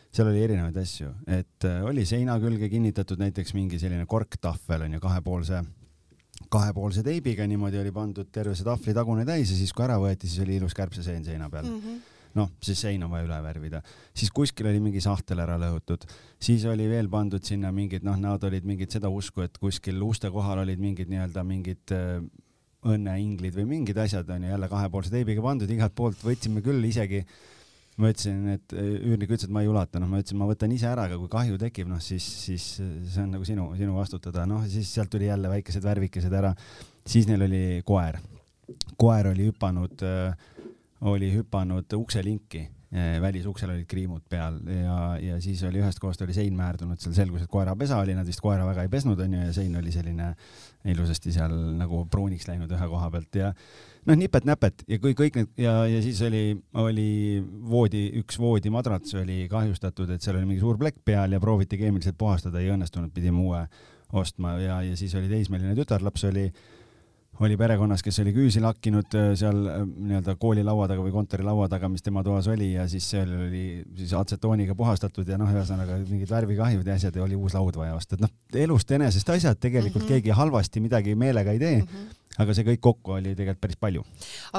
seal 0.09 0.29
oli 0.31 0.43
erinevaid 0.43 0.77
asju, 0.81 1.11
et 1.29 1.67
äh, 1.69 1.81
oli 1.85 2.05
seina 2.09 2.37
külge 2.41 2.69
kinnitatud 2.71 3.19
näiteks 3.21 3.53
mingi 3.57 3.79
selline 3.81 4.07
korktahvel 4.09 4.87
onju 4.87 5.01
kahepoolse, 5.03 5.63
kahepoolse 6.49 7.03
teibiga, 7.05 7.45
niimoodi 7.49 7.81
oli 7.81 7.91
pandud 7.93 8.31
terve 8.33 8.55
see 8.57 8.67
tahvli 8.67 8.95
tagune 8.97 9.25
täis 9.27 9.51
ja 9.53 9.57
siis 9.59 9.75
kui 9.75 9.85
ära 9.85 9.99
võeti, 10.01 10.29
siis 10.29 10.45
oli 10.45 10.57
ilus 10.57 10.77
kärbseseen 10.77 11.27
seina 11.27 11.49
peal. 11.49 11.69
Mm. 11.69 11.83
-hmm 11.83 12.15
noh, 12.37 12.49
siis 12.61 12.81
sein 12.81 13.03
on 13.03 13.09
vaja 13.09 13.25
üle 13.25 13.37
värvida, 13.41 13.81
siis 14.13 14.29
kuskil 14.29 14.67
oli 14.69 14.81
mingi 14.83 15.01
sahtel 15.01 15.41
ära 15.43 15.55
lõhutud, 15.57 16.05
siis 16.41 16.65
oli 16.69 16.87
veel 16.89 17.09
pandud 17.09 17.43
sinna 17.45 17.71
mingid 17.73 18.05
noh, 18.05 18.17
nad 18.21 18.43
olid 18.45 18.67
mingid 18.69 18.93
seda 18.93 19.09
usku, 19.09 19.41
et 19.41 19.57
kuskil 19.57 19.97
uste 20.05 20.29
kohal 20.33 20.61
olid 20.61 20.81
mingid 20.81 21.09
nii-öelda 21.09 21.43
mingid 21.47 21.95
äh, 21.95 22.21
õnneinglid 22.85 23.57
või 23.57 23.65
mingid 23.73 23.97
asjad 23.99 24.29
onju 24.31 24.51
jälle 24.53 24.69
kahepoolse 24.71 25.11
teibiga 25.11 25.43
pandud, 25.43 25.71
igalt 25.73 25.95
poolt 25.95 26.21
võtsime 26.23 26.63
küll 26.65 26.85
isegi 26.87 27.25
ma 27.99 28.12
ütlesin, 28.13 28.41
et 28.55 28.75
äh, 28.75 28.89
üürnik 29.09 29.33
ütles, 29.33 29.45
et 29.47 29.53
ma 29.53 29.63
ei 29.65 29.69
ulata, 29.71 30.01
noh, 30.01 30.09
ma 30.12 30.21
ütlesin, 30.21 30.39
ma 30.39 30.47
võtan 30.49 30.73
ise 30.75 30.89
ära, 30.89 31.09
aga 31.09 31.19
kui 31.19 31.31
kahju 31.31 31.59
tekib, 31.62 31.89
noh 31.91 32.01
siis, 32.03 32.25
siis 32.45 32.65
see 32.79 33.23
on 33.23 33.35
nagu 33.35 33.47
sinu, 33.47 33.69
sinu 33.79 33.97
vastutada, 33.97 34.47
noh, 34.49 34.63
siis 34.71 34.91
sealt 34.95 35.12
tuli 35.13 35.29
jälle 35.29 35.51
väikesed 35.51 35.85
värvikesed 35.85 36.33
ära. 36.41 36.53
siis 37.09 37.27
neil 37.27 37.43
oli 37.45 37.63
koer, 37.85 38.19
koer 38.97 39.31
oli 39.33 39.49
hüpanud, 39.51 40.03
äh, 40.07 40.67
oli 41.09 41.31
hüpanud 41.35 41.99
ukselinki 41.99 42.67
Eh, 42.89 43.19
välisuksel 43.21 43.69
olid 43.69 43.85
kriimud 43.85 44.23
peal 44.25 44.55
ja, 44.65 44.93
ja 45.21 45.35
siis 45.38 45.59
oli 45.67 45.77
ühest 45.77 45.99
kohast 46.01 46.23
oli 46.25 46.33
sein 46.33 46.55
määrdunud, 46.57 46.97
seal 46.97 47.13
selgus, 47.13 47.43
et 47.45 47.51
koerapesa 47.53 47.99
oli, 48.01 48.15
nad 48.17 48.25
vist 48.25 48.41
koera 48.41 48.63
väga 48.65 48.81
ei 48.81 48.89
pesnud, 48.89 49.19
onju, 49.21 49.43
ja 49.43 49.51
sein 49.53 49.75
oli 49.77 49.93
selline 49.93 50.31
ilusasti 50.89 51.29
seal 51.35 51.53
nagu 51.77 51.99
pruuniks 52.09 52.49
läinud 52.49 52.73
ühe 52.73 52.88
koha 52.89 53.12
pealt 53.13 53.38
ja 53.38 53.51
noh, 54.09 54.17
nipet-näpet 54.19 54.83
ja 54.89 54.99
kui 55.03 55.15
kõik 55.17 55.37
need 55.39 55.61
ja, 55.61 55.75
ja 55.89 56.01
siis 56.05 56.21
oli, 56.25 56.43
oli 56.81 57.11
voodi, 57.69 58.07
üks 58.21 58.39
voodimadrats 58.41 59.15
oli 59.21 59.43
kahjustatud, 59.51 60.09
et 60.13 60.25
seal 60.25 60.39
oli 60.39 60.49
mingi 60.49 60.63
suur 60.63 60.79
plekk 60.81 61.03
peal 61.05 61.35
ja 61.35 61.41
prooviti 61.43 61.79
keemiliselt 61.79 62.17
puhastada, 62.19 62.61
ei 62.61 62.73
õnnestunud, 62.73 63.13
pidime 63.15 63.41
uue 63.43 63.63
ostma 64.19 64.57
ja, 64.57 64.81
ja 64.85 64.97
siis 64.97 65.13
oli 65.15 65.29
teismeline 65.31 65.75
tütarlaps 65.77 66.25
oli 66.31 66.49
oli 67.39 67.55
perekonnas, 67.55 68.01
kes 68.03 68.19
oli 68.19 68.33
küüsi 68.35 68.59
lakkinud 68.59 69.15
äh, 69.15 69.29
seal 69.39 69.59
äh, 69.71 69.83
nii-öelda 69.87 70.35
kooli 70.41 70.63
laua 70.65 70.89
taga 70.91 71.03
või 71.05 71.13
kontori 71.13 71.45
laua 71.47 71.69
taga, 71.71 71.87
mis 71.91 72.03
tema 72.03 72.23
toas 72.25 72.49
oli 72.51 72.73
ja 72.73 72.87
siis 72.91 73.05
seal 73.13 73.31
oli 73.45 73.63
siis 73.95 74.11
atsetooniga 74.17 74.75
puhastatud 74.75 75.29
ja 75.29 75.37
noh, 75.39 75.51
ühesõnaga 75.53 76.01
mingid 76.09 76.31
värvikahjud 76.33 76.87
ja 76.87 76.97
asjad 76.99 77.15
ja 77.15 77.23
oli 77.23 77.39
uus 77.39 77.55
laud 77.55 77.79
vaja 77.79 77.95
osta, 77.95 78.17
et 78.17 78.25
noh, 78.25 78.33
elust 78.65 78.91
enesest 78.91 79.29
asjad 79.35 79.59
tegelikult 79.59 80.03
mm 80.03 80.07
-hmm. 80.07 80.25
keegi 80.25 80.35
halvasti 80.41 80.83
midagi 80.83 81.15
meelega 81.15 81.55
ei 81.55 81.59
tee 81.59 81.77
mm. 81.77 81.87
-hmm 81.87 82.18
aga 82.39 82.56
see 82.56 82.65
kõik 82.67 82.82
kokku 82.84 83.15
oli 83.17 83.34
tegelikult 83.36 83.62
päris 83.63 83.80
palju. 83.80 84.04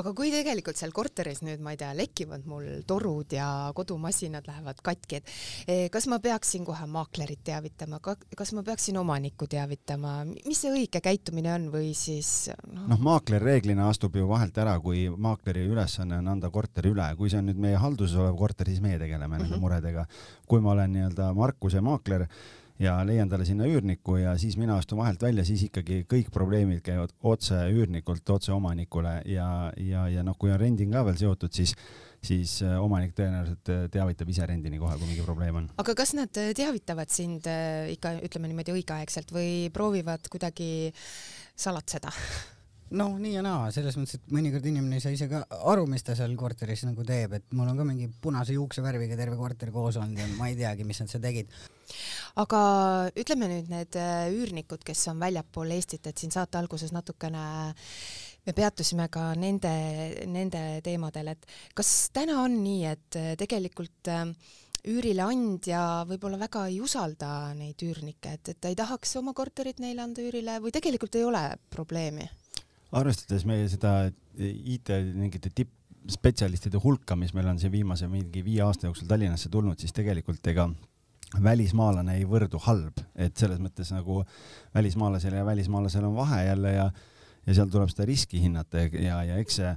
aga 0.00 0.12
kui 0.16 0.32
tegelikult 0.32 0.78
seal 0.80 0.92
korteris 0.96 1.42
nüüd, 1.46 1.62
ma 1.64 1.74
ei 1.74 1.80
tea, 1.80 1.92
lekivad 1.96 2.46
mul 2.50 2.68
torud 2.88 3.32
ja 3.34 3.48
kodumasinad 3.76 4.46
lähevad 4.48 4.82
katki, 4.84 5.20
et 5.20 5.32
eh, 5.66 5.86
kas 5.92 6.08
ma 6.12 6.20
peaksin 6.22 6.66
kohe 6.68 6.86
maaklerit 6.90 7.42
teavitama, 7.46 8.00
kas 8.02 8.54
ma 8.56 8.64
peaksin 8.66 9.00
omanikku 9.00 9.48
teavitama, 9.50 10.20
mis 10.28 10.60
see 10.60 10.72
õige 10.74 11.02
käitumine 11.04 11.54
on 11.54 11.68
või 11.72 11.92
siis 11.96 12.50
noh 12.68 12.88
no,, 12.90 13.00
maakler 13.10 13.42
reeglina 13.42 13.88
astub 13.90 14.16
ju 14.18 14.28
vahelt 14.28 14.56
ära, 14.60 14.76
kui 14.82 15.08
maakleri 15.10 15.64
ülesanne 15.70 16.20
on 16.20 16.30
anda 16.36 16.52
korter 16.52 16.90
üle, 16.90 17.08
kui 17.18 17.32
see 17.32 17.40
on 17.40 17.50
nüüd 17.50 17.60
meie 17.60 17.80
halduses 17.80 18.18
olev 18.20 18.36
korter, 18.38 18.68
siis 18.70 18.82
meie 18.84 18.98
tegeleme 18.98 19.26
mm 19.26 19.32
-hmm. 19.32 19.42
nende 19.42 19.56
mhm. 19.56 19.64
muredega. 19.64 20.06
kui 20.46 20.60
ma 20.60 20.72
olen 20.72 20.92
nii-öelda 20.92 21.34
Markuse 21.34 21.80
maakler 21.80 22.26
ja 22.80 22.98
leian 23.04 23.28
talle 23.28 23.44
sinna 23.48 23.68
üürniku 23.68 24.16
ja 24.20 24.34
siis 24.40 24.56
mina 24.60 24.78
astun 24.80 25.00
vahelt 25.02 25.22
välja, 25.22 25.44
siis 25.44 25.66
ikkagi 25.68 26.04
kõik 26.10 26.30
probleemid 26.34 26.80
käivad 26.84 27.12
otse 27.22 27.58
üürnikult 27.74 28.30
otse 28.32 28.54
omanikule 28.56 29.20
ja, 29.28 29.48
ja, 29.76 30.06
ja 30.08 30.24
noh, 30.26 30.38
kui 30.40 30.52
on 30.52 30.60
rending 30.60 30.92
ka 30.94 31.04
veel 31.08 31.20
seotud, 31.20 31.52
siis 31.54 31.76
siis 32.24 32.58
äh, 32.64 32.76
omanik 32.80 33.14
tõenäoliselt 33.16 33.72
äh, 33.72 33.84
teavitab 33.92 34.28
ise 34.32 34.46
rendini 34.48 34.80
kohe, 34.80 34.96
kui 35.00 35.08
mingi 35.08 35.24
probleem 35.24 35.62
on. 35.62 35.68
aga 35.80 35.96
kas 35.96 36.12
nad 36.18 36.40
äh, 36.40 36.52
teavitavad 36.56 37.12
sind 37.12 37.48
ikka 37.94 38.16
ütleme 38.26 38.50
niimoodi 38.50 38.76
õigeaegselt 38.76 39.32
või 39.34 39.52
proovivad 39.74 40.28
kuidagi 40.32 40.90
salatseda? 41.56 42.12
noh, 42.96 43.16
nii 43.22 43.34
ja 43.36 43.42
naa, 43.44 43.68
selles 43.74 43.96
mõttes, 43.98 44.18
et 44.18 44.32
mõnikord 44.34 44.66
inimene 44.66 44.98
ei 44.98 45.04
saa 45.04 45.14
ise 45.14 45.28
ka 45.30 45.42
aru, 45.70 45.86
mis 45.90 46.04
ta 46.06 46.16
seal 46.18 46.32
korteris 46.38 46.82
nagu 46.88 47.04
teeb, 47.06 47.36
et 47.38 47.46
mul 47.56 47.70
on 47.70 47.78
ka 47.78 47.86
mingi 47.86 48.08
punase 48.22 48.56
juuksevärviga 48.56 49.18
terve 49.18 49.38
korter 49.38 49.70
koos 49.74 49.98
olnud 50.00 50.18
ja 50.18 50.26
ma 50.38 50.50
ei 50.50 50.58
teagi, 50.58 50.86
mis 50.88 51.02
nad 51.02 51.12
seal 51.12 51.22
tegid. 51.24 51.52
aga 52.40 52.62
ütleme 53.18 53.50
nüüd 53.50 53.70
need 53.70 54.00
äh, 54.00 54.26
üürnikud, 54.34 54.82
kes 54.86 55.06
on 55.12 55.22
väljapool 55.22 55.76
Eestit, 55.76 56.06
et 56.06 56.18
siin 56.18 56.34
saate 56.34 56.58
alguses 56.58 56.94
natukene 56.94 57.44
me 58.46 58.56
peatusime 58.56 59.06
ka 59.12 59.30
nende, 59.38 59.72
nende 60.30 60.80
teemadel, 60.86 61.34
et 61.34 61.46
kas 61.76 62.10
täna 62.14 62.40
on 62.44 62.58
nii, 62.64 62.82
et 62.90 63.20
äh, 63.20 63.32
tegelikult 63.38 64.10
äh, 64.10 64.26
üürileandja 64.90 66.06
võib-olla 66.08 66.40
väga 66.40 66.66
ei 66.70 66.80
usalda 66.82 67.52
neid 67.54 67.82
üürnikke, 67.84 68.34
et, 68.34 68.52
et 68.54 68.60
ta 68.60 68.70
ei 68.72 68.78
tahaks 68.78 69.18
oma 69.20 69.34
korterit 69.36 69.80
neile 69.82 70.06
anda 70.06 70.24
üürile 70.24 70.58
või 70.64 70.72
tegelikult 70.74 71.20
ei 71.20 71.26
ole 71.28 71.44
probleemi? 71.70 72.28
Arvestades 72.92 73.44
meie 73.46 73.68
seda 73.70 74.10
IT 74.38 74.92
mingite 75.14 75.52
tippspetsialistide 75.54 76.80
hulka, 76.82 77.16
mis 77.16 77.34
meil 77.36 77.50
on 77.52 77.60
siin 77.60 77.72
viimase 77.72 78.08
mingi 78.10 78.42
viie 78.44 78.64
aasta 78.66 78.88
jooksul 78.88 79.10
Tallinnasse 79.10 79.50
tulnud, 79.52 79.78
siis 79.78 79.94
tegelikult 79.96 80.46
ega 80.50 80.68
välismaalane 81.42 82.16
ei 82.18 82.26
võrdu 82.26 82.58
halb, 82.64 82.98
et 83.14 83.36
selles 83.38 83.60
mõttes 83.62 83.92
nagu 83.94 84.24
välismaalasel 84.74 85.36
ja 85.38 85.46
välismaalasel 85.46 86.08
on 86.08 86.16
vahe 86.18 86.44
jälle 86.48 86.74
ja 86.74 86.90
ja 87.46 87.56
seal 87.56 87.70
tuleb 87.72 87.90
seda 87.92 88.06
riski 88.08 88.40
hinnata 88.42 88.84
ja, 88.84 89.22
ja 89.24 89.38
eks 89.40 89.60
see 89.60 89.70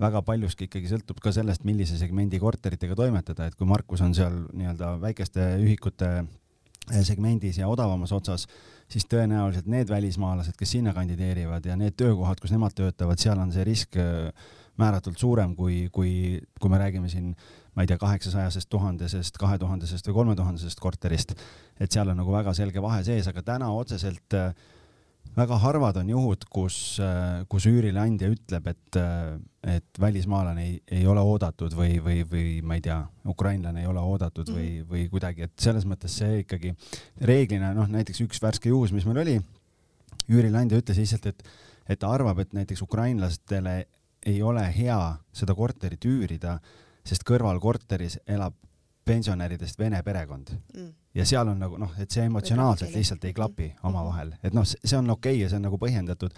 väga 0.00 0.20
paljuski 0.26 0.66
ikkagi 0.68 0.90
sõltub 0.90 1.20
ka 1.24 1.32
sellest, 1.32 1.64
millise 1.64 1.96
segmendi 1.96 2.40
korteritega 2.40 2.96
toimetada, 2.98 3.46
et 3.48 3.56
kui 3.56 3.68
Markus 3.68 4.02
on 4.04 4.12
seal 4.16 4.42
nii-öelda 4.52 4.96
väikeste 5.00 5.54
ühikute 5.62 6.10
segmendis 7.06 7.56
ja 7.58 7.68
odavamas 7.72 8.12
otsas, 8.14 8.44
siis 8.92 9.06
tõenäoliselt 9.10 9.66
need 9.70 9.90
välismaalased, 9.90 10.56
kes 10.58 10.76
sinna 10.76 10.94
kandideerivad 10.94 11.64
ja 11.66 11.76
need 11.78 11.96
töökohad, 11.98 12.40
kus 12.42 12.54
nemad 12.54 12.76
töötavad, 12.76 13.20
seal 13.20 13.40
on 13.42 13.52
see 13.54 13.64
risk 13.66 13.98
äh, 14.00 14.30
määratult 14.80 15.18
suurem 15.18 15.54
kui, 15.56 15.86
kui, 15.92 16.38
kui 16.60 16.70
me 16.72 16.80
räägime 16.80 17.10
siin, 17.10 17.32
ma 17.74 17.84
ei 17.84 17.90
tea, 17.90 17.98
kaheksasajasest, 18.00 18.68
tuhandesest, 18.72 19.38
kahetuhandesest 19.40 20.10
või 20.10 20.20
kolmetuhandesest 20.20 20.80
korterist. 20.80 21.34
et 21.80 21.92
seal 21.92 22.08
on 22.08 22.16
nagu 22.20 22.32
väga 22.32 22.54
selge 22.56 22.82
vahe 22.82 23.02
sees, 23.04 23.28
aga 23.28 23.42
täna 23.42 23.70
otseselt 23.72 24.36
äh, 24.36 24.52
väga 25.36 25.58
harvad 25.60 25.98
on 26.00 26.10
juhud, 26.10 26.44
kus, 26.52 26.98
äh, 27.02 27.42
kus 27.50 27.66
üürileandja 27.68 28.28
ütleb, 28.32 28.68
et, 28.72 28.98
äh, 29.00 29.36
et 29.76 30.00
välismaalane 30.00 30.64
ei, 30.64 30.76
ei 31.00 31.06
ole 31.06 31.20
oodatud 31.20 31.74
või, 31.76 31.98
või, 32.04 32.22
või 32.30 32.46
ma 32.62 32.78
ei 32.78 32.84
tea, 32.84 33.00
ukrainlane 33.28 33.82
ei 33.82 33.90
ole 33.90 34.00
oodatud 34.00 34.48
või, 34.52 34.68
mhm. 34.80 34.88
või 34.92 35.08
kuidagi, 35.12 35.48
et 35.48 35.54
selles 35.60 35.86
mõttes 35.88 36.16
see 36.20 36.42
ikkagi 36.44 36.74
reeglina 37.20 37.74
noh, 37.76 37.90
näiteks 37.90 38.22
üks 38.26 38.42
värske 38.42 38.72
juhus, 38.72 38.94
mis 38.96 39.08
meil 39.08 39.22
oli, 39.24 39.36
üürileandja 40.30 40.80
ütles 40.80 41.00
lihtsalt, 41.02 41.26
et, 41.32 41.44
et 41.88 42.00
ta 42.00 42.10
arvab, 42.12 42.40
et 42.42 42.54
näiteks 42.56 42.82
ukrainlastele 42.86 43.84
ei 44.26 44.40
ole 44.42 44.64
hea 44.74 45.00
seda 45.36 45.54
korterit 45.54 46.04
üürida, 46.08 46.58
sest 47.06 47.22
kõrvalkorteris 47.26 48.18
elab 48.26 48.56
pensionäridest 49.06 49.78
vene 49.78 50.02
perekond 50.06 50.52
mm. 50.74 50.92
ja 51.14 51.26
seal 51.28 51.48
on 51.48 51.60
nagu 51.62 51.78
noh, 51.80 51.92
et 52.02 52.12
see 52.12 52.26
emotsionaalselt 52.26 52.94
lihtsalt 52.96 53.24
ei 53.28 53.34
klapi 53.36 53.68
mm. 53.70 53.82
omavahel, 53.90 54.32
et 54.42 54.56
noh, 54.56 54.66
see 54.66 54.96
on 54.98 55.10
okei 55.14 55.36
okay 55.36 55.44
ja 55.44 55.50
see 55.52 55.60
on 55.60 55.68
nagu 55.70 55.78
põhjendatud. 55.82 56.34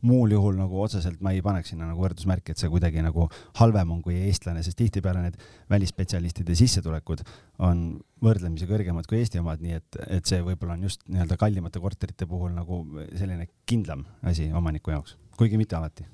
muul 0.00 0.30
juhul 0.32 0.54
nagu 0.56 0.78
otseselt 0.80 1.20
ma 1.20 1.34
ei 1.36 1.42
paneks 1.44 1.74
sinna 1.74 1.84
nagu 1.84 2.00
võrdusmärki, 2.00 2.54
et 2.54 2.60
see 2.62 2.70
kuidagi 2.72 3.02
nagu 3.04 3.26
halvem 3.58 3.90
on 3.92 3.98
kui 4.00 4.14
eestlane, 4.16 4.62
sest 4.64 4.78
tihtipeale 4.78 5.20
need 5.26 5.36
välisspetsialistide 5.68 6.56
sissetulekud 6.56 7.20
on 7.68 7.82
võrdlemisi 8.24 8.64
kõrgemad 8.70 9.04
kui 9.04 9.18
Eesti 9.18 9.42
omad, 9.42 9.60
nii 9.60 9.76
et, 9.76 9.98
et 10.06 10.24
see 10.24 10.40
võib-olla 10.46 10.78
on 10.78 10.86
just 10.88 11.04
nii-öelda 11.04 11.36
kallimate 11.36 11.84
korterite 11.84 12.28
puhul 12.30 12.56
nagu 12.56 12.80
selline 13.10 13.50
kindlam 13.68 14.06
asi 14.24 14.48
omaniku 14.56 14.96
jaoks, 14.96 15.18
kuigi 15.36 15.60
mitte 15.60 15.76
alati. 15.76 16.08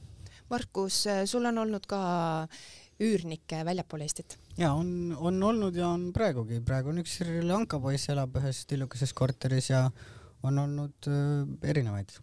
Markus, 0.50 1.04
sul 1.30 1.46
on 1.46 1.62
olnud 1.62 1.86
ka 1.86 2.00
üürnikke 3.02 3.60
väljapool 3.66 4.04
Eestit? 4.06 4.38
ja 4.56 4.72
on, 4.76 5.12
on 5.16 5.42
olnud 5.50 5.76
ja 5.76 5.90
on 5.92 6.10
praegugi, 6.16 6.60
praegu 6.64 6.92
on 6.92 7.02
üks 7.02 7.18
Sri 7.20 7.42
Lanka 7.44 7.80
poiss 7.82 8.08
elab 8.12 8.36
ühes 8.40 8.64
tillukeses 8.68 9.12
korteris 9.16 9.70
ja 9.72 9.86
on 10.46 10.62
olnud 10.62 11.08
äh, 11.10 11.70
erinevaid. 11.70 12.14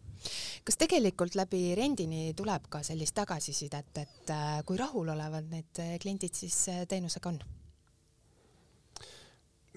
kas 0.65 0.79
tegelikult 0.79 1.35
läbi 1.37 1.73
rendini 1.77 2.31
tuleb 2.37 2.69
ka 2.73 2.83
sellist 2.85 3.15
tagasisidet, 3.17 3.91
et 4.01 4.33
äh, 4.33 4.61
kui 4.65 4.79
rahulolevad 4.79 5.51
need 5.51 5.83
äh, 5.83 5.97
kliendid 6.01 6.33
siis 6.37 6.57
teenusega 6.89 7.33
on? 7.33 7.41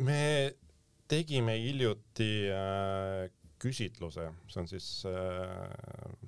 me 0.07 0.23
tegime 1.09 1.59
hiljuti 1.61 2.31
äh, 2.53 3.29
küsitluse, 3.61 4.31
see 4.53 4.61
on 4.61 4.67
siis 4.69 4.89
äh,, 5.09 5.69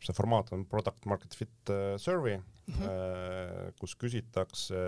see 0.01 0.17
formaat 0.17 0.53
on 0.57 0.65
Product 0.69 1.05
Market 1.09 1.35
Fit 1.37 1.75
Survey 2.01 2.39
mm, 2.69 2.75
-hmm. 2.75 3.75
kus 3.81 3.97
küsitakse 3.97 4.81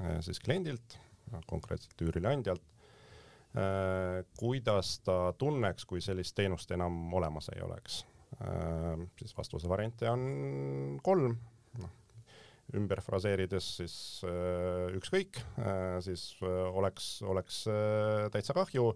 äh, 0.00 0.20
siis 0.20 0.40
kliendilt, 0.40 0.98
konkreetselt 1.46 2.02
üürileandjalt 2.02 2.64
äh,, 3.56 4.24
kuidas 4.38 4.98
ta 5.04 5.32
tunneks, 5.38 5.84
kui 5.84 6.00
sellist 6.00 6.34
teenust 6.36 6.70
enam 6.70 7.14
olemas 7.14 7.48
ei 7.54 7.62
oleks. 7.62 8.04
Siis 9.18 9.34
vastuse 9.36 9.68
variante 9.68 10.08
on 10.10 10.98
kolm, 11.04 11.36
ümber 12.72 13.02
fraseerides 13.04 13.66
siis 13.76 13.96
ükskõik 14.96 15.40
siis 16.04 16.24
oleks, 16.42 17.08
oleks 17.28 17.58
täitsa 18.32 18.56
kahju 18.56 18.86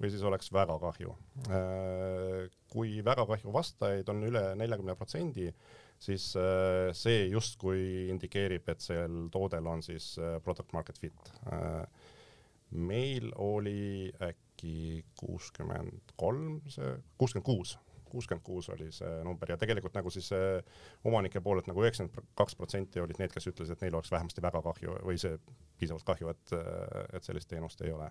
või 0.00 0.12
siis 0.12 0.24
oleks 0.26 0.48
väga 0.54 0.78
kahju. 0.80 1.12
Kui 2.72 2.96
väga 3.04 3.26
kahju 3.28 3.52
vastajaid 3.52 4.08
on 4.12 4.24
üle 4.30 4.46
neljakümne 4.58 4.96
protsendi, 4.96 5.50
siis 6.02 6.28
äh, 6.36 6.90
see 6.96 7.26
justkui 7.32 8.08
indikeerib, 8.12 8.68
et 8.68 8.84
sel 8.84 9.26
toodel 9.32 9.66
on 9.70 9.82
siis 9.84 10.14
äh, 10.20 10.36
product 10.44 10.74
market 10.76 11.00
fit 11.00 11.32
äh,. 11.52 11.86
meil 12.70 13.30
oli 13.38 14.12
äkki 14.20 15.04
kuuskümmend 15.16 16.14
kolm, 16.16 16.60
see 16.68 16.96
kuuskümmend 17.18 17.46
kuus 17.46 17.76
kuuskümmend 18.06 18.44
kuus 18.46 18.68
oli 18.70 18.86
see 18.94 19.22
number 19.26 19.50
ja 19.50 19.56
tegelikult 19.58 19.94
nagu 19.98 20.10
siis 20.14 20.28
omanike 21.04 21.40
poolelt 21.42 21.66
nagu 21.66 21.82
üheksakümmend 21.82 22.30
kaks 22.38 22.54
protsenti 22.56 23.02
olid 23.02 23.18
need, 23.18 23.32
kes 23.34 23.48
ütlesid, 23.50 23.74
et 23.74 23.82
neil 23.82 23.96
oleks 23.98 24.12
vähemasti 24.14 24.42
väga 24.44 24.62
kahju 24.62 24.94
või 25.04 25.18
see 25.20 25.38
piisavalt 25.78 26.06
kahju, 26.06 26.30
et, 26.30 26.54
et 27.18 27.26
sellist 27.26 27.50
teenust 27.50 27.82
ei 27.82 27.92
ole. 27.92 28.06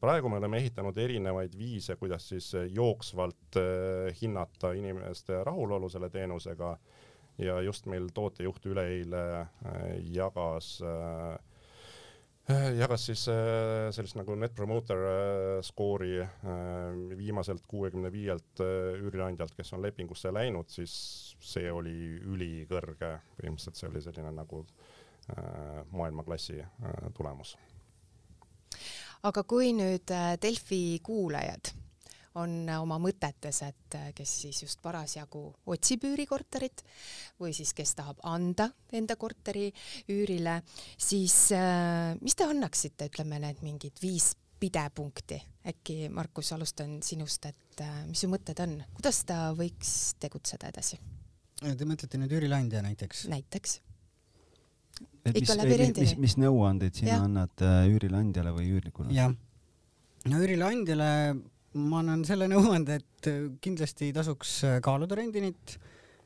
Praegu 0.00 0.30
me 0.30 0.38
oleme 0.40 0.60
ehitanud 0.62 0.96
erinevaid 0.98 1.56
viise, 1.58 1.96
kuidas 2.00 2.28
siis 2.30 2.52
jooksvalt 2.72 3.58
eh, 3.60 4.14
hinnata 4.22 4.72
inimeste 4.78 5.42
rahulolu 5.44 5.88
selle 5.92 6.10
teenusega 6.10 6.76
ja 7.38 7.60
just 7.64 7.86
meil 7.90 8.08
tootejuht 8.14 8.66
üleeile 8.72 9.24
jagas 10.12 10.78
äh, 10.84 11.38
Äh, 12.50 12.72
jagas 12.78 13.04
siis 13.06 13.26
äh, 13.28 13.90
sellist 13.94 14.16
nagu 14.18 14.34
net 14.38 14.54
promoter 14.56 15.02
äh, 15.06 15.58
skoori 15.62 16.16
viimaselt 17.18 17.66
kuuekümne 17.68 18.10
viielt 18.12 18.62
üürileandjalt, 18.62 19.54
kes 19.54 19.74
on 19.76 19.84
lepingusse 19.84 20.32
läinud, 20.34 20.70
siis 20.72 20.92
see 21.52 21.70
oli 21.70 22.16
ülikõrge, 22.32 23.12
põhimõtteliselt 23.38 23.78
see 23.78 23.90
oli 23.90 24.02
selline 24.02 24.32
nagu 24.34 24.64
maailmaklassi 25.94 26.56
tulemus. 27.14 27.52
Aga 29.28 29.44
kui 29.44 29.74
nüüd 29.76 30.12
Delfi 30.40 31.00
kuulajad 31.04 31.74
on 32.38 32.68
oma 32.78 32.98
mõtetes, 33.02 33.62
et 33.66 33.96
äh, 33.98 34.10
kes 34.14 34.34
siis 34.44 34.60
just 34.62 34.80
parasjagu 34.82 35.42
otsib 35.72 36.04
üürikorterit 36.06 36.84
või 37.40 37.54
siis 37.56 37.72
kes 37.76 37.96
tahab 37.98 38.20
anda 38.28 38.68
enda 38.94 39.16
korteri 39.20 39.68
üürile, 40.12 40.60
siis 40.98 41.50
äh, 41.56 42.14
mis 42.22 42.38
te 42.38 42.46
annaksite, 42.46 43.10
ütleme 43.10 43.40
need 43.42 43.64
mingid 43.66 43.98
viis 44.02 44.32
pidepunkti, 44.60 45.40
äkki 45.72 46.10
Markus, 46.12 46.52
alustan 46.54 46.98
sinust, 47.02 47.50
et 47.50 47.82
äh, 47.82 48.02
mis 48.06 48.22
su 48.22 48.30
mõtted 48.30 48.62
on, 48.62 48.78
kuidas 48.94 49.24
ta 49.26 49.50
võiks 49.56 50.14
tegutseda 50.20 50.70
edasi? 50.70 51.00
Te 51.60 51.84
mõtlete 51.84 52.20
nüüd 52.20 52.38
üürileandja 52.38 52.80
näiteks? 52.84 53.26
näiteks 53.32 53.80
et 55.24 55.36
mis, 55.36 55.54
mis, 55.98 56.16
mis 56.26 56.36
nõuandeid 56.40 56.96
sina 56.96 57.16
ja. 57.16 57.22
annad 57.28 57.64
üürileandjale 57.92 58.52
või 58.56 58.70
üürnikule? 58.74 59.12
jah, 59.14 59.32
no 60.30 60.42
üürileandjale 60.42 61.10
ma 61.78 62.00
annan 62.02 62.24
selle 62.26 62.48
nõuande, 62.52 63.00
et 63.00 63.30
äh, 63.30 63.46
kindlasti 63.62 64.10
tasuks 64.16 64.60
äh, 64.66 64.78
kaaluda 64.84 65.18
rendinit, 65.18 65.76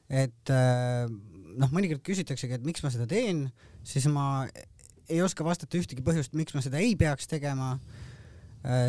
et 0.09 0.53
äh, 0.53 1.05
noh, 1.55 1.75
mõnikord 1.75 2.05
küsitaksegi, 2.07 2.59
et 2.59 2.67
miks 2.67 2.85
ma 2.85 2.93
seda 2.95 3.09
teen, 3.11 3.47
siis 3.87 4.09
ma 4.13 4.47
ei 5.05 5.21
oska 5.21 5.45
vastata 5.45 5.77
ühtegi 5.79 6.05
põhjust, 6.05 6.33
miks 6.37 6.57
ma 6.57 6.65
seda 6.65 6.81
ei 6.81 6.97
peaks 6.97 7.29
tegema. 7.29 7.77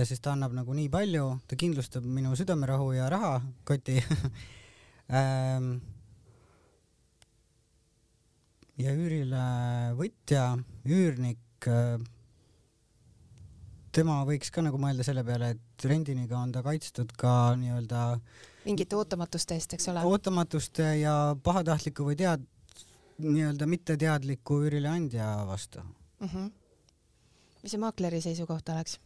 sest 0.08 0.22
ta 0.24 0.32
annab 0.32 0.54
nagu 0.56 0.72
nii 0.72 0.88
palju, 0.88 1.24
ta 1.52 1.58
kindlustab 1.60 2.06
minu 2.08 2.30
südamerahu 2.40 2.94
ja 2.96 3.10
rahakoti 3.12 3.98
ähm, 5.12 5.74
ja 8.82 8.94
üürile 8.96 9.44
võtja, 9.98 10.48
üürnik, 10.88 11.68
tema 13.96 14.18
võiks 14.28 14.52
ka 14.52 14.64
nagu 14.66 14.80
mõelda 14.82 15.06
selle 15.08 15.24
peale, 15.28 15.54
et 15.56 15.88
rendiniga 15.88 16.38
on 16.42 16.52
ta 16.56 16.64
kaitstud 16.66 17.14
ka 17.20 17.56
nii-öelda 17.60 18.02
mingite 18.66 18.98
ootamatuste 18.98 19.56
eest, 19.56 19.78
eks 19.78 19.90
ole? 19.94 20.04
ootamatuste 20.10 20.90
ja 21.00 21.16
pahatahtliku 21.44 22.08
või 22.10 22.18
tead-, 22.20 22.46
nii-öelda 23.24 23.68
mitteteadliku 23.72 24.62
üürileandja 24.68 25.30
vastu 25.48 25.84
mm. 25.84 26.28
-hmm. 26.28 26.52
mis 27.64 27.76
see 27.76 27.82
maakleri 27.82 28.22
seisukoht 28.22 28.70
oleks? 28.76 29.00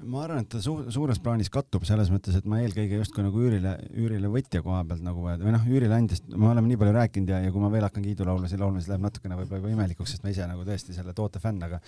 Ma 0.00 0.22
arvan, 0.24 0.42
et 0.42 0.48
ta 0.54 0.60
su 0.62 0.74
suures 0.94 1.20
plaanis 1.22 1.50
kattub 1.52 1.84
selles 1.88 2.08
mõttes, 2.12 2.36
et 2.38 2.48
ma 2.48 2.62
eelkõige 2.62 2.96
justkui 3.02 3.24
nagu 3.26 3.42
üürile, 3.44 3.74
üürile 3.92 4.30
võtja 4.32 4.62
koha 4.64 4.80
pealt 4.88 5.04
nagu 5.04 5.22
või 5.24 5.52
noh, 5.52 5.68
üürileandjast 5.68 6.32
me 6.32 6.48
oleme 6.52 6.70
nii 6.70 6.80
palju 6.80 6.96
rääkinud 6.96 7.32
ja, 7.34 7.42
ja 7.44 7.52
kui 7.52 7.62
ma 7.62 7.70
veel 7.72 7.86
hakkan 7.86 8.06
kiidulaulusid 8.06 8.62
laulma, 8.62 8.80
siis 8.80 8.90
läheb 8.92 9.04
natukene 9.04 9.38
võib-olla 9.38 9.60
juba 9.60 9.76
imelikuks, 9.76 10.14
sest 10.14 10.24
ma 10.24 10.32
ise 10.32 10.48
nagu 10.48 10.64
tõesti 10.66 10.96
selle 10.96 11.14
toote 11.16 11.42
fänn, 11.42 11.62
aga 11.68 11.82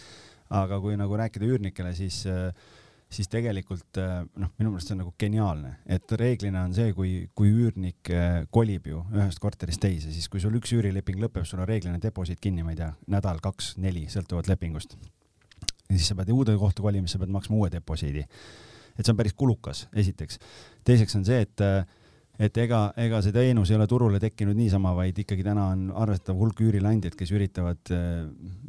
aga 0.55 0.81
kui 0.85 0.99
nagu 1.01 1.17
rääkida 1.17 1.49
üürnikele, 1.49 1.95
siis 1.97 2.23
siis 3.15 3.29
tegelikult 3.31 3.99
noh, 4.01 4.51
minu 4.59 4.73
meelest 4.73 4.91
see 4.91 4.97
on 4.97 5.03
nagu 5.05 5.13
geniaalne, 5.21 5.75
et 5.97 6.15
reeglina 6.19 6.65
on 6.67 6.75
see, 6.77 6.93
kui, 6.97 7.13
kui 7.37 7.53
üürnik 7.53 8.11
äh, 8.13 8.41
kolib 8.55 8.89
ju 8.91 9.05
ühest 9.15 9.41
korterist 9.43 9.83
teise, 9.85 10.13
siis 10.15 10.29
kui 10.33 10.43
sul 10.43 10.57
üks 10.59 10.73
üürileping 10.75 11.21
lõpeb, 11.23 11.47
sul 11.47 11.63
on 11.63 11.69
reeglina 11.71 12.01
deposiit 12.03 12.43
kinni, 12.43 12.67
ma 12.67 12.75
ei 12.75 12.81
tea, 12.81 12.91
nädal, 13.15 13.39
kaks, 13.45 13.77
neli, 13.83 14.09
sõltuvalt 14.13 14.51
lepingust. 14.51 14.99
Ja 15.89 15.97
siis 15.97 16.09
sa 16.09 16.19
pead 16.19 16.33
uude 16.35 16.57
kohta 16.61 16.83
kolima, 16.83 17.09
siis 17.09 17.19
sa 17.19 17.25
pead 17.25 17.35
maksma 17.35 17.57
uue 17.57 17.73
deposiidi. 17.73 18.25
et 18.99 19.05
see 19.05 19.13
on 19.13 19.19
päris 19.19 19.35
kulukas, 19.35 19.89
esiteks. 19.93 20.39
teiseks 20.85 21.17
on 21.17 21.25
see, 21.25 21.41
et 21.41 21.61
äh, 21.61 21.85
et 22.43 22.57
ega, 22.59 22.89
ega 22.99 23.21
see 23.23 23.35
teenus 23.35 23.71
ei 23.71 23.77
ole 23.79 23.87
turule 23.91 24.19
tekkinud 24.23 24.57
niisama, 24.59 24.91
vaid 24.97 25.19
ikkagi 25.23 25.45
täna 25.47 25.69
on 25.71 25.85
arvestatav 26.03 26.41
hulk 26.41 26.63
üürileandjaid, 26.67 27.15
kes 27.19 27.31
üritavad 27.35 27.93
äh, 27.95 28.25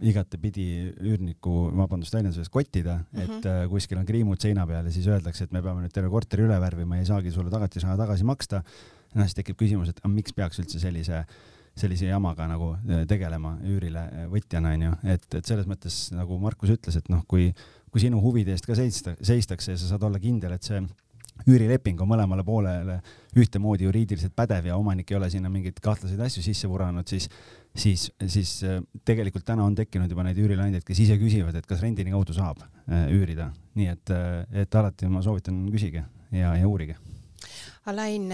igatepidi 0.05 0.67
üürniku, 1.01 1.71
vabandust 1.73 2.13
väljenduse 2.13 2.43
eest, 2.43 2.53
kottida 2.53 2.99
mm, 2.99 3.07
-hmm. 3.15 3.39
et 3.39 3.49
äh, 3.49 3.63
kuskil 3.71 4.01
on 4.01 4.05
kriimud 4.05 4.41
seina 4.41 4.67
peal 4.69 4.85
ja 4.85 4.93
siis 4.93 5.07
öeldakse, 5.09 5.47
et 5.47 5.55
me 5.55 5.63
peame 5.65 5.81
nüüd 5.81 5.95
terve 5.95 6.13
korteri 6.13 6.45
üle 6.45 6.59
värvima 6.61 6.99
ja 6.99 7.07
ei 7.07 7.09
saagi 7.09 7.33
sulle 7.33 7.49
tagatisraha 7.53 7.97
tagasi 7.97 8.23
maksta. 8.23 8.61
noh, 9.15 9.23
siis 9.23 9.37
tekib 9.37 9.57
küsimus, 9.57 9.89
et 9.89 10.01
miks 10.11 10.33
peaks 10.33 10.59
üldse 10.59 10.79
sellise 10.79 11.25
sellise 11.75 12.07
jamaga 12.07 12.47
nagu 12.47 12.71
äh, 12.75 13.03
tegelema 13.07 13.55
üürile 13.67 14.05
äh, 14.07 14.27
võtjana 14.31 14.71
onju, 14.75 14.93
et, 15.11 15.25
et 15.35 15.47
selles 15.47 15.67
mõttes 15.67 16.07
nagu 16.15 16.37
Markus 16.39 16.71
ütles, 16.71 16.95
et 16.99 17.09
noh, 17.11 17.25
kui, 17.27 17.49
kui 17.91 18.03
sinu 18.03 18.21
huvide 18.23 18.55
eest 18.55 18.67
ka 18.67 18.77
seista, 18.79 19.15
seistakse 19.19 19.73
ja 19.73 19.79
sa 19.79 19.91
saad 19.91 20.05
olla 20.07 20.21
kindel, 20.23 20.55
et 20.55 20.63
see 20.63 20.79
üürileping 21.51 21.99
on 21.99 22.07
mõlemale 22.07 22.45
poolele 22.47 23.01
ühtemoodi 23.35 23.83
juriidiliselt 23.89 24.31
pädev 24.37 24.69
ja 24.69 24.77
omanik 24.79 25.11
ei 25.11 25.17
ole 25.17 25.27
sinna 25.33 25.51
mingeid 25.51 25.81
kahtlaseid 25.83 26.21
asju 26.23 26.45
sisse 26.45 26.69
vuranud, 26.71 27.11
siis, 27.11 27.27
siis, 27.75 28.07
siis 28.23 28.55
äh, 28.63 28.79
tegelikult 29.03 29.43
täna 29.47 29.67
on 29.67 29.75
tekkinud 29.75 30.11
juba 30.11 30.23
neid 30.23 30.39
üürileandjaid, 30.39 30.85
kes 30.87 31.01
ise 31.03 31.19
küsivad, 31.19 31.59
et 31.59 31.67
kas 31.67 31.83
rendini 31.83 32.15
kaudu 32.15 32.35
saab 32.37 32.63
üürida, 33.11 33.49
nii 33.75 33.89
et, 33.91 34.13
et 34.63 34.79
alati 34.79 35.09
ma 35.11 35.19
soovitan, 35.25 35.65
küsige 35.73 36.05
ja, 36.31 36.53
ja 36.55 36.69
uurige. 36.69 36.95
Alain, 37.91 38.31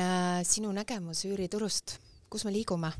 sinu 0.48 0.70
nägemus 0.76 1.26
üüriturust, 1.28 1.98
kus 2.30 2.46
me 2.46 2.54
liigume? 2.54 2.94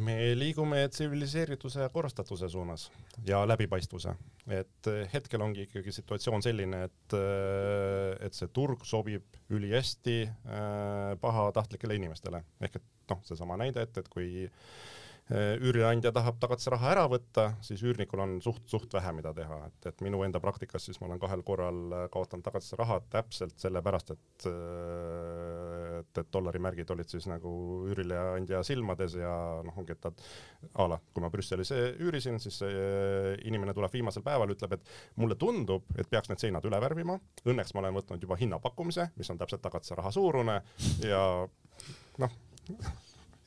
Me 0.00 0.16
liigume 0.38 0.82
tsiviliseerituse 0.88 1.88
korrastatuse 1.92 2.48
suunas 2.48 2.90
ja 3.26 3.42
läbipaistvuse, 3.48 4.14
et 4.48 4.88
eh, 4.90 5.08
hetkel 5.12 5.42
ongi 5.44 5.66
ikkagi 5.66 5.92
situatsioon 5.92 6.42
selline, 6.44 6.84
et, 6.88 7.16
eh, 7.18 8.26
et 8.26 8.36
see 8.36 8.48
turg 8.54 8.84
sobib 8.88 9.40
ülihästi 9.50 10.22
äh, 10.24 11.14
pahatahtlikele 11.20 11.98
inimestele. 11.98 12.42
Ehk 12.62 12.80
et 12.80 12.86
noh, 13.10 13.20
seesama 13.26 13.58
näide, 13.60 13.84
et, 13.86 13.98
et 13.98 14.08
kui 14.12 14.46
äh, 15.30 15.54
üüriandja 15.62 16.12
tahab 16.14 16.38
tagatisraha 16.42 16.90
ära 16.92 17.06
võtta, 17.10 17.46
siis 17.64 17.82
üürnikul 17.86 18.22
on 18.22 18.36
suht-suht 18.44 18.92
vähe, 18.96 19.12
mida 19.16 19.32
teha, 19.36 19.60
et, 19.68 19.88
et 19.90 20.04
minu 20.04 20.22
enda 20.26 20.40
praktikas 20.42 20.86
siis 20.88 21.00
ma 21.00 21.08
olen 21.08 21.20
kahel 21.22 21.44
korral 21.46 21.80
äh, 21.96 22.04
kaotanud 22.12 22.44
tagatisraha 22.46 23.00
täpselt 23.12 23.56
sellepärast, 23.62 24.14
et 24.16 24.46
äh, 24.50 26.00
et, 26.00 26.22
et 26.22 26.30
dollarimärgid 26.32 26.90
olid 26.94 27.10
siis 27.12 27.26
nagu 27.28 27.50
üürileandja 27.90 28.62
silmades 28.66 29.18
ja 29.20 29.32
noh, 29.66 29.76
ongi, 29.80 29.96
et 29.96 30.00
ta 30.00 30.12
a 30.80 30.86
la, 30.88 31.00
kui 31.12 31.24
ma 31.24 31.30
Brüsselis 31.32 31.72
üürisin, 31.74 32.38
siis 32.40 32.62
inimene 33.44 33.74
tuleb 33.76 33.92
viimasel 33.92 34.24
päeval, 34.24 34.54
ütleb, 34.54 34.78
et 34.78 35.20
mulle 35.20 35.36
tundub, 35.40 35.84
et 36.00 36.08
peaks 36.08 36.32
need 36.32 36.40
seinad 36.40 36.64
üle 36.64 36.80
värvima, 36.80 37.18
õnneks 37.44 37.74
ma 37.74 37.84
olen 37.84 37.98
võtnud 38.00 38.24
juba 38.24 38.38
hinnapakkumise, 38.40 39.10
mis 39.20 39.30
on 39.32 39.40
täpselt 39.40 39.64
tagatisraha 39.66 40.14
suurune 40.14 40.60
ja 41.04 41.22
noh 42.24 42.40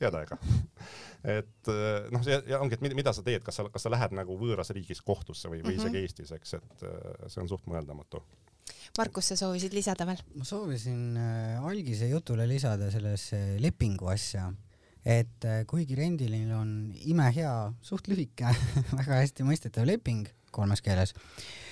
head 0.02 0.16
aega 0.18 0.38
et 1.38 1.72
eh, 1.72 2.08
noh, 2.12 2.24
see 2.24 2.38
ja 2.50 2.60
ongi, 2.62 2.78
et 2.78 2.96
mida 2.96 3.14
sa 3.16 3.24
teed, 3.26 3.44
kas 3.46 3.60
sa, 3.60 3.66
kas 3.72 3.86
sa 3.86 3.92
lähed 3.92 4.16
nagu 4.16 4.36
võõras 4.40 4.72
riigis 4.76 5.02
kohtusse 5.04 5.48
või, 5.48 5.62
või 5.62 5.76
mm 5.76 5.80
-hmm. 5.80 5.86
isegi 5.86 6.02
Eestis, 6.02 6.34
eks, 6.36 6.56
et 6.60 6.86
eh, 6.88 7.28
see 7.28 7.42
on 7.44 7.50
suht 7.50 7.66
mõeldamatu. 7.70 8.22
Markus, 8.98 9.32
sa 9.32 9.36
soovisid 9.36 9.74
lisada 9.76 10.06
veel? 10.06 10.20
ma 10.34 10.44
soovisin 10.44 11.16
äh, 11.16 11.64
algise 11.64 12.08
jutule 12.08 12.46
lisada 12.48 12.90
sellesse 12.90 13.58
lepingu 13.60 14.08
asja, 14.12 14.52
et 15.04 15.44
äh, 15.44 15.64
kuigi 15.66 15.96
rendilil 15.98 16.52
on 16.54 16.94
imehea, 16.94 17.72
suht 17.82 18.08
lühike 18.08 18.54
väga 19.00 19.20
hästi 19.20 19.44
mõistetav 19.44 19.86
leping 19.86 20.28
kolmes 20.54 20.80
keeles 20.80 21.14
Äh, 21.14 21.63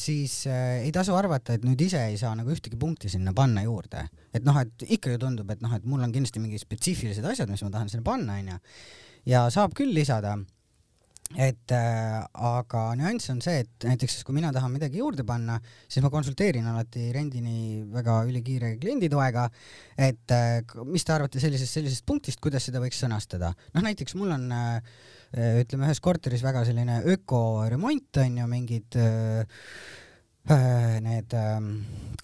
siis 0.00 0.46
äh, 0.50 0.80
ei 0.84 0.92
tasu 0.94 1.14
arvata, 1.14 1.54
et 1.54 1.66
nüüd 1.66 1.80
ise 1.86 2.00
ei 2.08 2.16
saa 2.18 2.32
nagu 2.34 2.50
ühtegi 2.50 2.78
punkti 2.80 3.10
sinna 3.12 3.34
panna 3.36 3.62
juurde. 3.66 4.08
et 4.34 4.42
noh, 4.46 4.56
et 4.58 4.86
ikka 4.96 5.14
ju 5.14 5.20
tundub, 5.22 5.50
et 5.54 5.62
noh, 5.62 5.74
et 5.76 5.84
mul 5.86 6.02
on 6.02 6.12
kindlasti 6.14 6.42
mingid 6.42 6.62
spetsiifilised 6.64 7.24
asjad, 7.30 7.50
mis 7.50 7.62
ma 7.62 7.70
tahan 7.70 7.92
sinna 7.92 8.06
panna, 8.06 8.40
onju. 8.42 8.58
ja 9.30 9.46
saab 9.54 9.76
küll 9.78 9.94
lisada 9.94 10.36
et 11.38 11.72
äh, 11.72 12.18
aga 12.50 12.82
nüanss 12.98 13.30
on 13.32 13.40
see, 13.42 13.62
et 13.64 13.86
näiteks 13.88 14.20
kui 14.26 14.36
mina 14.36 14.50
tahan 14.54 14.74
midagi 14.74 15.00
juurde 15.00 15.24
panna, 15.26 15.56
siis 15.88 16.04
ma 16.04 16.10
konsulteerin 16.12 16.66
alati 16.70 17.08
rendini 17.14 17.82
väga 17.94 18.20
ülikiire 18.28 18.74
klienditoega, 18.82 19.48
et 19.96 20.34
äh, 20.34 20.60
mis 20.90 21.06
te 21.06 21.14
arvate 21.16 21.42
sellisest, 21.42 21.78
sellisest 21.78 22.06
punktist, 22.06 22.42
kuidas 22.44 22.68
seda 22.68 22.82
võiks 22.82 23.00
sõnastada. 23.00 23.54
noh, 23.74 23.86
näiteks 23.86 24.18
mul 24.20 24.34
on 24.36 24.50
äh, 24.52 24.78
Äh, 24.78 25.23
ütleme 25.34 25.88
ühes 25.88 26.00
korteris 26.04 26.44
väga 26.46 26.64
selline 26.68 27.00
ökoremont 27.10 28.22
on 28.22 28.38
ju, 28.38 28.48
mingid 28.50 28.98
äh, 29.00 29.44
need 30.44 31.32
ähm, 31.32 31.70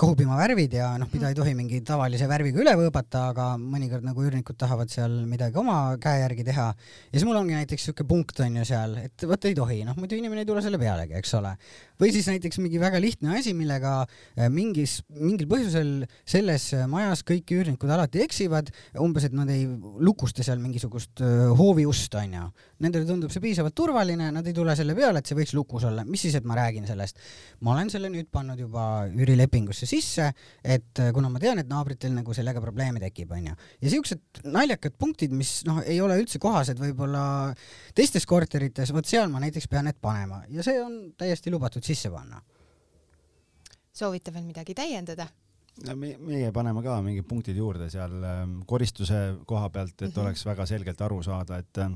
kohupiimavärvid 0.00 0.74
ja 0.76 0.90
noh, 1.00 1.08
mida 1.12 1.28
ei 1.28 1.36
tohi 1.36 1.52
mingi 1.56 1.78
tavalise 1.84 2.26
värviga 2.28 2.60
üle 2.60 2.72
võõbata, 2.76 3.26
aga 3.32 3.46
mõnikord 3.60 4.04
nagu 4.04 4.20
üürnikud 4.24 4.56
tahavad 4.60 4.88
seal 4.92 5.12
midagi 5.28 5.56
oma 5.60 5.94
käe 6.00 6.22
järgi 6.22 6.44
teha. 6.44 6.66
ja 6.72 7.14
siis 7.14 7.24
mul 7.28 7.36
ongi 7.40 7.56
näiteks 7.56 7.88
siuke 7.88 8.04
punkt 8.08 8.40
on 8.44 8.58
ju 8.60 8.64
seal, 8.68 8.98
et 9.00 9.24
vot 9.28 9.44
ei 9.48 9.56
tohi, 9.56 9.80
noh 9.88 9.96
muidu 10.00 10.16
inimene 10.16 10.44
ei 10.44 10.48
tule 10.48 10.60
selle 10.64 10.80
pealegi, 10.80 11.16
eks 11.16 11.32
ole. 11.36 11.54
või 12.00 12.12
siis 12.12 12.28
näiteks 12.28 12.60
mingi 12.60 12.80
väga 12.80 13.00
lihtne 13.00 13.38
asi, 13.38 13.54
millega 13.56 13.94
äh, 14.04 14.48
mingis, 14.52 14.98
mingil 15.16 15.48
põhjusel 15.48 15.92
selles 16.28 16.70
majas 16.92 17.24
kõik 17.24 17.52
üürnikud 17.56 17.92
alati 17.92 18.24
eksivad, 18.24 18.68
umbes, 19.00 19.28
et 19.28 19.36
nad 19.36 19.48
ei 19.52 19.64
lukusta 20.00 20.44
seal 20.44 20.60
mingisugust 20.60 21.24
hooviust 21.56 22.20
on 22.20 22.36
ju. 22.36 22.46
Nendele 22.84 23.08
tundub 23.08 23.32
see 23.32 23.44
piisavalt 23.44 23.76
turvaline, 23.76 24.28
nad 24.32 24.46
ei 24.48 24.56
tule 24.56 24.76
selle 24.76 24.96
peale, 24.96 25.20
et 25.20 25.28
see 25.28 25.36
võiks 25.36 25.52
lukus 25.56 25.84
olla, 25.88 26.04
mis 26.08 26.24
siis, 26.24 26.36
et 26.36 26.48
ma 26.48 26.56
räägin 26.56 26.88
sellest. 26.88 27.20
ma 27.60 27.74
olen 27.76 27.92
selle 27.92 28.09
nüüd 28.12 28.28
pannud 28.32 28.61
juba 28.61 28.84
üürilepingusse 29.11 29.88
sisse, 29.88 30.30
et 30.62 31.02
äh, 31.02 31.11
kuna 31.16 31.30
ma 31.32 31.42
tean, 31.42 31.61
et 31.62 31.70
naabritel 31.70 32.14
nagu 32.14 32.34
sellega 32.36 32.62
probleeme 32.62 33.02
tekib, 33.02 33.32
onju. 33.36 33.56
ja 33.80 33.92
siuksed 33.94 34.42
naljakad 34.50 34.96
punktid, 34.98 35.34
mis 35.36 35.61
noh, 35.68 35.82
ei 35.86 36.00
ole 36.04 36.18
üldse 36.20 36.40
kohased 36.42 36.80
võib-olla 36.80 37.24
teistes 37.96 38.26
korterites, 38.28 38.94
vot 38.94 39.06
seal 39.06 39.30
ma 39.32 39.42
näiteks 39.42 39.68
pean 39.70 39.88
need 39.88 40.00
panema 40.00 40.42
ja 40.50 40.66
see 40.66 40.80
on 40.82 40.98
täiesti 41.18 41.52
lubatud 41.52 41.86
sisse 41.86 42.11
panna. 42.11 42.42
soovite 43.92 44.32
veel 44.34 44.46
midagi 44.46 44.74
täiendada? 44.74 45.28
no 45.86 45.96
me, 45.96 46.14
meie 46.18 46.52
paneme 46.52 46.82
ka 46.84 47.00
mingid 47.04 47.26
punktid 47.28 47.56
juurde 47.56 47.88
seal 47.92 48.14
ähm, 48.26 48.61
koristuse 48.66 49.40
koha 49.46 49.70
pealt, 49.70 49.96
et 49.96 50.08
mm 50.08 50.12
-hmm. 50.12 50.22
oleks 50.22 50.46
väga 50.46 50.66
selgelt 50.66 51.00
aru 51.00 51.22
saada, 51.22 51.58
et 51.58 51.78
äh, 51.78 51.90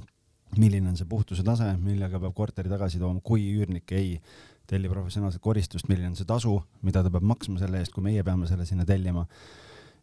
milline 0.59 0.89
on 0.89 0.97
see 0.97 1.09
puhtuse 1.09 1.43
tase, 1.43 1.77
millega 1.83 2.21
peab 2.21 2.35
korteri 2.35 2.71
tagasi 2.71 2.99
tooma, 2.99 3.21
kui 3.25 3.47
üürnik 3.55 3.93
ei 3.93 4.19
telli 4.71 4.89
professionaalset 4.89 5.43
koristust, 5.43 5.89
milline 5.91 6.13
on 6.13 6.17
see 6.19 6.29
tasu, 6.29 6.57
mida 6.87 7.03
ta 7.05 7.13
peab 7.13 7.27
maksma 7.29 7.61
selle 7.61 7.83
eest, 7.83 7.93
kui 7.95 8.05
meie 8.07 8.25
peame 8.27 8.49
selle 8.51 8.67
sinna 8.69 8.87
tellima. 8.89 9.27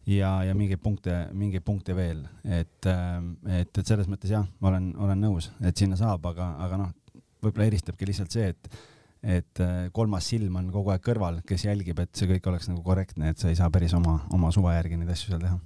ja, 0.07 0.31
ja 0.43 0.55
mingeid 0.57 0.81
punkte, 0.81 1.27
mingeid 1.37 1.63
punkte 1.65 1.95
veel, 1.95 2.23
et, 2.43 2.87
et, 2.87 3.77
et 3.77 3.85
selles 3.85 4.09
mõttes 4.09 4.31
jah, 4.33 4.47
ma 4.59 4.71
olen, 4.71 4.93
olen 4.97 5.21
nõus, 5.21 5.51
et 5.61 5.77
sinna 5.77 5.97
saab, 5.99 6.25
aga, 6.31 6.55
aga 6.65 6.79
noh, 6.81 6.95
võib-olla 7.41 7.69
eristabki 7.69 8.09
lihtsalt 8.09 8.33
see, 8.33 8.49
et 8.55 8.81
et 9.21 9.59
kolmas 9.93 10.25
silm 10.31 10.55
on 10.57 10.71
kogu 10.73 10.89
aeg 10.89 11.03
kõrval, 11.05 11.43
kes 11.45 11.67
jälgib, 11.67 11.99
et 12.01 12.09
see 12.17 12.25
kõik 12.25 12.47
oleks 12.49 12.71
nagu 12.71 12.81
korrektne, 12.81 13.29
et 13.29 13.37
sa 13.37 13.51
ei 13.51 13.57
saa 13.59 13.69
päris 13.69 13.93
oma, 13.93 14.15
oma 14.33 14.49
suva 14.49 14.73
järgi 14.73 14.97
neid 14.97 15.11
asju 15.13 15.29
seal 15.29 15.43
teha. 15.43 15.59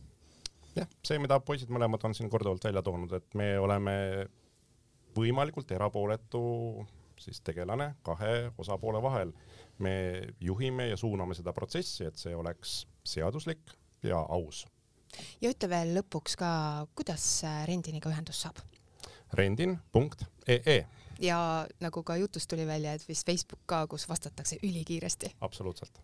jah, 0.75 0.89
see, 1.07 1.21
mida 1.23 1.39
poisid 1.39 1.71
mõlemad 1.71 2.03
on 2.03 2.17
siin 2.17 2.27
korduvalt 2.29 2.67
välja 2.67 2.83
toonud, 2.83 3.15
et 3.15 3.39
me 3.39 3.53
oleme 3.59 3.95
võimalikult 5.15 5.71
erapooletu 5.71 6.43
siis 7.25 7.41
tegelane 7.41 7.95
kahe 8.05 8.51
osapoole 8.57 9.01
vahel. 9.01 9.33
me 9.79 9.93
juhime 10.39 10.87
ja 10.87 10.97
suuname 10.97 11.35
seda 11.35 11.51
protsessi, 11.53 12.05
et 12.05 12.15
see 12.15 12.35
oleks 12.35 12.85
seaduslik 13.03 13.73
ja 14.03 14.19
aus. 14.19 14.65
ja 15.41 15.51
ütle 15.51 15.69
veel 15.69 15.95
lõpuks 15.97 16.37
ka, 16.39 16.51
kuidas 16.95 17.43
Rendiniga 17.67 18.09
ühendust 18.09 18.47
saab? 18.47 18.61
rendin.ee 19.33 20.79
ja 21.21 21.65
nagu 21.83 22.03
ka 22.03 22.17
jutust 22.19 22.49
tuli 22.49 22.65
välja, 22.67 22.93
et 22.93 23.07
vist 23.07 23.25
Facebook 23.25 23.61
ka, 23.65 23.85
kus 23.87 24.07
vastatakse 24.09 24.57
ülikiiresti. 24.63 25.31
absoluutselt. 25.41 25.99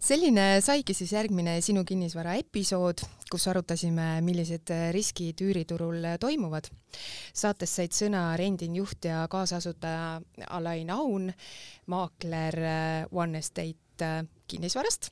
selline 0.00 0.60
saigi 0.60 0.94
siis 0.94 1.12
järgmine 1.12 1.60
Sinu 1.60 1.84
kinnisvara 1.84 2.34
episood, 2.40 3.04
kus 3.30 3.48
arutasime, 3.48 4.20
millised 4.24 4.72
riskid 4.92 5.40
üüriturul 5.40 6.04
toimuvad. 6.20 6.70
saates 7.34 7.76
said 7.76 7.92
sõna 7.96 8.36
Rendin 8.36 8.76
juht 8.76 9.04
ja 9.04 9.26
kaasasutaja 9.28 10.20
Alain 10.50 10.90
Aun, 10.90 11.32
maakler 11.86 12.56
One 13.12 13.38
Estate 13.38 14.26
kinnisvarast, 14.48 15.10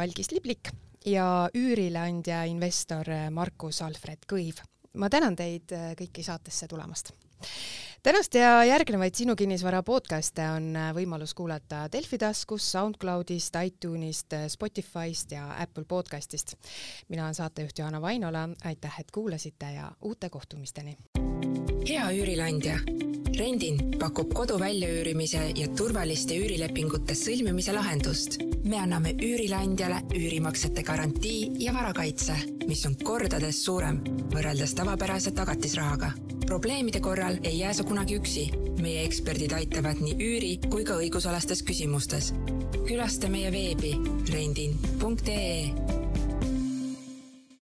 Algis 0.00 0.30
Liblik 0.30 0.70
ja 1.06 1.48
üürileandja 1.54 2.44
investor 2.44 3.06
Markus 3.30 3.82
Alfred 3.82 4.26
Kõiv. 4.26 4.62
ma 4.94 5.08
tänan 5.08 5.36
teid 5.36 5.72
kõiki 5.98 6.22
saatesse 6.22 6.66
tulemast 6.66 7.12
tänast 8.02 8.34
ja 8.34 8.64
järgnevaid 8.64 9.14
Sinu 9.14 9.36
kinnisvara 9.36 9.82
podcast'e 9.82 10.46
on 10.56 10.76
äh, 10.76 10.90
võimalus 10.94 11.34
kuulata 11.34 11.86
Delfi 11.92 12.18
taskust, 12.18 12.70
SoundCloudist, 12.72 13.54
iTunesist, 13.64 14.32
äh, 14.32 14.46
Spotify'st 14.48 15.32
ja 15.32 15.48
Apple 15.58 15.84
podcast'ist. 15.84 16.54
mina 17.08 17.24
olen 17.24 17.34
saatejuht 17.34 17.78
Johanna 17.78 18.00
Vainola, 18.00 18.48
aitäh, 18.64 19.00
et 19.00 19.10
kuulasite 19.10 19.72
ja 19.72 19.92
uute 20.02 20.30
kohtumisteni. 20.30 20.96
Hea 21.88 22.12
üürileandja 22.12 22.78
Rendin 23.38 23.78
pakub 24.00 24.32
kodu 24.34 24.56
väljaüürimise 24.60 25.40
ja 25.56 25.68
turvaliste 25.78 26.36
üürilepingute 26.36 27.14
sõlmimise 27.14 27.72
lahendust. 27.72 28.40
me 28.64 28.76
anname 28.80 29.14
üürileandjale 29.14 30.00
üürimaksete 30.14 30.82
garantii 30.82 31.52
ja 31.62 31.72
varakaitse, 31.74 32.34
mis 32.66 32.84
on 32.86 32.96
kordades 33.04 33.64
suurem 33.64 34.00
võrreldes 34.34 34.74
tavapärase 34.74 35.30
tagatisrahaga. 35.30 36.12
probleemide 36.46 37.00
korral 37.00 37.38
ei 37.42 37.58
jää 37.58 37.72
sa 37.72 37.84
kunagi 37.84 38.16
üksi. 38.16 38.50
meie 38.82 39.04
eksperdid 39.04 39.52
aitavad 39.52 40.00
nii 40.00 40.14
üüri 40.14 40.58
kui 40.70 40.84
ka 40.84 40.92
õigusalastes 40.92 41.62
küsimustes. 41.62 42.34
külasta 42.88 43.28
meie 43.28 43.52
veebi 43.52 43.94
rendin.ee 44.32 46.07